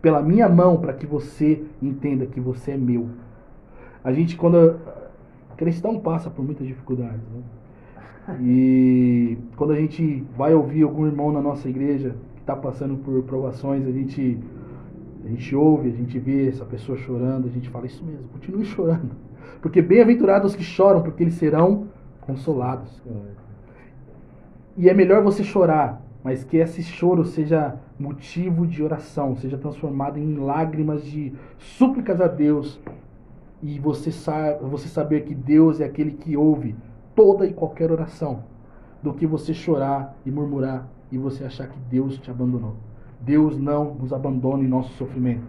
pela 0.00 0.22
minha 0.22 0.48
mão 0.48 0.76
para 0.76 0.92
que 0.92 1.06
você 1.06 1.60
entenda 1.82 2.24
que 2.24 2.38
você 2.38 2.72
é 2.72 2.76
meu. 2.76 3.08
A 4.02 4.12
gente, 4.12 4.36
quando 4.36 4.78
cristão 5.54 5.98
passa 5.98 6.30
por 6.30 6.44
muitas 6.44 6.66
dificuldades. 6.66 7.20
Né? 7.32 7.42
E 8.40 9.38
quando 9.56 9.72
a 9.72 9.76
gente 9.76 10.24
vai 10.36 10.54
ouvir 10.54 10.82
algum 10.82 11.06
irmão 11.06 11.30
na 11.32 11.42
nossa 11.42 11.68
igreja 11.68 12.16
que 12.34 12.40
está 12.40 12.56
passando 12.56 12.96
por 12.96 13.22
provações, 13.24 13.86
a 13.86 13.90
gente, 13.90 14.38
a 15.24 15.28
gente 15.28 15.54
ouve, 15.54 15.90
a 15.90 15.92
gente 15.92 16.18
vê 16.18 16.48
essa 16.48 16.64
pessoa 16.64 16.96
chorando, 16.96 17.46
a 17.46 17.50
gente 17.50 17.68
fala 17.68 17.86
isso 17.86 18.04
mesmo, 18.04 18.28
continue 18.28 18.64
chorando. 18.64 19.10
Porque 19.60 19.82
bem-aventurados 19.82 20.52
os 20.52 20.56
que 20.56 20.64
choram, 20.64 21.02
porque 21.02 21.22
eles 21.22 21.34
serão 21.34 21.86
consolados. 22.22 23.02
E 24.76 24.88
é 24.88 24.94
melhor 24.94 25.22
você 25.22 25.44
chorar, 25.44 26.02
mas 26.22 26.42
que 26.42 26.56
esse 26.56 26.82
choro 26.82 27.24
seja 27.24 27.76
motivo 27.98 28.66
de 28.66 28.82
oração, 28.82 29.36
seja 29.36 29.56
transformado 29.56 30.18
em 30.18 30.36
lágrimas 30.36 31.04
de 31.04 31.32
súplicas 31.58 32.20
a 32.20 32.26
Deus 32.26 32.80
e 33.64 33.78
você, 33.78 34.12
sa 34.12 34.58
você 34.60 34.88
saber 34.88 35.22
que 35.22 35.34
Deus 35.34 35.80
é 35.80 35.86
aquele 35.86 36.12
que 36.12 36.36
ouve 36.36 36.76
toda 37.16 37.46
e 37.46 37.52
qualquer 37.54 37.90
oração, 37.90 38.44
do 39.02 39.14
que 39.14 39.26
você 39.26 39.54
chorar 39.54 40.14
e 40.26 40.30
murmurar 40.30 40.86
e 41.10 41.16
você 41.16 41.44
achar 41.44 41.68
que 41.68 41.78
Deus 41.88 42.18
te 42.18 42.30
abandonou. 42.30 42.74
Deus 43.18 43.58
não 43.58 43.94
nos 43.94 44.12
abandona 44.12 44.62
em 44.62 44.68
nosso 44.68 44.92
sofrimento. 44.98 45.46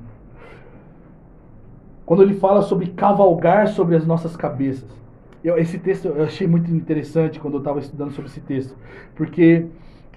Quando 2.05 2.23
ele 2.23 2.35
fala 2.35 2.61
sobre 2.61 2.87
cavalgar 2.91 3.67
sobre 3.67 3.97
as 3.97 4.07
nossas 4.07 4.37
cabeças, 4.37 4.89
eu, 5.43 5.57
esse 5.57 5.77
texto 5.77 6.05
eu 6.05 6.23
achei 6.23 6.47
muito 6.47 6.71
interessante 6.71 7.37
quando 7.37 7.55
eu 7.55 7.59
estava 7.59 7.79
estudando 7.79 8.11
sobre 8.11 8.29
esse 8.29 8.39
texto, 8.39 8.77
porque 9.13 9.67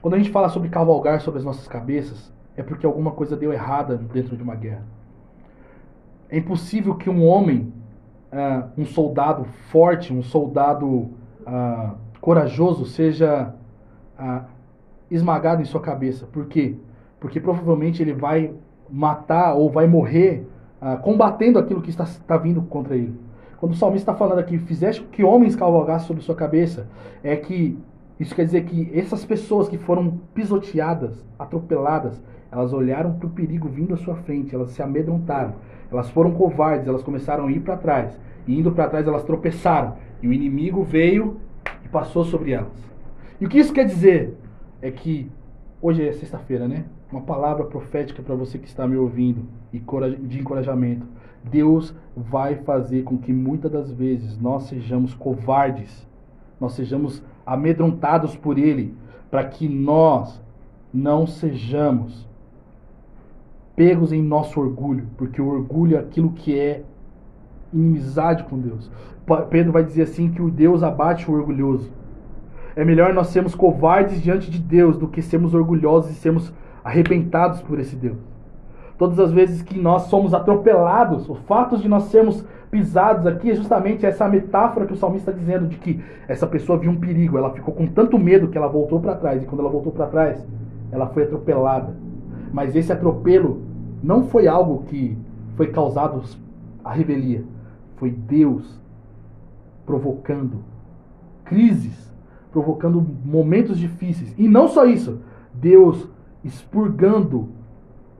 quando 0.00 0.14
a 0.14 0.18
gente 0.18 0.30
fala 0.30 0.48
sobre 0.48 0.68
cavalgar 0.68 1.20
sobre 1.20 1.38
as 1.38 1.44
nossas 1.44 1.66
cabeças, 1.66 2.32
é 2.56 2.62
porque 2.62 2.86
alguma 2.86 3.10
coisa 3.10 3.36
deu 3.36 3.52
errada 3.52 3.96
dentro 3.96 4.36
de 4.36 4.42
uma 4.42 4.54
guerra. 4.54 4.84
É 6.28 6.36
impossível 6.36 6.94
que 6.94 7.08
um 7.08 7.24
homem, 7.24 7.72
uh, 8.32 8.68
um 8.76 8.84
soldado 8.84 9.44
forte, 9.70 10.12
um 10.12 10.22
soldado 10.22 10.86
uh, 10.88 11.94
corajoso, 12.20 12.86
seja 12.86 13.54
uh, 14.18 14.44
esmagado 15.10 15.62
em 15.62 15.64
sua 15.64 15.80
cabeça. 15.80 16.26
Por 16.26 16.46
quê? 16.46 16.76
Porque 17.20 17.40
provavelmente 17.40 18.02
ele 18.02 18.12
vai 18.12 18.52
matar 18.90 19.54
ou 19.54 19.70
vai 19.70 19.86
morrer 19.86 20.46
combatendo 21.02 21.58
aquilo 21.58 21.82
que 21.82 21.90
está, 21.90 22.04
está 22.04 22.36
vindo 22.36 22.62
contra 22.62 22.94
ele. 22.94 23.18
Quando 23.58 23.72
o 23.72 23.74
salmista 23.74 24.12
está 24.12 24.14
falando 24.14 24.38
aqui, 24.38 24.56
fizeste 24.58 25.02
que 25.02 25.24
homens 25.24 25.56
cavalgassem 25.56 26.06
sobre 26.06 26.22
sua 26.22 26.36
cabeça, 26.36 26.86
é 27.24 27.34
que 27.34 27.76
isso 28.20 28.32
quer 28.32 28.44
dizer 28.44 28.64
que 28.64 28.88
essas 28.96 29.24
pessoas 29.24 29.68
que 29.68 29.76
foram 29.76 30.20
pisoteadas, 30.32 31.26
atropeladas, 31.36 32.22
elas 32.50 32.72
olharam 32.72 33.14
para 33.14 33.26
o 33.26 33.30
perigo 33.30 33.68
vindo 33.68 33.94
à 33.94 33.96
sua 33.96 34.14
frente, 34.16 34.54
elas 34.54 34.70
se 34.70 34.82
amedrontaram, 34.82 35.54
elas 35.90 36.10
foram 36.10 36.32
covardes, 36.32 36.88
elas 36.88 37.02
começaram 37.02 37.46
a 37.46 37.52
ir 37.52 37.60
para 37.60 37.76
trás. 37.76 38.18
E 38.46 38.58
indo 38.58 38.72
para 38.72 38.88
trás, 38.88 39.06
elas 39.06 39.24
tropeçaram. 39.24 39.96
E 40.22 40.28
o 40.28 40.32
inimigo 40.32 40.82
veio 40.82 41.36
e 41.84 41.88
passou 41.88 42.24
sobre 42.24 42.52
elas. 42.52 42.72
E 43.40 43.46
o 43.46 43.48
que 43.48 43.58
isso 43.58 43.72
quer 43.72 43.84
dizer? 43.84 44.36
É 44.80 44.90
que 44.90 45.30
hoje 45.80 46.06
é 46.06 46.12
sexta-feira, 46.12 46.66
né? 46.66 46.84
Uma 47.12 47.22
palavra 47.22 47.64
profética 47.64 48.22
para 48.22 48.34
você 48.34 48.58
que 48.58 48.66
está 48.66 48.86
me 48.86 48.96
ouvindo 48.96 49.44
e 49.72 49.78
de 49.78 50.40
encorajamento. 50.40 51.06
Deus 51.44 51.94
vai 52.16 52.56
fazer 52.56 53.04
com 53.04 53.16
que 53.16 53.32
muitas 53.32 53.70
das 53.70 53.92
vezes 53.92 54.38
nós 54.38 54.64
sejamos 54.64 55.14
covardes, 55.14 56.06
nós 56.60 56.72
sejamos 56.72 57.22
amedrontados 57.46 58.36
por 58.36 58.58
Ele, 58.58 58.94
para 59.30 59.44
que 59.44 59.68
nós 59.68 60.42
não 60.92 61.26
sejamos 61.26 62.27
pegos 63.78 64.12
em 64.12 64.20
nosso 64.20 64.58
orgulho, 64.58 65.06
porque 65.16 65.40
o 65.40 65.46
orgulho 65.46 65.96
é 65.96 66.00
aquilo 66.00 66.30
que 66.30 66.58
é 66.58 66.82
inimizade 67.72 68.42
com 68.42 68.58
Deus. 68.58 68.90
Pedro 69.48 69.70
vai 69.70 69.84
dizer 69.84 70.02
assim 70.02 70.32
que 70.32 70.42
o 70.42 70.50
Deus 70.50 70.82
abate 70.82 71.30
o 71.30 71.34
orgulhoso. 71.34 71.88
É 72.74 72.84
melhor 72.84 73.14
nós 73.14 73.28
sermos 73.28 73.54
covardes 73.54 74.20
diante 74.20 74.50
de 74.50 74.58
Deus 74.58 74.98
do 74.98 75.06
que 75.06 75.22
sermos 75.22 75.54
orgulhosos 75.54 76.10
e 76.10 76.14
sermos 76.14 76.52
arrebentados 76.82 77.62
por 77.62 77.78
esse 77.78 77.94
Deus. 77.94 78.18
Todas 78.98 79.20
as 79.20 79.30
vezes 79.30 79.62
que 79.62 79.78
nós 79.78 80.02
somos 80.02 80.34
atropelados, 80.34 81.28
o 81.28 81.36
fato 81.36 81.78
de 81.78 81.88
nós 81.88 82.04
sermos 82.04 82.44
pisados 82.72 83.28
aqui 83.28 83.52
é 83.52 83.54
justamente 83.54 84.04
essa 84.04 84.28
metáfora 84.28 84.86
que 84.86 84.92
o 84.92 84.96
salmista 84.96 85.30
está 85.30 85.40
dizendo 85.40 85.68
de 85.68 85.76
que 85.76 86.02
essa 86.26 86.48
pessoa 86.48 86.80
viu 86.80 86.90
um 86.90 86.96
perigo, 86.96 87.38
ela 87.38 87.52
ficou 87.52 87.72
com 87.72 87.86
tanto 87.86 88.18
medo 88.18 88.48
que 88.48 88.58
ela 88.58 88.66
voltou 88.66 88.98
para 88.98 89.14
trás 89.14 89.40
e 89.40 89.46
quando 89.46 89.60
ela 89.60 89.70
voltou 89.70 89.92
para 89.92 90.06
trás, 90.06 90.44
ela 90.90 91.06
foi 91.06 91.22
atropelada. 91.22 91.94
Mas 92.52 92.74
esse 92.74 92.92
atropelo 92.92 93.67
não 94.02 94.24
foi 94.24 94.46
algo 94.46 94.84
que 94.84 95.16
foi 95.56 95.68
causado 95.68 96.22
a 96.84 96.92
revelia. 96.92 97.44
Foi 97.96 98.10
Deus 98.10 98.80
provocando 99.84 100.58
crises, 101.44 102.12
provocando 102.52 103.04
momentos 103.24 103.78
difíceis. 103.78 104.34
E 104.38 104.46
não 104.46 104.68
só 104.68 104.84
isso, 104.84 105.20
Deus 105.52 106.08
expurgando 106.44 107.48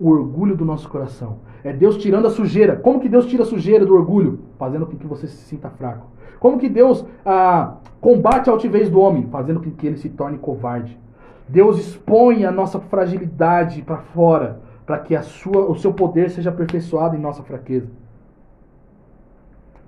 o 0.00 0.08
orgulho 0.08 0.56
do 0.56 0.64
nosso 0.64 0.88
coração. 0.88 1.38
É 1.62 1.72
Deus 1.72 1.96
tirando 1.98 2.26
a 2.26 2.30
sujeira. 2.30 2.76
Como 2.76 3.00
que 3.00 3.08
Deus 3.08 3.26
tira 3.26 3.42
a 3.42 3.46
sujeira 3.46 3.84
do 3.84 3.94
orgulho? 3.94 4.40
Fazendo 4.58 4.86
com 4.86 4.96
que 4.96 5.06
você 5.06 5.26
se 5.26 5.36
sinta 5.36 5.68
fraco. 5.70 6.06
Como 6.38 6.58
que 6.58 6.68
Deus 6.68 7.04
ah, 7.24 7.76
combate 8.00 8.48
a 8.48 8.52
altivez 8.52 8.88
do 8.88 9.00
homem? 9.00 9.26
Fazendo 9.30 9.60
com 9.60 9.70
que 9.70 9.86
ele 9.86 9.96
se 9.96 10.08
torne 10.08 10.38
covarde. 10.38 10.98
Deus 11.48 11.78
expõe 11.78 12.44
a 12.44 12.50
nossa 12.50 12.78
fragilidade 12.78 13.82
para 13.82 13.96
fora, 13.96 14.60
para 14.88 15.00
que 15.00 15.14
a 15.14 15.20
sua, 15.20 15.70
o 15.70 15.76
seu 15.76 15.92
poder 15.92 16.30
seja 16.30 16.48
aperfeiçoado 16.48 17.14
em 17.14 17.20
nossa 17.20 17.42
fraqueza. 17.42 17.90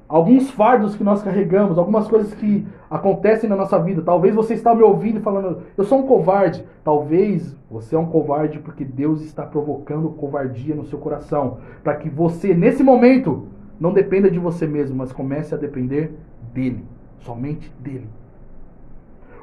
Alguns 0.07 0.51
fardos 0.51 0.95
que 0.95 1.03
nós 1.03 1.23
carregamos, 1.23 1.79
algumas 1.79 2.07
coisas 2.07 2.35
que 2.35 2.67
acontecem 2.91 3.49
na 3.49 3.57
nossa 3.57 3.79
vida. 3.79 4.03
Talvez 4.03 4.35
você 4.35 4.53
está 4.53 4.75
me 4.75 4.83
ouvindo 4.83 5.23
falando, 5.23 5.63
eu 5.75 5.85
sou 5.85 6.01
um 6.01 6.07
covarde. 6.07 6.63
Talvez 6.85 7.57
você 7.71 7.97
é 7.97 7.99
um 7.99 8.11
covarde 8.11 8.59
porque 8.59 8.85
Deus 8.85 9.23
está 9.23 9.47
provocando 9.47 10.11
covardia 10.11 10.75
no 10.75 10.85
seu 10.85 10.99
coração. 10.99 11.61
Para 11.83 11.97
que 11.97 12.11
você, 12.11 12.53
nesse 12.53 12.83
momento, 12.83 13.47
não 13.81 13.95
dependa 13.95 14.31
de 14.31 14.39
você 14.39 14.67
mesmo, 14.67 14.99
mas 14.99 15.13
comece 15.13 15.55
a 15.55 15.59
depender 15.59 16.13
dele. 16.53 16.85
Somente 17.21 17.73
dele. 17.81 18.07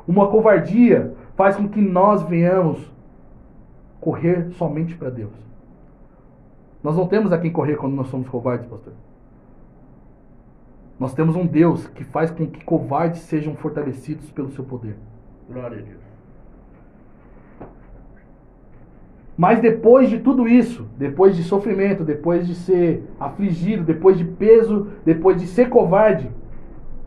Uma 0.07 0.27
covardia 0.27 1.15
faz 1.35 1.55
com 1.55 1.67
que 1.67 1.81
nós 1.81 2.21
venhamos 2.21 2.93
correr 3.99 4.51
somente 4.51 4.95
para 4.95 5.09
Deus. 5.09 5.46
Nós 6.88 6.95
não 6.95 7.05
temos 7.05 7.33
a 7.33 7.38
quem 7.38 7.51
correr 7.51 7.75
quando 7.75 7.95
nós 7.95 8.07
somos 8.07 8.29
covardes, 8.29 8.65
pastor. 8.65 8.93
Nós 10.97 11.13
temos 11.13 11.35
um 11.35 11.45
Deus 11.45 11.85
que 11.85 12.01
faz 12.05 12.31
com 12.31 12.47
que 12.47 12.63
covardes 12.63 13.23
sejam 13.23 13.55
fortalecidos 13.55 14.31
pelo 14.31 14.49
seu 14.51 14.63
poder. 14.63 14.95
Glória 15.51 15.79
a 15.79 15.81
Deus. 15.81 15.99
Mas 19.38 19.59
depois 19.59 20.09
de 20.09 20.19
tudo 20.19 20.47
isso, 20.47 20.88
depois 20.97 21.35
de 21.35 21.43
sofrimento, 21.43 22.05
depois 22.05 22.47
de 22.47 22.55
ser 22.55 23.03
afligido, 23.19 23.83
depois 23.83 24.17
de 24.17 24.23
peso, 24.23 24.88
depois 25.03 25.41
de 25.41 25.45
ser 25.45 25.67
covarde, 25.67 26.31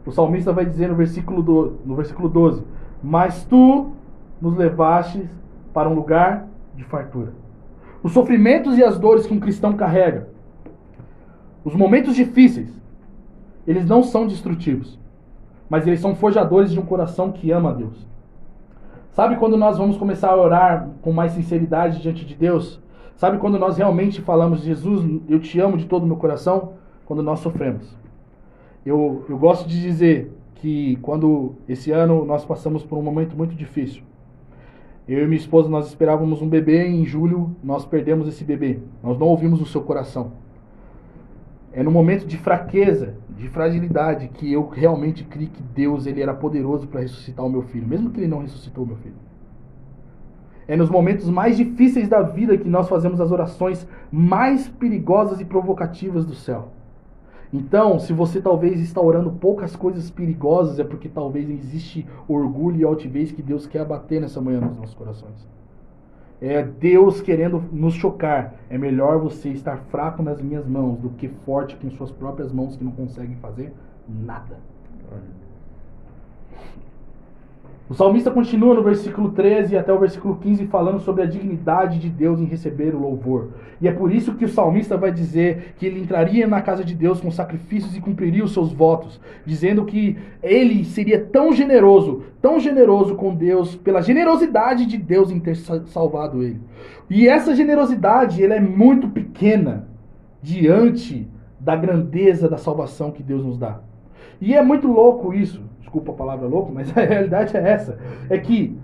o 0.04 0.12
salmista 0.12 0.52
vai 0.52 0.66
dizer 0.66 0.88
no 0.88 0.94
versículo, 0.94 1.42
do, 1.42 1.78
no 1.86 1.96
versículo 1.96 2.28
12: 2.28 2.62
Mas 3.02 3.46
tu 3.46 3.92
nos 4.42 4.54
levastes 4.58 5.26
para 5.72 5.88
um 5.88 5.94
lugar 5.94 6.46
de 6.76 6.84
fartura 6.84 7.32
os 8.02 8.12
sofrimentos 8.12 8.78
e 8.78 8.84
as 8.84 8.98
dores 8.98 9.26
que 9.26 9.34
um 9.34 9.40
cristão 9.40 9.74
carrega, 9.74 10.28
os 11.64 11.74
momentos 11.74 12.14
difíceis, 12.14 12.72
eles 13.66 13.86
não 13.86 14.02
são 14.02 14.26
destrutivos, 14.26 14.98
mas 15.68 15.86
eles 15.86 16.00
são 16.00 16.14
forjadores 16.14 16.72
de 16.72 16.80
um 16.80 16.84
coração 16.84 17.30
que 17.30 17.50
ama 17.50 17.70
a 17.70 17.74
Deus. 17.74 18.06
Sabe 19.12 19.36
quando 19.36 19.56
nós 19.56 19.76
vamos 19.76 19.96
começar 19.96 20.30
a 20.30 20.40
orar 20.40 20.88
com 21.02 21.12
mais 21.12 21.32
sinceridade 21.32 22.00
diante 22.00 22.24
de 22.24 22.34
Deus? 22.34 22.80
Sabe 23.16 23.38
quando 23.38 23.58
nós 23.58 23.76
realmente 23.76 24.22
falamos, 24.22 24.62
Jesus, 24.62 25.04
eu 25.28 25.38
te 25.38 25.60
amo 25.60 25.76
de 25.76 25.84
todo 25.84 26.04
o 26.04 26.06
meu 26.06 26.16
coração? 26.16 26.72
Quando 27.04 27.22
nós 27.22 27.40
sofremos. 27.40 27.94
Eu, 28.86 29.26
eu 29.28 29.36
gosto 29.36 29.68
de 29.68 29.80
dizer 29.80 30.32
que 30.54 30.96
quando 31.02 31.54
esse 31.68 31.90
ano 31.90 32.24
nós 32.24 32.44
passamos 32.44 32.82
por 32.82 32.96
um 32.96 33.02
momento 33.02 33.36
muito 33.36 33.54
difícil, 33.54 34.02
eu 35.14 35.24
e 35.24 35.26
minha 35.26 35.40
esposa, 35.40 35.68
nós 35.68 35.88
esperávamos 35.88 36.40
um 36.40 36.48
bebê 36.48 36.86
em 36.86 37.04
julho, 37.04 37.56
nós 37.64 37.84
perdemos 37.84 38.28
esse 38.28 38.44
bebê. 38.44 38.78
Nós 39.02 39.18
não 39.18 39.26
ouvimos 39.26 39.60
o 39.60 39.66
seu 39.66 39.82
coração. 39.82 40.32
É 41.72 41.82
no 41.82 41.90
momento 41.90 42.26
de 42.26 42.36
fraqueza, 42.36 43.14
de 43.36 43.48
fragilidade, 43.48 44.28
que 44.28 44.52
eu 44.52 44.68
realmente 44.68 45.24
criei 45.24 45.48
que 45.48 45.62
Deus 45.62 46.06
ele 46.06 46.22
era 46.22 46.34
poderoso 46.34 46.86
para 46.86 47.00
ressuscitar 47.00 47.44
o 47.44 47.50
meu 47.50 47.62
filho, 47.62 47.86
mesmo 47.86 48.10
que 48.10 48.20
ele 48.20 48.28
não 48.28 48.42
ressuscitou 48.42 48.84
o 48.84 48.86
meu 48.86 48.96
filho. 48.96 49.16
É 50.68 50.76
nos 50.76 50.88
momentos 50.88 51.28
mais 51.28 51.56
difíceis 51.56 52.08
da 52.08 52.22
vida 52.22 52.56
que 52.56 52.68
nós 52.68 52.88
fazemos 52.88 53.20
as 53.20 53.32
orações 53.32 53.86
mais 54.12 54.68
perigosas 54.68 55.40
e 55.40 55.44
provocativas 55.44 56.24
do 56.24 56.34
céu. 56.34 56.68
Então, 57.52 57.98
se 57.98 58.12
você 58.12 58.40
talvez 58.40 58.80
está 58.80 59.00
orando 59.00 59.30
poucas 59.32 59.74
coisas 59.74 60.08
perigosas, 60.08 60.78
é 60.78 60.84
porque 60.84 61.08
talvez 61.08 61.50
existe 61.50 62.06
orgulho 62.28 62.80
e 62.80 62.84
altivez 62.84 63.32
que 63.32 63.42
Deus 63.42 63.66
quer 63.66 63.80
abater 63.80 64.20
nessa 64.20 64.40
manhã 64.40 64.60
nos 64.60 64.76
nossos 64.76 64.94
corações. 64.94 65.48
É 66.40 66.62
Deus 66.62 67.20
querendo 67.20 67.62
nos 67.72 67.94
chocar. 67.94 68.54
É 68.70 68.78
melhor 68.78 69.18
você 69.18 69.50
estar 69.50 69.78
fraco 69.90 70.22
nas 70.22 70.40
minhas 70.40 70.66
mãos 70.66 70.98
do 70.98 71.10
que 71.10 71.28
forte 71.28 71.76
com 71.76 71.90
suas 71.90 72.10
próprias 72.10 72.52
mãos 72.52 72.76
que 72.76 72.84
não 72.84 72.92
conseguem 72.92 73.36
fazer 73.36 73.74
nada. 74.08 74.56
O 77.90 77.94
salmista 77.94 78.30
continua 78.30 78.72
no 78.72 78.84
versículo 78.84 79.32
13 79.32 79.76
até 79.76 79.92
o 79.92 79.98
versículo 79.98 80.36
15 80.36 80.68
falando 80.68 81.00
sobre 81.00 81.24
a 81.24 81.26
dignidade 81.26 81.98
de 81.98 82.08
Deus 82.08 82.38
em 82.38 82.44
receber 82.44 82.94
o 82.94 83.00
louvor. 83.00 83.48
E 83.80 83.88
é 83.88 83.92
por 83.92 84.14
isso 84.14 84.36
que 84.36 84.44
o 84.44 84.48
salmista 84.48 84.96
vai 84.96 85.10
dizer 85.10 85.74
que 85.76 85.86
ele 85.86 85.98
entraria 85.98 86.46
na 86.46 86.62
casa 86.62 86.84
de 86.84 86.94
Deus 86.94 87.20
com 87.20 87.32
sacrifícios 87.32 87.96
e 87.96 88.00
cumpriria 88.00 88.44
os 88.44 88.52
seus 88.52 88.72
votos, 88.72 89.20
dizendo 89.44 89.84
que 89.84 90.16
ele 90.40 90.84
seria 90.84 91.18
tão 91.18 91.52
generoso, 91.52 92.22
tão 92.40 92.60
generoso 92.60 93.16
com 93.16 93.34
Deus, 93.34 93.74
pela 93.74 94.02
generosidade 94.02 94.86
de 94.86 94.96
Deus 94.96 95.32
em 95.32 95.40
ter 95.40 95.56
salvado 95.56 96.44
ele. 96.44 96.60
E 97.10 97.26
essa 97.26 97.56
generosidade, 97.56 98.44
ela 98.44 98.54
é 98.54 98.60
muito 98.60 99.08
pequena 99.08 99.88
diante 100.40 101.26
da 101.58 101.74
grandeza 101.74 102.48
da 102.48 102.56
salvação 102.56 103.10
que 103.10 103.20
Deus 103.24 103.44
nos 103.44 103.58
dá. 103.58 103.80
E 104.40 104.54
é 104.54 104.62
muito 104.62 104.86
louco 104.86 105.34
isso 105.34 105.68
desculpa 105.80 106.12
a 106.12 106.14
palavra 106.14 106.46
louco, 106.46 106.72
mas 106.72 106.90
a 106.96 107.00
realidade 107.00 107.56
é 107.56 107.68
essa: 107.68 107.98
é 108.28 108.38
que 108.38 108.78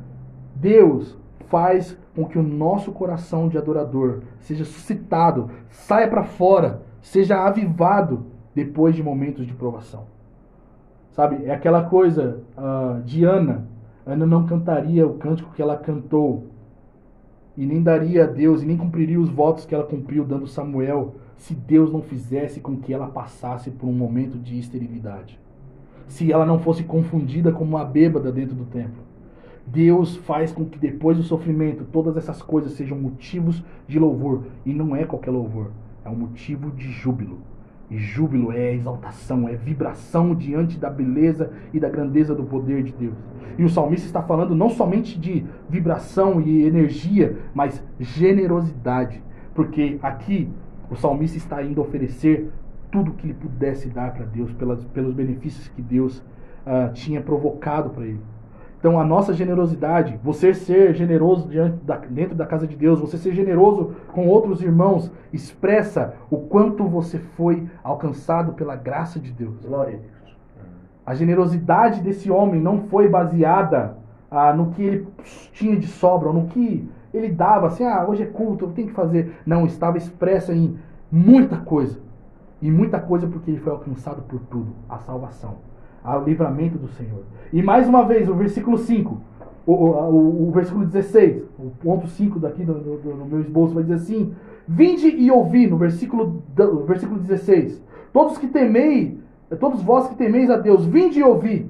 Deus 0.55 1.17
faz 1.49 1.97
com 2.15 2.25
que 2.25 2.39
o 2.39 2.43
nosso 2.43 2.91
coração 2.93 3.49
de 3.49 3.59
adorador 3.59 4.23
seja 4.41 4.65
suscitado, 4.65 5.51
saia 5.69 6.09
para 6.09 6.25
fora, 6.25 6.83
seja 7.01 7.47
avivado 7.47 8.27
depois 8.55 8.97
de 8.97 9.03
momentos 9.03 9.47
de 9.47 9.53
provação. 9.53 10.05
Sabe? 11.13 11.45
É 11.45 11.53
aquela 11.53 11.85
coisa 11.85 12.41
uh, 12.57 13.03
de 13.03 13.25
Ana. 13.25 13.67
Ana 14.05 14.27
não 14.27 14.47
cantaria 14.47 15.07
o 15.07 15.15
cântico 15.15 15.53
que 15.55 15.63
ela 15.63 15.77
cantou. 15.77 16.47
E 17.57 17.65
nem 17.65 17.83
daria 17.83 18.25
a 18.25 18.27
Deus, 18.27 18.63
e 18.63 18.67
nem 18.67 18.77
cumpriria 18.77 19.19
os 19.19 19.31
votos 19.31 19.65
que 19.65 19.75
ela 19.75 19.85
cumpriu 19.85 20.25
dando 20.25 20.47
Samuel, 20.47 21.15
se 21.39 21.55
Deus 21.55 21.91
não 21.91 22.03
fizesse 22.03 22.61
com 22.61 22.77
que 22.77 22.93
ela 22.93 23.07
passasse 23.07 23.71
por 23.71 23.87
um 23.87 23.93
momento 23.93 24.39
de 24.39 24.59
esterilidade. 24.59 25.41
Se 26.07 26.31
ela 26.31 26.47
não 26.47 26.59
fosse 26.59 26.85
confundida 26.85 27.53
como 27.53 27.77
uma 27.77 27.85
bêbada 27.85 28.31
dentro 28.31 28.55
do 28.55 28.65
templo. 28.65 29.05
Deus 29.67 30.17
faz 30.17 30.53
com 30.53 30.65
que 30.65 30.79
depois 30.79 31.17
do 31.17 31.25
sofrimento 31.25 31.85
todas 31.85 32.17
essas 32.17 32.41
coisas 32.41 32.73
sejam 32.73 32.97
motivos 32.97 33.65
de 33.89 33.99
louvor. 33.99 34.45
E 34.65 34.73
não 34.73 34.95
é 34.95 35.05
qualquer 35.05 35.33
louvor, 35.33 35.71
é 36.05 36.09
um 36.09 36.15
motivo 36.15 36.71
de 36.71 36.91
júbilo. 36.91 37.39
E 37.91 37.99
júbilo 37.99 38.53
é 38.53 38.75
exaltação, 38.75 39.49
é 39.49 39.55
vibração 39.55 40.35
diante 40.35 40.79
da 40.79 40.91
beleza 40.91 41.53
e 41.73 41.79
da 41.79 41.89
grandeza 41.89 42.35
do 42.35 42.45
poder 42.45 42.83
de 42.83 42.93
Deus. 42.93 43.15
E 43.59 43.65
o 43.65 43.69
salmista 43.69 44.07
está 44.07 44.23
falando 44.23 44.55
não 44.55 44.69
somente 44.69 45.19
de 45.19 45.45
vibração 45.69 46.41
e 46.41 46.65
energia, 46.65 47.37
mas 47.55 47.83
generosidade. 47.99 49.23
Porque 49.55 49.99
aqui 50.03 50.49
o 50.91 50.97
salmista 50.97 51.39
está 51.39 51.63
indo 51.63 51.81
oferecer 51.81 52.51
tudo 52.91 53.13
que 53.13 53.27
ele 53.27 53.35
pudesse 53.35 53.89
dar 53.89 54.13
para 54.13 54.25
Deus, 54.25 54.53
pelas, 54.53 54.85
pelos 54.87 55.15
benefícios 55.15 55.69
que 55.69 55.83
Deus 55.83 56.19
uh, 56.19 56.93
tinha 56.93 57.21
provocado 57.21 57.91
para 57.91 58.05
ele. 58.05 58.21
Então, 58.79 59.01
a 59.01 59.05
nossa 59.05 59.33
generosidade, 59.33 60.19
você 60.23 60.55
ser 60.55 60.95
generoso 60.95 61.49
da, 61.83 61.97
dentro 61.97 62.35
da 62.35 62.47
casa 62.47 62.67
de 62.67 62.77
Deus, 62.77 63.01
você 63.01 63.17
ser 63.17 63.33
generoso 63.33 63.97
com 64.13 64.29
outros 64.29 64.63
irmãos, 64.63 65.11
expressa 65.33 66.15
o 66.31 66.39
quanto 66.39 66.85
você 66.85 67.19
foi 67.19 67.67
alcançado 67.83 68.53
pela 68.53 68.77
graça 68.77 69.19
de 69.19 69.33
Deus. 69.33 69.57
Glória 69.65 69.95
a 69.95 69.99
Deus. 69.99 70.37
A 71.05 71.15
generosidade 71.15 72.01
desse 72.01 72.31
homem 72.31 72.61
não 72.61 72.83
foi 72.83 73.09
baseada 73.09 73.97
ah, 74.31 74.53
no 74.53 74.71
que 74.71 74.83
ele 74.83 75.09
tinha 75.53 75.77
de 75.77 75.87
sobra, 75.87 76.29
ou 76.29 76.35
no 76.35 76.47
que 76.47 76.89
ele 77.15 77.31
dava, 77.31 77.69
assim, 77.69 77.85
ah, 77.85 78.05
hoje 78.07 78.25
é 78.25 78.27
culto, 78.27 78.67
eu 78.67 78.73
tenho 78.73 78.89
que 78.89 78.95
fazer. 78.95 79.33
Não, 79.47 79.65
estava 79.65 79.97
expressa 79.97 80.53
em 80.53 80.79
muita 81.11 81.57
coisa. 81.57 81.99
E 82.61 82.71
muita 82.71 82.99
coisa 82.99 83.27
porque 83.27 83.51
ele 83.51 83.61
foi 83.61 83.73
alcançado 83.73 84.23
por 84.23 84.41
tudo 84.51 84.73
a 84.89 84.99
salvação 84.99 85.57
ao 86.03 86.25
livramento 86.25 86.79
do 86.79 86.89
Senhor. 86.89 87.25
E 87.53 87.63
mais 87.63 87.89
uma 87.89 88.05
vez, 88.05 88.29
o 88.29 88.35
versículo 88.35 88.79
5, 88.79 89.21
o, 89.67 89.73
o, 89.73 90.49
o 90.49 90.53
versículo 90.53 90.87
16, 90.87 91.43
o 91.59 91.71
ponto 91.83 92.07
5 92.07 92.39
daqui 92.39 92.65
do, 92.65 92.75
do, 92.75 92.97
do, 92.99 93.27
meu 93.27 93.41
esboço 93.41 93.75
vai 93.75 93.83
dizer 93.83 93.97
assim: 93.97 94.33
Vinde 94.69 95.09
e 95.09 95.31
ouvi, 95.31 95.67
no 95.67 95.77
versículo, 95.77 96.43
no 96.57 96.85
versículo 96.85 97.19
16, 97.19 97.83
todos 98.13 98.39
que 98.39 98.47
temei, 98.47 99.19
todos 99.59 99.83
vós 99.83 100.09
que 100.09 100.15
temeis 100.15 100.49
a 100.51 100.57
Deus, 100.57 100.87
vinde 100.87 101.19
e 101.19 101.25
ouvi. 101.25 101.69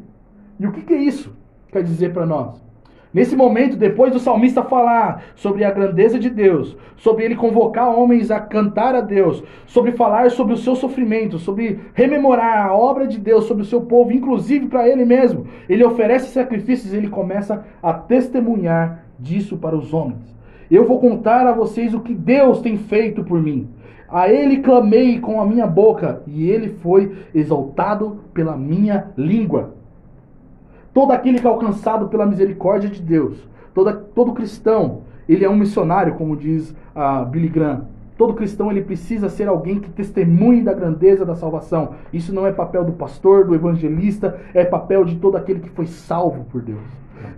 E 0.60 0.66
o 0.66 0.72
que, 0.72 0.82
que 0.82 0.92
é 0.92 0.98
isso? 0.98 1.34
Quer 1.68 1.82
dizer 1.82 2.12
para 2.12 2.26
nós? 2.26 2.65
Nesse 3.12 3.34
momento, 3.34 3.76
depois 3.76 4.12
do 4.12 4.18
salmista 4.18 4.62
falar 4.62 5.22
sobre 5.34 5.64
a 5.64 5.70
grandeza 5.70 6.18
de 6.18 6.28
Deus, 6.28 6.76
sobre 6.96 7.24
ele 7.24 7.36
convocar 7.36 7.88
homens 7.88 8.30
a 8.30 8.40
cantar 8.40 8.94
a 8.94 9.00
Deus, 9.00 9.42
sobre 9.66 9.92
falar 9.92 10.30
sobre 10.30 10.54
o 10.54 10.56
seu 10.58 10.76
sofrimento, 10.76 11.38
sobre 11.38 11.80
rememorar 11.94 12.66
a 12.66 12.74
obra 12.74 13.06
de 13.06 13.18
Deus 13.18 13.44
sobre 13.44 13.62
o 13.62 13.66
seu 13.66 13.82
povo, 13.82 14.12
inclusive 14.12 14.66
para 14.66 14.88
ele 14.88 15.04
mesmo, 15.04 15.46
ele 15.68 15.84
oferece 15.84 16.32
sacrifícios 16.32 16.92
e 16.92 16.96
ele 16.96 17.08
começa 17.08 17.64
a 17.82 17.92
testemunhar 17.92 19.04
disso 19.18 19.56
para 19.56 19.76
os 19.76 19.94
homens. 19.94 20.36
Eu 20.70 20.84
vou 20.84 20.98
contar 20.98 21.46
a 21.46 21.52
vocês 21.52 21.94
o 21.94 22.00
que 22.00 22.12
Deus 22.12 22.60
tem 22.60 22.76
feito 22.76 23.22
por 23.22 23.40
mim. 23.40 23.68
A 24.08 24.28
ele 24.28 24.58
clamei 24.58 25.20
com 25.20 25.40
a 25.40 25.46
minha 25.46 25.66
boca, 25.66 26.22
e 26.26 26.48
ele 26.48 26.70
foi 26.80 27.16
exaltado 27.34 28.20
pela 28.32 28.56
minha 28.56 29.08
língua. 29.16 29.75
Todo 30.96 31.12
aquele 31.12 31.38
que 31.38 31.46
é 31.46 31.50
alcançado 31.50 32.08
pela 32.08 32.24
misericórdia 32.24 32.88
de 32.88 33.02
Deus, 33.02 33.36
todo, 33.74 33.92
todo 34.14 34.32
cristão, 34.32 35.02
ele 35.28 35.44
é 35.44 35.50
um 35.50 35.54
missionário, 35.54 36.14
como 36.14 36.34
diz 36.34 36.70
uh, 36.70 37.26
Billy 37.26 37.50
Graham. 37.50 37.84
Todo 38.16 38.32
cristão 38.32 38.70
ele 38.70 38.80
precisa 38.80 39.28
ser 39.28 39.46
alguém 39.46 39.78
que 39.78 39.90
testemunhe 39.90 40.62
da 40.62 40.72
grandeza 40.72 41.26
da 41.26 41.34
salvação. 41.34 41.90
Isso 42.14 42.34
não 42.34 42.46
é 42.46 42.50
papel 42.50 42.82
do 42.82 42.92
pastor, 42.92 43.44
do 43.44 43.54
evangelista, 43.54 44.40
é 44.54 44.64
papel 44.64 45.04
de 45.04 45.16
todo 45.16 45.36
aquele 45.36 45.60
que 45.60 45.68
foi 45.68 45.84
salvo 45.84 46.44
por 46.44 46.62
Deus. 46.62 46.80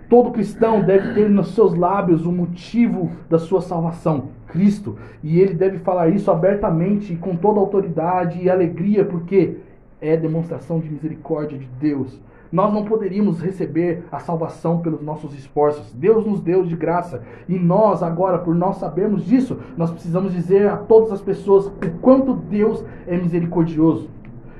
Todo 0.09 0.31
cristão 0.31 0.81
deve 0.81 1.13
ter 1.13 1.29
nos 1.29 1.53
seus 1.53 1.75
lábios 1.75 2.25
o 2.25 2.31
motivo 2.31 3.11
da 3.29 3.37
sua 3.37 3.59
salvação, 3.59 4.29
Cristo. 4.47 4.95
E 5.21 5.37
ele 5.37 5.53
deve 5.53 5.79
falar 5.79 6.07
isso 6.07 6.31
abertamente 6.31 7.11
e 7.11 7.17
com 7.17 7.35
toda 7.35 7.59
autoridade 7.59 8.41
e 8.41 8.49
alegria, 8.49 9.03
porque 9.03 9.57
é 9.99 10.15
demonstração 10.15 10.79
de 10.79 10.89
misericórdia 10.89 11.59
de 11.59 11.67
Deus 11.77 12.17
nós 12.51 12.73
não 12.73 12.83
poderíamos 12.83 13.39
receber 13.39 14.03
a 14.11 14.19
salvação 14.19 14.79
pelos 14.79 15.01
nossos 15.01 15.33
esforços. 15.33 15.93
Deus 15.93 16.25
nos 16.25 16.41
deu 16.41 16.65
de 16.65 16.75
graça. 16.75 17.21
E 17.47 17.59
nós, 17.59 18.01
agora, 18.01 18.39
por 18.39 18.55
nós 18.55 18.77
sabermos 18.77 19.23
disso, 19.23 19.59
nós 19.77 19.91
precisamos 19.91 20.33
dizer 20.33 20.67
a 20.67 20.77
todas 20.77 21.11
as 21.11 21.21
pessoas 21.21 21.67
o 21.67 21.99
quanto 22.01 22.33
Deus 22.33 22.83
é 23.07 23.15
misericordioso. 23.17 24.09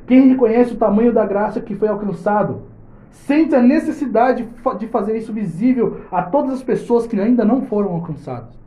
Quem 0.06 0.30
reconhece 0.30 0.74
o 0.74 0.78
tamanho 0.78 1.14
da 1.14 1.26
graça 1.26 1.62
que 1.62 1.76
foi 1.76 1.88
alcançado, 1.88 2.62
sente 3.12 3.56
a 3.56 3.62
necessidade 3.62 4.48
de 4.78 4.88
fazer 4.88 5.18
isso 5.18 5.34
visível 5.34 6.02
a 6.12 6.22
todas 6.22 6.54
as 6.54 6.64
pessoas 6.64 7.08
que 7.08 7.20
ainda 7.20 7.44
não 7.44 7.64
foram 7.64 7.92
alcançadas. 7.94 8.58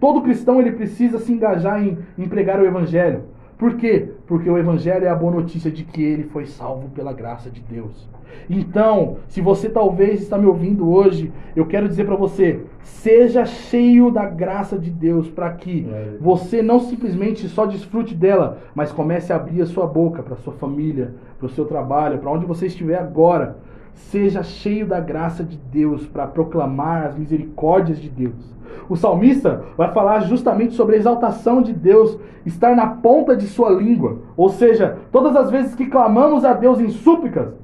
Todo 0.00 0.22
cristão 0.22 0.60
ele 0.60 0.72
precisa 0.72 1.18
se 1.18 1.32
engajar 1.32 1.82
em, 1.82 1.98
em 2.18 2.28
pregar 2.28 2.60
o 2.60 2.66
evangelho. 2.66 3.22
Por 3.56 3.76
quê? 3.76 4.10
Porque 4.32 4.48
o 4.48 4.56
Evangelho 4.56 5.04
é 5.04 5.10
a 5.10 5.14
boa 5.14 5.30
notícia 5.30 5.70
de 5.70 5.84
que 5.84 6.02
ele 6.02 6.22
foi 6.22 6.46
salvo 6.46 6.88
pela 6.88 7.12
graça 7.12 7.50
de 7.50 7.60
Deus. 7.60 8.08
Então, 8.48 9.18
se 9.28 9.42
você 9.42 9.68
talvez 9.68 10.22
está 10.22 10.38
me 10.38 10.46
ouvindo 10.46 10.90
hoje, 10.90 11.30
eu 11.54 11.66
quero 11.66 11.86
dizer 11.86 12.06
para 12.06 12.16
você: 12.16 12.62
seja 12.82 13.44
cheio 13.44 14.10
da 14.10 14.24
graça 14.24 14.78
de 14.78 14.90
Deus, 14.90 15.28
para 15.28 15.52
que 15.52 15.86
você 16.18 16.62
não 16.62 16.80
simplesmente 16.80 17.46
só 17.46 17.66
desfrute 17.66 18.14
dela, 18.14 18.62
mas 18.74 18.90
comece 18.90 19.34
a 19.34 19.36
abrir 19.36 19.60
a 19.60 19.66
sua 19.66 19.86
boca 19.86 20.22
para 20.22 20.36
sua 20.36 20.54
família, 20.54 21.12
para 21.38 21.44
o 21.44 21.50
seu 21.50 21.66
trabalho, 21.66 22.18
para 22.18 22.30
onde 22.30 22.46
você 22.46 22.64
estiver 22.64 22.96
agora. 22.96 23.58
Seja 23.94 24.42
cheio 24.42 24.86
da 24.86 25.00
graça 25.00 25.42
de 25.42 25.56
Deus 25.56 26.06
para 26.06 26.26
proclamar 26.26 27.06
as 27.06 27.18
misericórdias 27.18 28.00
de 28.00 28.08
Deus. 28.08 28.52
O 28.88 28.96
salmista 28.96 29.64
vai 29.76 29.92
falar 29.92 30.20
justamente 30.20 30.74
sobre 30.74 30.96
a 30.96 30.98
exaltação 30.98 31.62
de 31.62 31.72
Deus 31.72 32.18
estar 32.44 32.74
na 32.74 32.86
ponta 32.86 33.36
de 33.36 33.46
sua 33.46 33.70
língua. 33.70 34.18
Ou 34.36 34.48
seja, 34.48 34.98
todas 35.10 35.36
as 35.36 35.50
vezes 35.50 35.74
que 35.74 35.86
clamamos 35.86 36.44
a 36.44 36.52
Deus 36.52 36.80
em 36.80 36.88
súplicas, 36.88 37.54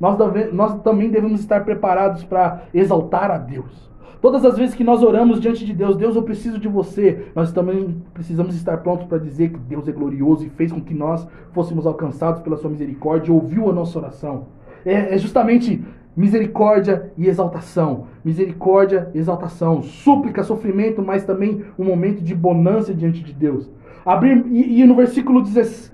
nós, 0.00 0.16
deve, 0.16 0.52
nós 0.52 0.80
também 0.82 1.10
devemos 1.10 1.40
estar 1.40 1.64
preparados 1.64 2.22
para 2.24 2.62
exaltar 2.72 3.30
a 3.30 3.38
Deus. 3.38 3.88
Todas 4.20 4.44
as 4.44 4.56
vezes 4.58 4.74
que 4.74 4.82
nós 4.82 5.02
oramos 5.02 5.40
diante 5.40 5.64
de 5.64 5.72
Deus, 5.72 5.96
Deus, 5.96 6.16
eu 6.16 6.22
preciso 6.22 6.58
de 6.58 6.66
você, 6.66 7.26
nós 7.36 7.52
também 7.52 8.02
precisamos 8.12 8.54
estar 8.56 8.78
prontos 8.78 9.06
para 9.06 9.18
dizer 9.18 9.50
que 9.50 9.58
Deus 9.58 9.86
é 9.86 9.92
glorioso 9.92 10.44
e 10.44 10.50
fez 10.50 10.72
com 10.72 10.80
que 10.80 10.92
nós 10.92 11.26
fôssemos 11.52 11.86
alcançados 11.86 12.42
pela 12.42 12.56
sua 12.56 12.70
misericórdia 12.70 13.30
e 13.30 13.34
ouviu 13.34 13.70
a 13.70 13.72
nossa 13.72 13.96
oração. 13.98 14.57
É, 14.88 15.14
é 15.14 15.18
justamente 15.18 15.84
misericórdia 16.16 17.12
e 17.16 17.28
exaltação. 17.28 18.06
Misericórdia, 18.24 19.10
exaltação, 19.14 19.82
súplica, 19.82 20.42
sofrimento, 20.42 21.02
mas 21.02 21.24
também 21.24 21.62
um 21.78 21.84
momento 21.84 22.22
de 22.22 22.34
bonança 22.34 22.94
diante 22.94 23.22
de 23.22 23.34
Deus. 23.34 23.70
Abrir, 24.04 24.46
e, 24.46 24.80
e 24.80 24.86
no 24.86 24.96
versículo, 24.96 25.42
10, 25.42 25.92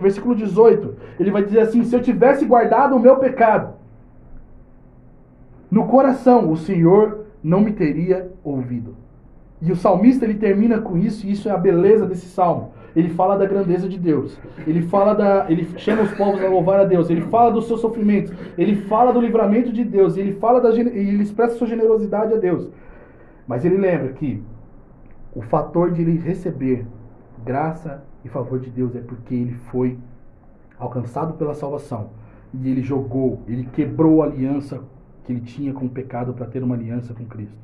versículo 0.00 0.34
18, 0.34 0.94
ele 1.18 1.30
vai 1.30 1.42
dizer 1.42 1.60
assim: 1.60 1.82
Se 1.84 1.96
eu 1.96 2.02
tivesse 2.02 2.44
guardado 2.44 2.94
o 2.94 3.00
meu 3.00 3.16
pecado 3.16 3.74
no 5.70 5.86
coração, 5.86 6.50
o 6.50 6.56
Senhor 6.56 7.24
não 7.42 7.62
me 7.62 7.72
teria 7.72 8.30
ouvido. 8.44 8.94
E 9.62 9.72
o 9.72 9.76
salmista 9.76 10.26
ele 10.26 10.34
termina 10.34 10.80
com 10.80 10.98
isso, 10.98 11.26
e 11.26 11.32
isso 11.32 11.48
é 11.48 11.52
a 11.52 11.56
beleza 11.56 12.06
desse 12.06 12.26
salmo 12.26 12.72
ele 12.94 13.10
fala 13.10 13.36
da 13.36 13.46
grandeza 13.46 13.88
de 13.88 13.98
Deus. 13.98 14.38
Ele 14.66 14.82
fala 14.82 15.14
da, 15.14 15.46
ele 15.50 15.66
chama 15.78 16.02
os 16.02 16.12
povos 16.12 16.42
a 16.42 16.48
louvar 16.48 16.80
a 16.80 16.84
Deus. 16.84 17.08
Ele 17.08 17.22
fala 17.22 17.50
dos 17.50 17.66
seus 17.66 17.80
sofrimentos. 17.80 18.32
Ele 18.56 18.76
fala 18.82 19.12
do 19.12 19.20
livramento 19.20 19.72
de 19.72 19.84
Deus. 19.84 20.16
Ele 20.16 20.34
fala 20.34 20.60
da, 20.60 20.70
ele 20.70 21.22
expressa 21.22 21.56
sua 21.56 21.66
generosidade 21.66 22.34
a 22.34 22.36
Deus. 22.36 22.70
Mas 23.46 23.64
ele 23.64 23.76
lembra 23.76 24.12
que 24.12 24.42
o 25.34 25.42
fator 25.42 25.90
de 25.90 26.02
ele 26.02 26.18
receber 26.18 26.86
graça 27.44 28.04
e 28.24 28.28
favor 28.28 28.60
de 28.60 28.70
Deus 28.70 28.94
é 28.94 29.00
porque 29.00 29.34
ele 29.34 29.54
foi 29.70 29.98
alcançado 30.78 31.34
pela 31.34 31.54
salvação 31.54 32.10
e 32.54 32.70
ele 32.70 32.82
jogou, 32.82 33.40
ele 33.48 33.64
quebrou 33.72 34.22
a 34.22 34.26
aliança 34.26 34.80
que 35.24 35.32
ele 35.32 35.40
tinha 35.40 35.72
com 35.72 35.86
o 35.86 35.90
pecado 35.90 36.34
para 36.34 36.46
ter 36.46 36.62
uma 36.62 36.74
aliança 36.74 37.14
com 37.14 37.24
Cristo. 37.24 37.56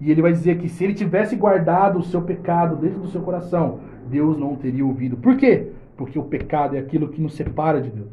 E 0.00 0.10
ele 0.10 0.22
vai 0.22 0.32
dizer 0.32 0.58
que 0.58 0.68
se 0.68 0.82
ele 0.82 0.94
tivesse 0.94 1.36
guardado 1.36 1.98
o 1.98 2.02
seu 2.02 2.22
pecado 2.22 2.76
dentro 2.76 3.00
do 3.00 3.08
seu 3.08 3.20
coração, 3.20 3.78
Deus 4.08 4.36
não 4.36 4.56
teria 4.56 4.84
ouvido. 4.84 5.16
Por 5.16 5.36
quê? 5.36 5.68
Porque 5.96 6.18
o 6.18 6.24
pecado 6.24 6.76
é 6.76 6.78
aquilo 6.78 7.08
que 7.08 7.20
nos 7.20 7.34
separa 7.34 7.80
de 7.80 7.90
Deus. 7.90 8.10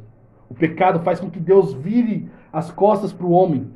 O 0.49 0.53
pecado 0.53 0.99
faz 1.01 1.19
com 1.19 1.29
que 1.29 1.39
Deus 1.39 1.73
vire 1.73 2.29
as 2.51 2.71
costas 2.71 3.13
para 3.13 3.25
o 3.25 3.31
homem. 3.31 3.67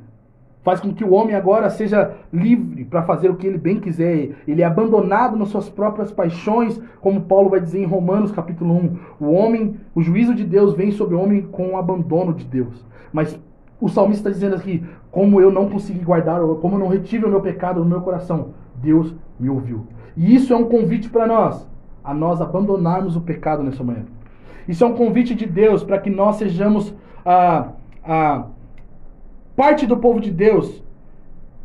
Faz 0.62 0.80
com 0.80 0.94
que 0.94 1.04
o 1.04 1.12
homem 1.12 1.34
agora 1.34 1.68
seja 1.68 2.16
livre 2.32 2.86
para 2.86 3.02
fazer 3.02 3.30
o 3.30 3.36
que 3.36 3.46
ele 3.46 3.58
bem 3.58 3.78
quiser. 3.78 4.30
Ele 4.48 4.62
é 4.62 4.64
abandonado 4.64 5.36
nas 5.36 5.48
suas 5.48 5.68
próprias 5.68 6.10
paixões, 6.10 6.80
como 7.00 7.22
Paulo 7.22 7.50
vai 7.50 7.60
dizer 7.60 7.80
em 7.80 7.86
Romanos 7.86 8.32
capítulo 8.32 8.74
1. 8.74 8.98
O 9.20 9.30
homem, 9.30 9.76
o 9.94 10.00
juízo 10.00 10.34
de 10.34 10.42
Deus 10.42 10.74
vem 10.74 10.90
sobre 10.90 11.14
o 11.14 11.20
homem 11.20 11.42
com 11.42 11.72
o 11.72 11.76
abandono 11.76 12.32
de 12.32 12.44
Deus. 12.46 12.84
Mas 13.12 13.38
O 13.84 13.88
salmista 13.88 14.28
está 14.28 14.30
dizendo 14.30 14.56
aqui: 14.56 14.82
como 15.10 15.40
eu 15.40 15.52
não 15.52 15.68
consegui 15.68 16.02
guardar, 16.04 16.40
como 16.40 16.76
eu 16.76 16.78
não 16.78 16.88
retive 16.88 17.26
o 17.26 17.28
meu 17.28 17.42
pecado 17.42 17.80
no 17.80 17.86
meu 17.86 18.00
coração, 18.00 18.54
Deus 18.76 19.14
me 19.38 19.50
ouviu. 19.50 19.86
E 20.16 20.34
isso 20.34 20.52
é 20.54 20.56
um 20.56 20.64
convite 20.64 21.10
para 21.10 21.26
nós, 21.26 21.68
a 22.04 22.12
nós 22.12 22.40
abandonarmos 22.40 23.16
o 23.16 23.20
pecado 23.20 23.62
nessa 23.62 23.82
manhã. 23.82 24.04
Isso 24.68 24.84
é 24.84 24.86
um 24.86 24.94
convite 24.94 25.34
de 25.34 25.46
Deus 25.46 25.82
para 25.82 25.98
que 25.98 26.10
nós 26.10 26.36
sejamos 26.36 26.94
a, 27.24 27.68
a 28.04 28.44
parte 29.56 29.86
do 29.86 29.96
povo 29.96 30.20
de 30.20 30.30
Deus 30.30 30.82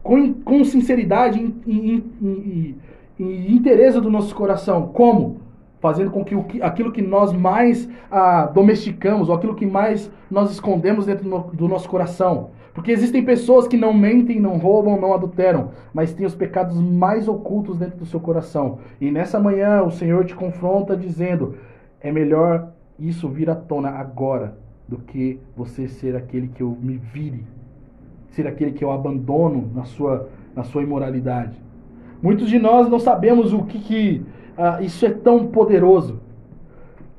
com, 0.01 0.33
com 0.33 0.63
sinceridade 0.63 1.39
e, 1.65 1.71
e, 1.71 2.03
e, 2.21 2.77
e 3.19 3.53
interesse 3.53 3.99
do 3.99 4.09
nosso 4.09 4.33
coração. 4.33 4.87
Como? 4.87 5.41
Fazendo 5.81 6.11
com 6.11 6.23
que 6.25 6.35
o, 6.35 6.45
aquilo 6.61 6.91
que 6.91 7.01
nós 7.01 7.31
mais 7.31 7.89
ah, 8.11 8.45
domesticamos, 8.53 9.29
ou 9.29 9.35
aquilo 9.35 9.55
que 9.55 9.65
mais 9.65 10.11
nós 10.29 10.51
escondemos 10.51 11.05
dentro 11.05 11.29
do, 11.29 11.39
do 11.53 11.67
nosso 11.67 11.87
coração. 11.89 12.49
Porque 12.79 12.93
existem 12.93 13.25
pessoas 13.25 13.67
que 13.67 13.75
não 13.75 13.93
mentem, 13.93 14.39
não 14.39 14.57
roubam, 14.57 14.97
não 14.97 15.13
adulteram, 15.13 15.71
mas 15.93 16.13
têm 16.13 16.25
os 16.25 16.33
pecados 16.33 16.79
mais 16.79 17.27
ocultos 17.27 17.77
dentro 17.77 17.97
do 17.97 18.05
seu 18.05 18.21
coração. 18.21 18.77
E 19.01 19.11
nessa 19.11 19.37
manhã 19.37 19.83
o 19.83 19.91
Senhor 19.91 20.23
te 20.23 20.33
confronta 20.33 20.95
dizendo: 20.95 21.57
é 21.99 22.09
melhor 22.09 22.71
isso 22.97 23.27
vir 23.27 23.49
à 23.49 23.55
tona 23.55 23.89
agora 23.89 24.57
do 24.87 24.97
que 24.97 25.41
você 25.57 25.89
ser 25.89 26.15
aquele 26.15 26.47
que 26.47 26.63
eu 26.63 26.77
me 26.81 26.95
vire, 26.95 27.43
ser 28.29 28.47
aquele 28.47 28.71
que 28.71 28.85
eu 28.85 28.93
abandono 28.93 29.69
na 29.75 29.83
sua, 29.83 30.29
na 30.55 30.63
sua 30.63 30.81
imoralidade. 30.81 31.61
Muitos 32.21 32.49
de 32.49 32.57
nós 32.57 32.87
não 32.87 32.97
sabemos 32.97 33.51
o 33.51 33.63
que, 33.63 33.77
que 33.77 34.25
uh, 34.57 34.81
isso 34.81 35.05
é 35.05 35.11
tão 35.11 35.47
poderoso. 35.47 36.21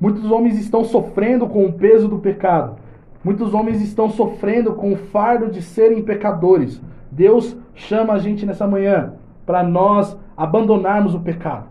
Muitos 0.00 0.24
homens 0.30 0.58
estão 0.58 0.84
sofrendo 0.84 1.46
com 1.46 1.66
o 1.66 1.72
peso 1.74 2.08
do 2.08 2.18
pecado. 2.18 2.79
Muitos 3.22 3.52
homens 3.52 3.82
estão 3.82 4.08
sofrendo 4.08 4.72
com 4.74 4.92
o 4.92 4.96
fardo 4.96 5.50
de 5.50 5.60
serem 5.60 6.02
pecadores. 6.02 6.82
Deus 7.10 7.56
chama 7.74 8.14
a 8.14 8.18
gente 8.18 8.46
nessa 8.46 8.66
manhã 8.66 9.14
para 9.44 9.62
nós 9.62 10.16
abandonarmos 10.36 11.14
o 11.14 11.20
pecado. 11.20 11.66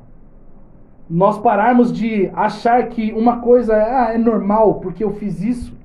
Nós 1.10 1.40
pararmos 1.40 1.92
de 1.92 2.30
achar 2.36 2.88
que 2.90 3.12
uma 3.14 3.38
coisa 3.38 3.74
é, 3.74 3.96
ah, 3.96 4.14
é 4.14 4.18
normal 4.18 4.76
porque 4.76 5.04
eu 5.04 5.12
fiz 5.14 5.42
isso. 5.42 5.76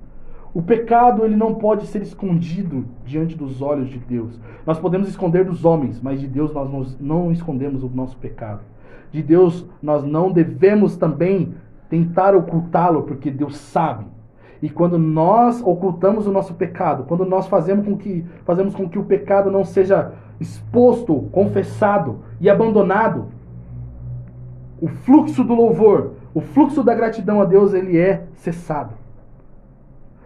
O 0.52 0.62
pecado 0.62 1.24
ele 1.24 1.34
não 1.34 1.54
pode 1.54 1.86
ser 1.86 2.02
escondido 2.02 2.84
diante 3.06 3.34
dos 3.34 3.62
olhos 3.62 3.88
de 3.88 3.98
Deus. 3.98 4.38
Nós 4.66 4.78
podemos 4.78 5.08
esconder 5.08 5.44
dos 5.46 5.64
homens, 5.64 6.00
mas 6.00 6.20
de 6.20 6.28
Deus 6.28 6.52
nós 6.52 6.96
não 7.00 7.32
escondemos 7.32 7.82
o 7.82 7.88
nosso 7.88 8.16
pecado. 8.18 8.60
De 9.10 9.22
Deus 9.22 9.66
nós 9.82 10.04
não 10.04 10.30
devemos 10.30 10.96
também 10.96 11.54
tentar 11.88 12.34
ocultá-lo, 12.34 13.04
porque 13.04 13.30
Deus 13.30 13.56
sabe. 13.56 14.04
E 14.64 14.70
quando 14.70 14.98
nós 14.98 15.60
ocultamos 15.62 16.26
o 16.26 16.32
nosso 16.32 16.54
pecado, 16.54 17.04
quando 17.04 17.26
nós 17.26 17.46
fazemos 17.46 17.84
com 17.84 17.98
que, 17.98 18.24
fazemos 18.46 18.74
com 18.74 18.88
que 18.88 18.98
o 18.98 19.04
pecado 19.04 19.50
não 19.50 19.62
seja 19.62 20.12
exposto, 20.40 21.28
confessado 21.30 22.20
e 22.40 22.48
abandonado, 22.48 23.26
o 24.80 24.88
fluxo 24.88 25.44
do 25.44 25.54
louvor, 25.54 26.12
o 26.32 26.40
fluxo 26.40 26.82
da 26.82 26.94
gratidão 26.94 27.42
a 27.42 27.44
Deus, 27.44 27.74
ele 27.74 27.98
é 27.98 28.24
cessado. 28.36 28.94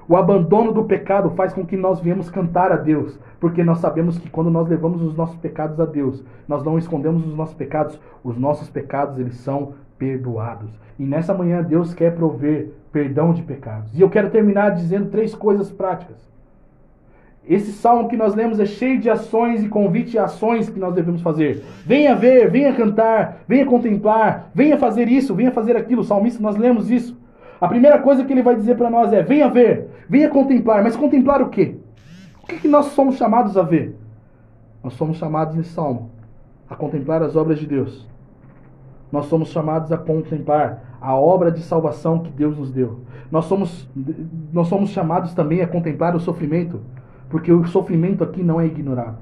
O 0.08 0.16
abandono 0.16 0.72
do 0.72 0.84
pecado 0.84 1.30
faz 1.30 1.52
com 1.52 1.66
que 1.66 1.76
nós 1.76 1.98
viemos 1.98 2.30
cantar 2.30 2.70
a 2.70 2.76
Deus, 2.76 3.18
porque 3.40 3.64
nós 3.64 3.78
sabemos 3.78 4.18
que 4.18 4.30
quando 4.30 4.50
nós 4.50 4.68
levamos 4.68 5.02
os 5.02 5.16
nossos 5.16 5.36
pecados 5.38 5.80
a 5.80 5.84
Deus, 5.84 6.22
nós 6.46 6.62
não 6.62 6.78
escondemos 6.78 7.26
os 7.26 7.34
nossos 7.34 7.56
pecados, 7.56 8.00
os 8.22 8.38
nossos 8.38 8.70
pecados 8.70 9.18
eles 9.18 9.34
são 9.38 9.72
perdoados. 9.98 10.70
E 10.96 11.04
nessa 11.04 11.34
manhã 11.34 11.60
Deus 11.60 11.92
quer 11.92 12.14
prover 12.14 12.72
perdão 12.98 13.32
de 13.32 13.42
pecados. 13.42 13.96
E 13.96 14.00
eu 14.00 14.10
quero 14.10 14.28
terminar 14.28 14.70
dizendo 14.70 15.08
três 15.08 15.32
coisas 15.32 15.70
práticas. 15.70 16.16
Esse 17.46 17.70
salmo 17.70 18.08
que 18.08 18.16
nós 18.16 18.34
lemos 18.34 18.58
é 18.58 18.66
cheio 18.66 19.00
de 19.00 19.08
ações 19.08 19.62
e 19.62 19.68
convite 19.68 20.14
e 20.14 20.18
ações 20.18 20.68
que 20.68 20.80
nós 20.80 20.92
devemos 20.92 21.22
fazer. 21.22 21.62
Venha 21.86 22.16
ver, 22.16 22.50
venha 22.50 22.74
cantar, 22.74 23.44
venha 23.46 23.64
contemplar, 23.64 24.50
venha 24.52 24.76
fazer 24.76 25.08
isso, 25.08 25.32
venha 25.32 25.52
fazer 25.52 25.76
aquilo. 25.76 26.00
O 26.00 26.04
salmista, 26.04 26.42
nós 26.42 26.56
lemos 26.56 26.90
isso. 26.90 27.16
A 27.60 27.68
primeira 27.68 28.00
coisa 28.00 28.24
que 28.24 28.32
ele 28.32 28.42
vai 28.42 28.56
dizer 28.56 28.76
para 28.76 28.90
nós 28.90 29.12
é: 29.12 29.22
venha 29.22 29.48
ver, 29.48 29.88
venha 30.08 30.28
contemplar. 30.28 30.82
Mas 30.82 30.96
contemplar 30.96 31.40
o 31.40 31.48
quê? 31.48 31.76
O 32.42 32.46
que, 32.48 32.58
que 32.58 32.68
nós 32.68 32.86
somos 32.86 33.16
chamados 33.16 33.56
a 33.56 33.62
ver? 33.62 33.96
Nós 34.82 34.94
somos 34.94 35.18
chamados 35.18 35.54
nesse 35.54 35.70
salmo 35.70 36.10
a 36.68 36.74
contemplar 36.74 37.22
as 37.22 37.36
obras 37.36 37.60
de 37.60 37.66
Deus 37.66 38.08
nós 39.10 39.26
somos 39.26 39.48
chamados 39.48 39.90
a 39.90 39.96
contemplar 39.96 40.82
a 41.00 41.14
obra 41.14 41.50
de 41.50 41.62
salvação 41.62 42.20
que 42.20 42.30
Deus 42.30 42.56
nos 42.56 42.70
deu. 42.70 43.00
Nós 43.30 43.44
somos, 43.44 43.88
nós 44.52 44.68
somos 44.68 44.90
chamados 44.90 45.34
também 45.34 45.60
a 45.60 45.66
contemplar 45.66 46.16
o 46.16 46.20
sofrimento, 46.20 46.80
porque 47.28 47.52
o 47.52 47.66
sofrimento 47.66 48.24
aqui 48.24 48.42
não 48.42 48.60
é 48.60 48.66
ignorado. 48.66 49.18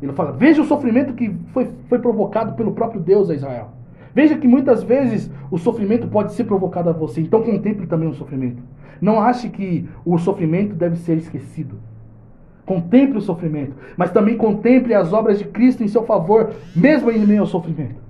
Ele 0.00 0.12
fala: 0.12 0.32
veja 0.32 0.62
o 0.62 0.66
sofrimento 0.66 1.14
que 1.14 1.34
foi, 1.52 1.70
foi 1.88 1.98
provocado 1.98 2.54
pelo 2.54 2.72
próprio 2.72 3.00
Deus 3.00 3.30
a 3.30 3.34
Israel. 3.34 3.68
Veja 4.14 4.36
que 4.36 4.48
muitas 4.48 4.82
vezes 4.82 5.30
o 5.50 5.58
sofrimento 5.58 6.08
pode 6.08 6.32
ser 6.32 6.44
provocado 6.44 6.88
a 6.88 6.92
você, 6.92 7.20
então 7.20 7.42
contemple 7.42 7.86
também 7.86 8.08
o 8.08 8.14
sofrimento. 8.14 8.62
Não 9.00 9.20
ache 9.20 9.48
que 9.48 9.88
o 10.04 10.16
sofrimento 10.16 10.74
deve 10.74 10.96
ser 10.96 11.18
esquecido. 11.18 11.76
Contemple 12.64 13.18
o 13.18 13.20
sofrimento, 13.22 13.76
mas 13.96 14.10
também 14.10 14.36
contemple 14.36 14.94
as 14.94 15.12
obras 15.12 15.38
de 15.38 15.44
Cristo 15.44 15.84
em 15.84 15.88
seu 15.88 16.02
favor, 16.04 16.50
mesmo 16.74 17.10
em 17.10 17.24
meio 17.26 17.42
ao 17.42 17.46
sofrimento. 17.46 18.00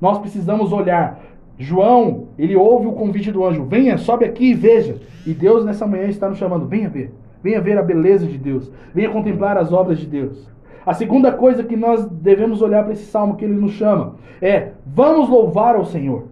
Nós 0.00 0.18
precisamos 0.18 0.72
olhar. 0.72 1.20
João, 1.58 2.28
ele 2.38 2.54
ouve 2.54 2.86
o 2.86 2.92
convite 2.92 3.32
do 3.32 3.44
anjo: 3.44 3.64
venha, 3.64 3.96
sobe 3.96 4.24
aqui 4.24 4.50
e 4.50 4.54
veja. 4.54 4.96
E 5.26 5.32
Deus 5.32 5.64
nessa 5.64 5.86
manhã 5.86 6.06
está 6.06 6.28
nos 6.28 6.38
chamando: 6.38 6.66
venha 6.66 6.88
ver. 6.88 7.12
Venha 7.42 7.60
ver 7.60 7.78
a 7.78 7.82
beleza 7.82 8.26
de 8.26 8.38
Deus. 8.38 8.70
Venha 8.94 9.10
contemplar 9.10 9.56
as 9.56 9.72
obras 9.72 9.98
de 9.98 10.06
Deus. 10.06 10.48
A 10.84 10.94
segunda 10.94 11.32
coisa 11.32 11.64
que 11.64 11.76
nós 11.76 12.06
devemos 12.06 12.62
olhar 12.62 12.84
para 12.84 12.92
esse 12.92 13.06
salmo 13.06 13.36
que 13.36 13.44
ele 13.44 13.54
nos 13.54 13.72
chama 13.72 14.16
é: 14.40 14.72
vamos 14.86 15.28
louvar 15.28 15.76
ao 15.76 15.84
Senhor. 15.84 16.24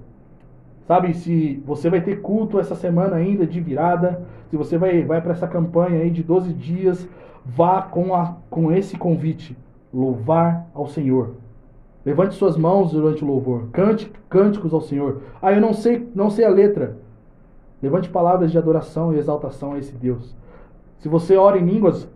Sabe, 0.87 1.15
se 1.15 1.63
você 1.65 1.89
vai 1.89 2.03
ter 2.03 2.21
culto 2.21 2.61
essa 2.61 2.75
semana 2.75 3.17
ainda 3.17 3.47
de 3.47 3.59
virada, 3.59 4.23
se 4.51 4.57
você 4.57 4.77
vai, 4.77 5.03
vai 5.03 5.21
para 5.21 5.33
essa 5.33 5.49
campanha 5.49 6.01
aí 6.01 6.11
de 6.11 6.23
12 6.23 6.53
dias, 6.53 7.09
vá 7.45 7.81
com, 7.81 8.15
a, 8.15 8.37
com 8.51 8.71
esse 8.71 8.99
convite: 8.99 9.57
louvar 9.93 10.67
ao 10.75 10.87
Senhor. 10.87 11.37
Levante 12.05 12.35
suas 12.35 12.57
mãos 12.57 12.93
durante 12.93 13.25
o 13.25 13.27
louvor. 13.27 13.69
Cante 13.73 14.13
cânticos 14.29 14.75
ao 14.75 14.81
Senhor. 14.81 15.23
Ah, 15.41 15.53
eu 15.53 15.61
não 15.61 15.73
sei, 15.73 16.07
não 16.15 16.29
sei 16.29 16.45
a 16.45 16.51
letra. 16.51 16.99
Levante 17.83 18.09
palavras 18.09 18.51
de 18.51 18.59
adoração 18.59 19.13
e 19.13 19.19
exaltação 19.19 19.73
a 19.73 19.79
esse 19.79 19.95
Deus. 19.95 20.35
Se 20.99 21.09
você 21.09 21.37
ora 21.37 21.59
em 21.59 21.65
línguas, 21.65 22.09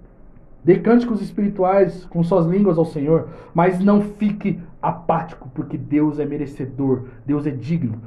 dê 0.62 0.78
cânticos 0.78 1.22
espirituais 1.22 2.04
com 2.06 2.22
suas 2.22 2.46
línguas 2.46 2.78
ao 2.78 2.84
Senhor, 2.84 3.28
mas 3.54 3.80
não 3.80 4.00
fique 4.02 4.60
apático, 4.80 5.50
porque 5.54 5.76
Deus 5.76 6.18
é 6.18 6.24
merecedor, 6.24 7.04
Deus 7.24 7.46
é 7.46 7.50
digno. 7.50 8.00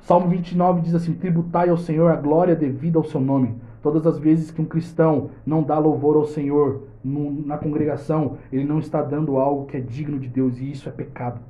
Salmo 0.00 0.28
29 0.28 0.80
diz 0.80 0.94
assim: 0.94 1.12
Tributai 1.12 1.68
ao 1.68 1.76
Senhor 1.76 2.10
a 2.10 2.16
glória 2.16 2.56
devida 2.56 2.98
ao 2.98 3.04
seu 3.04 3.20
nome. 3.20 3.54
Todas 3.90 4.06
as 4.06 4.18
vezes 4.18 4.50
que 4.50 4.60
um 4.60 4.66
cristão 4.66 5.30
não 5.46 5.62
dá 5.62 5.78
louvor 5.78 6.14
ao 6.14 6.26
Senhor 6.26 6.82
no, 7.02 7.32
na 7.46 7.56
congregação, 7.56 8.36
ele 8.52 8.64
não 8.64 8.80
está 8.80 9.00
dando 9.00 9.38
algo 9.38 9.64
que 9.64 9.78
é 9.78 9.80
digno 9.80 10.18
de 10.18 10.28
Deus, 10.28 10.58
e 10.58 10.70
isso 10.70 10.90
é 10.90 10.92
pecado. 10.92 11.40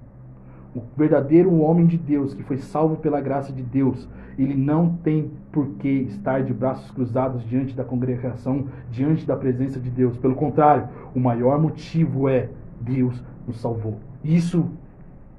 O 0.72 0.80
verdadeiro 0.96 1.52
homem 1.58 1.84
de 1.84 1.98
Deus, 1.98 2.34
que 2.34 2.44
foi 2.44 2.58
salvo 2.58 2.94
pela 2.98 3.20
graça 3.20 3.52
de 3.52 3.64
Deus, 3.64 4.08
ele 4.38 4.54
não 4.54 4.90
tem 5.02 5.32
por 5.50 5.66
que 5.80 5.88
estar 5.88 6.44
de 6.44 6.54
braços 6.54 6.88
cruzados 6.92 7.42
diante 7.42 7.74
da 7.74 7.82
congregação, 7.82 8.66
diante 8.88 9.26
da 9.26 9.34
presença 9.34 9.80
de 9.80 9.90
Deus. 9.90 10.16
Pelo 10.16 10.36
contrário, 10.36 10.88
o 11.16 11.18
maior 11.18 11.60
motivo 11.60 12.28
é 12.28 12.50
Deus 12.80 13.20
nos 13.48 13.60
salvou. 13.60 13.96
Isso 14.22 14.64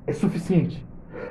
é 0.06 0.12
suficiente. 0.12 0.86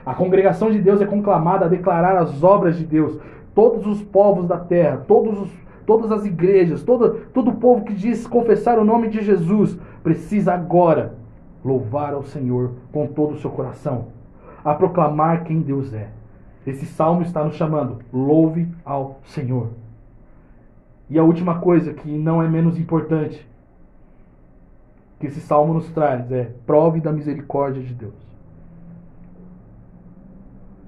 A 0.07 0.15
congregação 0.15 0.71
de 0.71 0.81
Deus 0.81 1.03
é 1.03 1.07
conclamada 1.07 1.67
a 1.67 1.69
declarar 1.69 2.17
as 2.17 2.43
obras 2.43 2.79
de 2.79 2.87
Deus 2.87 3.19
todos 3.59 3.89
os 3.89 4.01
povos 4.01 4.47
da 4.47 4.57
terra, 4.57 4.99
todos 4.99 5.37
os, 5.37 5.51
todas 5.85 6.13
as 6.13 6.25
igrejas, 6.25 6.85
todo, 6.85 7.27
todo 7.35 7.51
o 7.51 7.57
povo 7.57 7.85
que 7.85 7.93
diz 7.93 8.25
confessar 8.25 8.79
o 8.79 8.85
nome 8.85 9.09
de 9.09 9.21
Jesus, 9.21 9.77
precisa 10.01 10.55
agora 10.55 11.17
louvar 11.65 12.15
ao 12.15 12.23
Senhor 12.23 12.75
com 12.93 13.09
todo 13.09 13.35
o 13.35 13.39
seu 13.39 13.51
coração, 13.51 14.07
a 14.65 14.73
proclamar 14.77 15.43
quem 15.43 15.61
Deus 15.61 15.93
é. 15.93 16.09
Esse 16.65 16.87
salmo 16.87 17.23
está 17.23 17.43
nos 17.43 17.57
chamando: 17.57 17.99
louve 18.13 18.69
ao 18.85 19.19
Senhor. 19.25 19.71
E 21.11 21.19
a 21.19 21.25
última 21.25 21.59
coisa, 21.59 21.93
que 21.93 22.17
não 22.17 22.41
é 22.41 22.49
menos 22.49 22.79
importante, 22.79 23.45
que 25.19 25.27
esse 25.27 25.41
salmo 25.41 25.75
nos 25.75 25.91
traz 25.91 26.31
é 26.31 26.53
prove 26.65 27.01
da 27.01 27.11
misericórdia 27.11 27.83
de 27.83 27.93
Deus. 27.93 28.15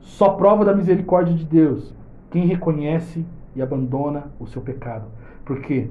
Só 0.03 0.35
prova 0.35 0.64
da 0.64 0.73
misericórdia 0.73 1.35
de 1.35 1.45
Deus 1.45 1.99
quem 2.31 2.47
reconhece 2.47 3.24
e 3.55 3.62
abandona 3.62 4.24
o 4.39 4.47
seu 4.47 4.62
pecado. 4.62 5.07
Porque 5.45 5.91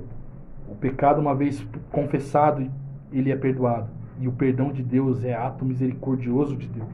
o 0.68 0.76
pecado, 0.76 1.20
uma 1.20 1.36
vez 1.36 1.66
confessado, 1.92 2.66
ele 3.12 3.32
é 3.32 3.36
perdoado. 3.36 3.90
E 4.20 4.28
o 4.28 4.32
perdão 4.32 4.72
de 4.72 4.84
Deus 4.84 5.24
é 5.24 5.34
ato 5.34 5.66
misericordioso 5.66 6.56
de 6.56 6.68
Deus. 6.68 6.90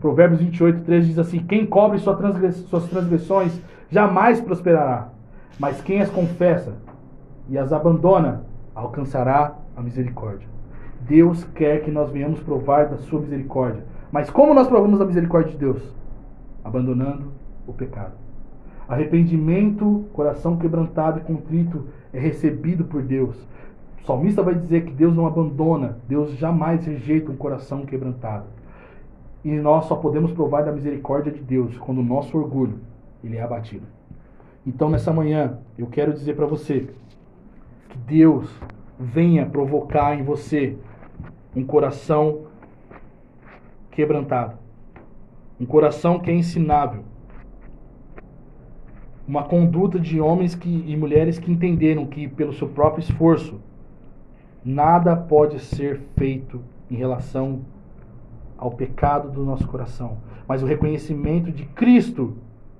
Provérbios 0.00 0.40
28, 0.40 0.82
13 0.82 1.08
diz 1.08 1.18
assim: 1.18 1.38
Quem 1.40 1.66
cobre 1.66 1.98
suas 1.98 2.88
transgressões 2.88 3.60
jamais 3.90 4.40
prosperará, 4.40 5.08
mas 5.58 5.80
quem 5.80 6.00
as 6.00 6.10
confessa 6.10 6.74
e 7.48 7.56
as 7.56 7.72
abandona 7.72 8.44
alcançará 8.74 9.56
a 9.74 9.80
misericórdia. 9.80 10.48
Deus 11.00 11.44
quer 11.54 11.82
que 11.82 11.90
nós 11.90 12.10
venhamos 12.10 12.40
provar 12.40 12.86
da 12.86 12.96
sua 12.98 13.20
misericórdia. 13.20 13.84
Mas 14.10 14.30
como 14.30 14.54
nós 14.54 14.68
provamos 14.68 15.00
a 15.00 15.04
misericórdia 15.04 15.52
de 15.52 15.58
Deus? 15.58 15.94
Abandonando 16.64 17.32
o 17.66 17.72
pecado. 17.72 18.25
Arrependimento, 18.88 20.04
coração 20.12 20.56
quebrantado 20.56 21.18
e 21.18 21.22
contrito 21.22 21.86
é 22.12 22.20
recebido 22.20 22.84
por 22.84 23.02
Deus. 23.02 23.36
O 24.00 24.06
salmista 24.06 24.42
vai 24.42 24.54
dizer 24.54 24.84
que 24.84 24.92
Deus 24.92 25.14
não 25.14 25.26
abandona, 25.26 25.98
Deus 26.08 26.36
jamais 26.36 26.86
rejeita 26.86 27.32
um 27.32 27.36
coração 27.36 27.84
quebrantado. 27.84 28.44
E 29.44 29.50
nós 29.50 29.86
só 29.86 29.96
podemos 29.96 30.32
provar 30.32 30.62
da 30.62 30.72
misericórdia 30.72 31.32
de 31.32 31.40
Deus 31.40 31.76
quando 31.78 31.98
o 31.98 32.04
nosso 32.04 32.38
orgulho 32.38 32.78
ele 33.22 33.36
é 33.36 33.42
abatido. 33.42 33.86
Então 34.64 34.88
nessa 34.88 35.12
manhã 35.12 35.58
eu 35.76 35.86
quero 35.86 36.12
dizer 36.12 36.36
para 36.36 36.46
você 36.46 36.88
que 37.88 37.98
Deus 37.98 38.48
venha 38.98 39.46
provocar 39.46 40.18
em 40.18 40.22
você 40.22 40.76
um 41.54 41.64
coração 41.64 42.46
quebrantado, 43.90 44.56
um 45.60 45.66
coração 45.66 46.18
que 46.18 46.30
é 46.30 46.34
ensinável, 46.34 47.02
uma 49.26 49.42
conduta 49.42 49.98
de 49.98 50.20
homens 50.20 50.54
que, 50.54 50.84
e 50.86 50.96
mulheres 50.96 51.38
que 51.38 51.50
entenderam 51.50 52.06
que 52.06 52.28
pelo 52.28 52.52
seu 52.52 52.68
próprio 52.68 53.00
esforço 53.00 53.60
nada 54.64 55.16
pode 55.16 55.58
ser 55.60 56.00
feito 56.16 56.60
em 56.90 56.96
relação 56.96 57.60
ao 58.56 58.70
pecado 58.70 59.30
do 59.30 59.44
nosso 59.44 59.66
coração, 59.66 60.18
mas 60.48 60.62
o 60.62 60.66
reconhecimento 60.66 61.52
de 61.52 61.64
Cristo 61.66 62.36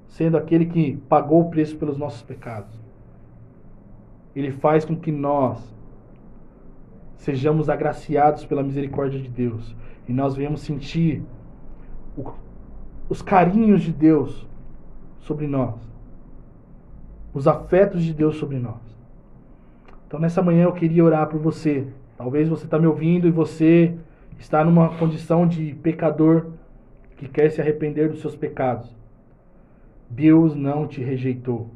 sendo 0.09 0.37
aquele 0.37 0.67
que 0.67 0.97
pagou 1.09 1.43
o 1.43 1.51
preço 1.51 1.77
pelos 1.77 1.99
nossos 1.99 2.23
pecados. 2.23 2.75
Ele 4.35 4.51
faz 4.51 4.85
com 4.85 4.97
que 4.97 5.11
nós 5.11 5.75
sejamos 7.17 7.69
agraciados 7.69 8.45
pela 8.45 8.63
misericórdia 8.63 9.21
de 9.21 9.29
Deus. 9.29 9.75
E 10.09 10.13
nós 10.13 10.37
venhamos 10.37 10.61
sentir 10.61 11.23
o, 12.17 12.31
os 13.09 13.21
carinhos 13.21 13.83
de 13.83 13.93
Deus 13.93 14.47
sobre 15.19 15.47
nós, 15.47 15.75
os 17.37 17.47
afetos 17.47 18.03
de 18.03 18.15
Deus 18.15 18.37
sobre 18.37 18.59
nós. 18.59 18.81
Então, 20.07 20.19
nessa 20.19 20.41
manhã 20.41 20.65
eu 20.65 20.73
queria 20.73 21.05
orar 21.05 21.27
por 21.29 21.39
você. 21.39 21.87
Talvez 22.17 22.49
você 22.49 22.65
está 22.65 22.79
me 22.79 22.87
ouvindo 22.87 23.29
e 23.29 23.31
você 23.31 23.95
está 24.39 24.65
numa 24.65 24.97
condição 24.97 25.47
de 25.47 25.75
pecador 25.75 26.47
que 27.19 27.29
quer 27.29 27.51
se 27.51 27.61
arrepender 27.61 28.09
dos 28.09 28.23
seus 28.23 28.35
pecados. 28.35 28.91
Deus 30.09 30.57
não 30.57 30.87
te 30.87 31.03
rejeitou. 31.03 31.69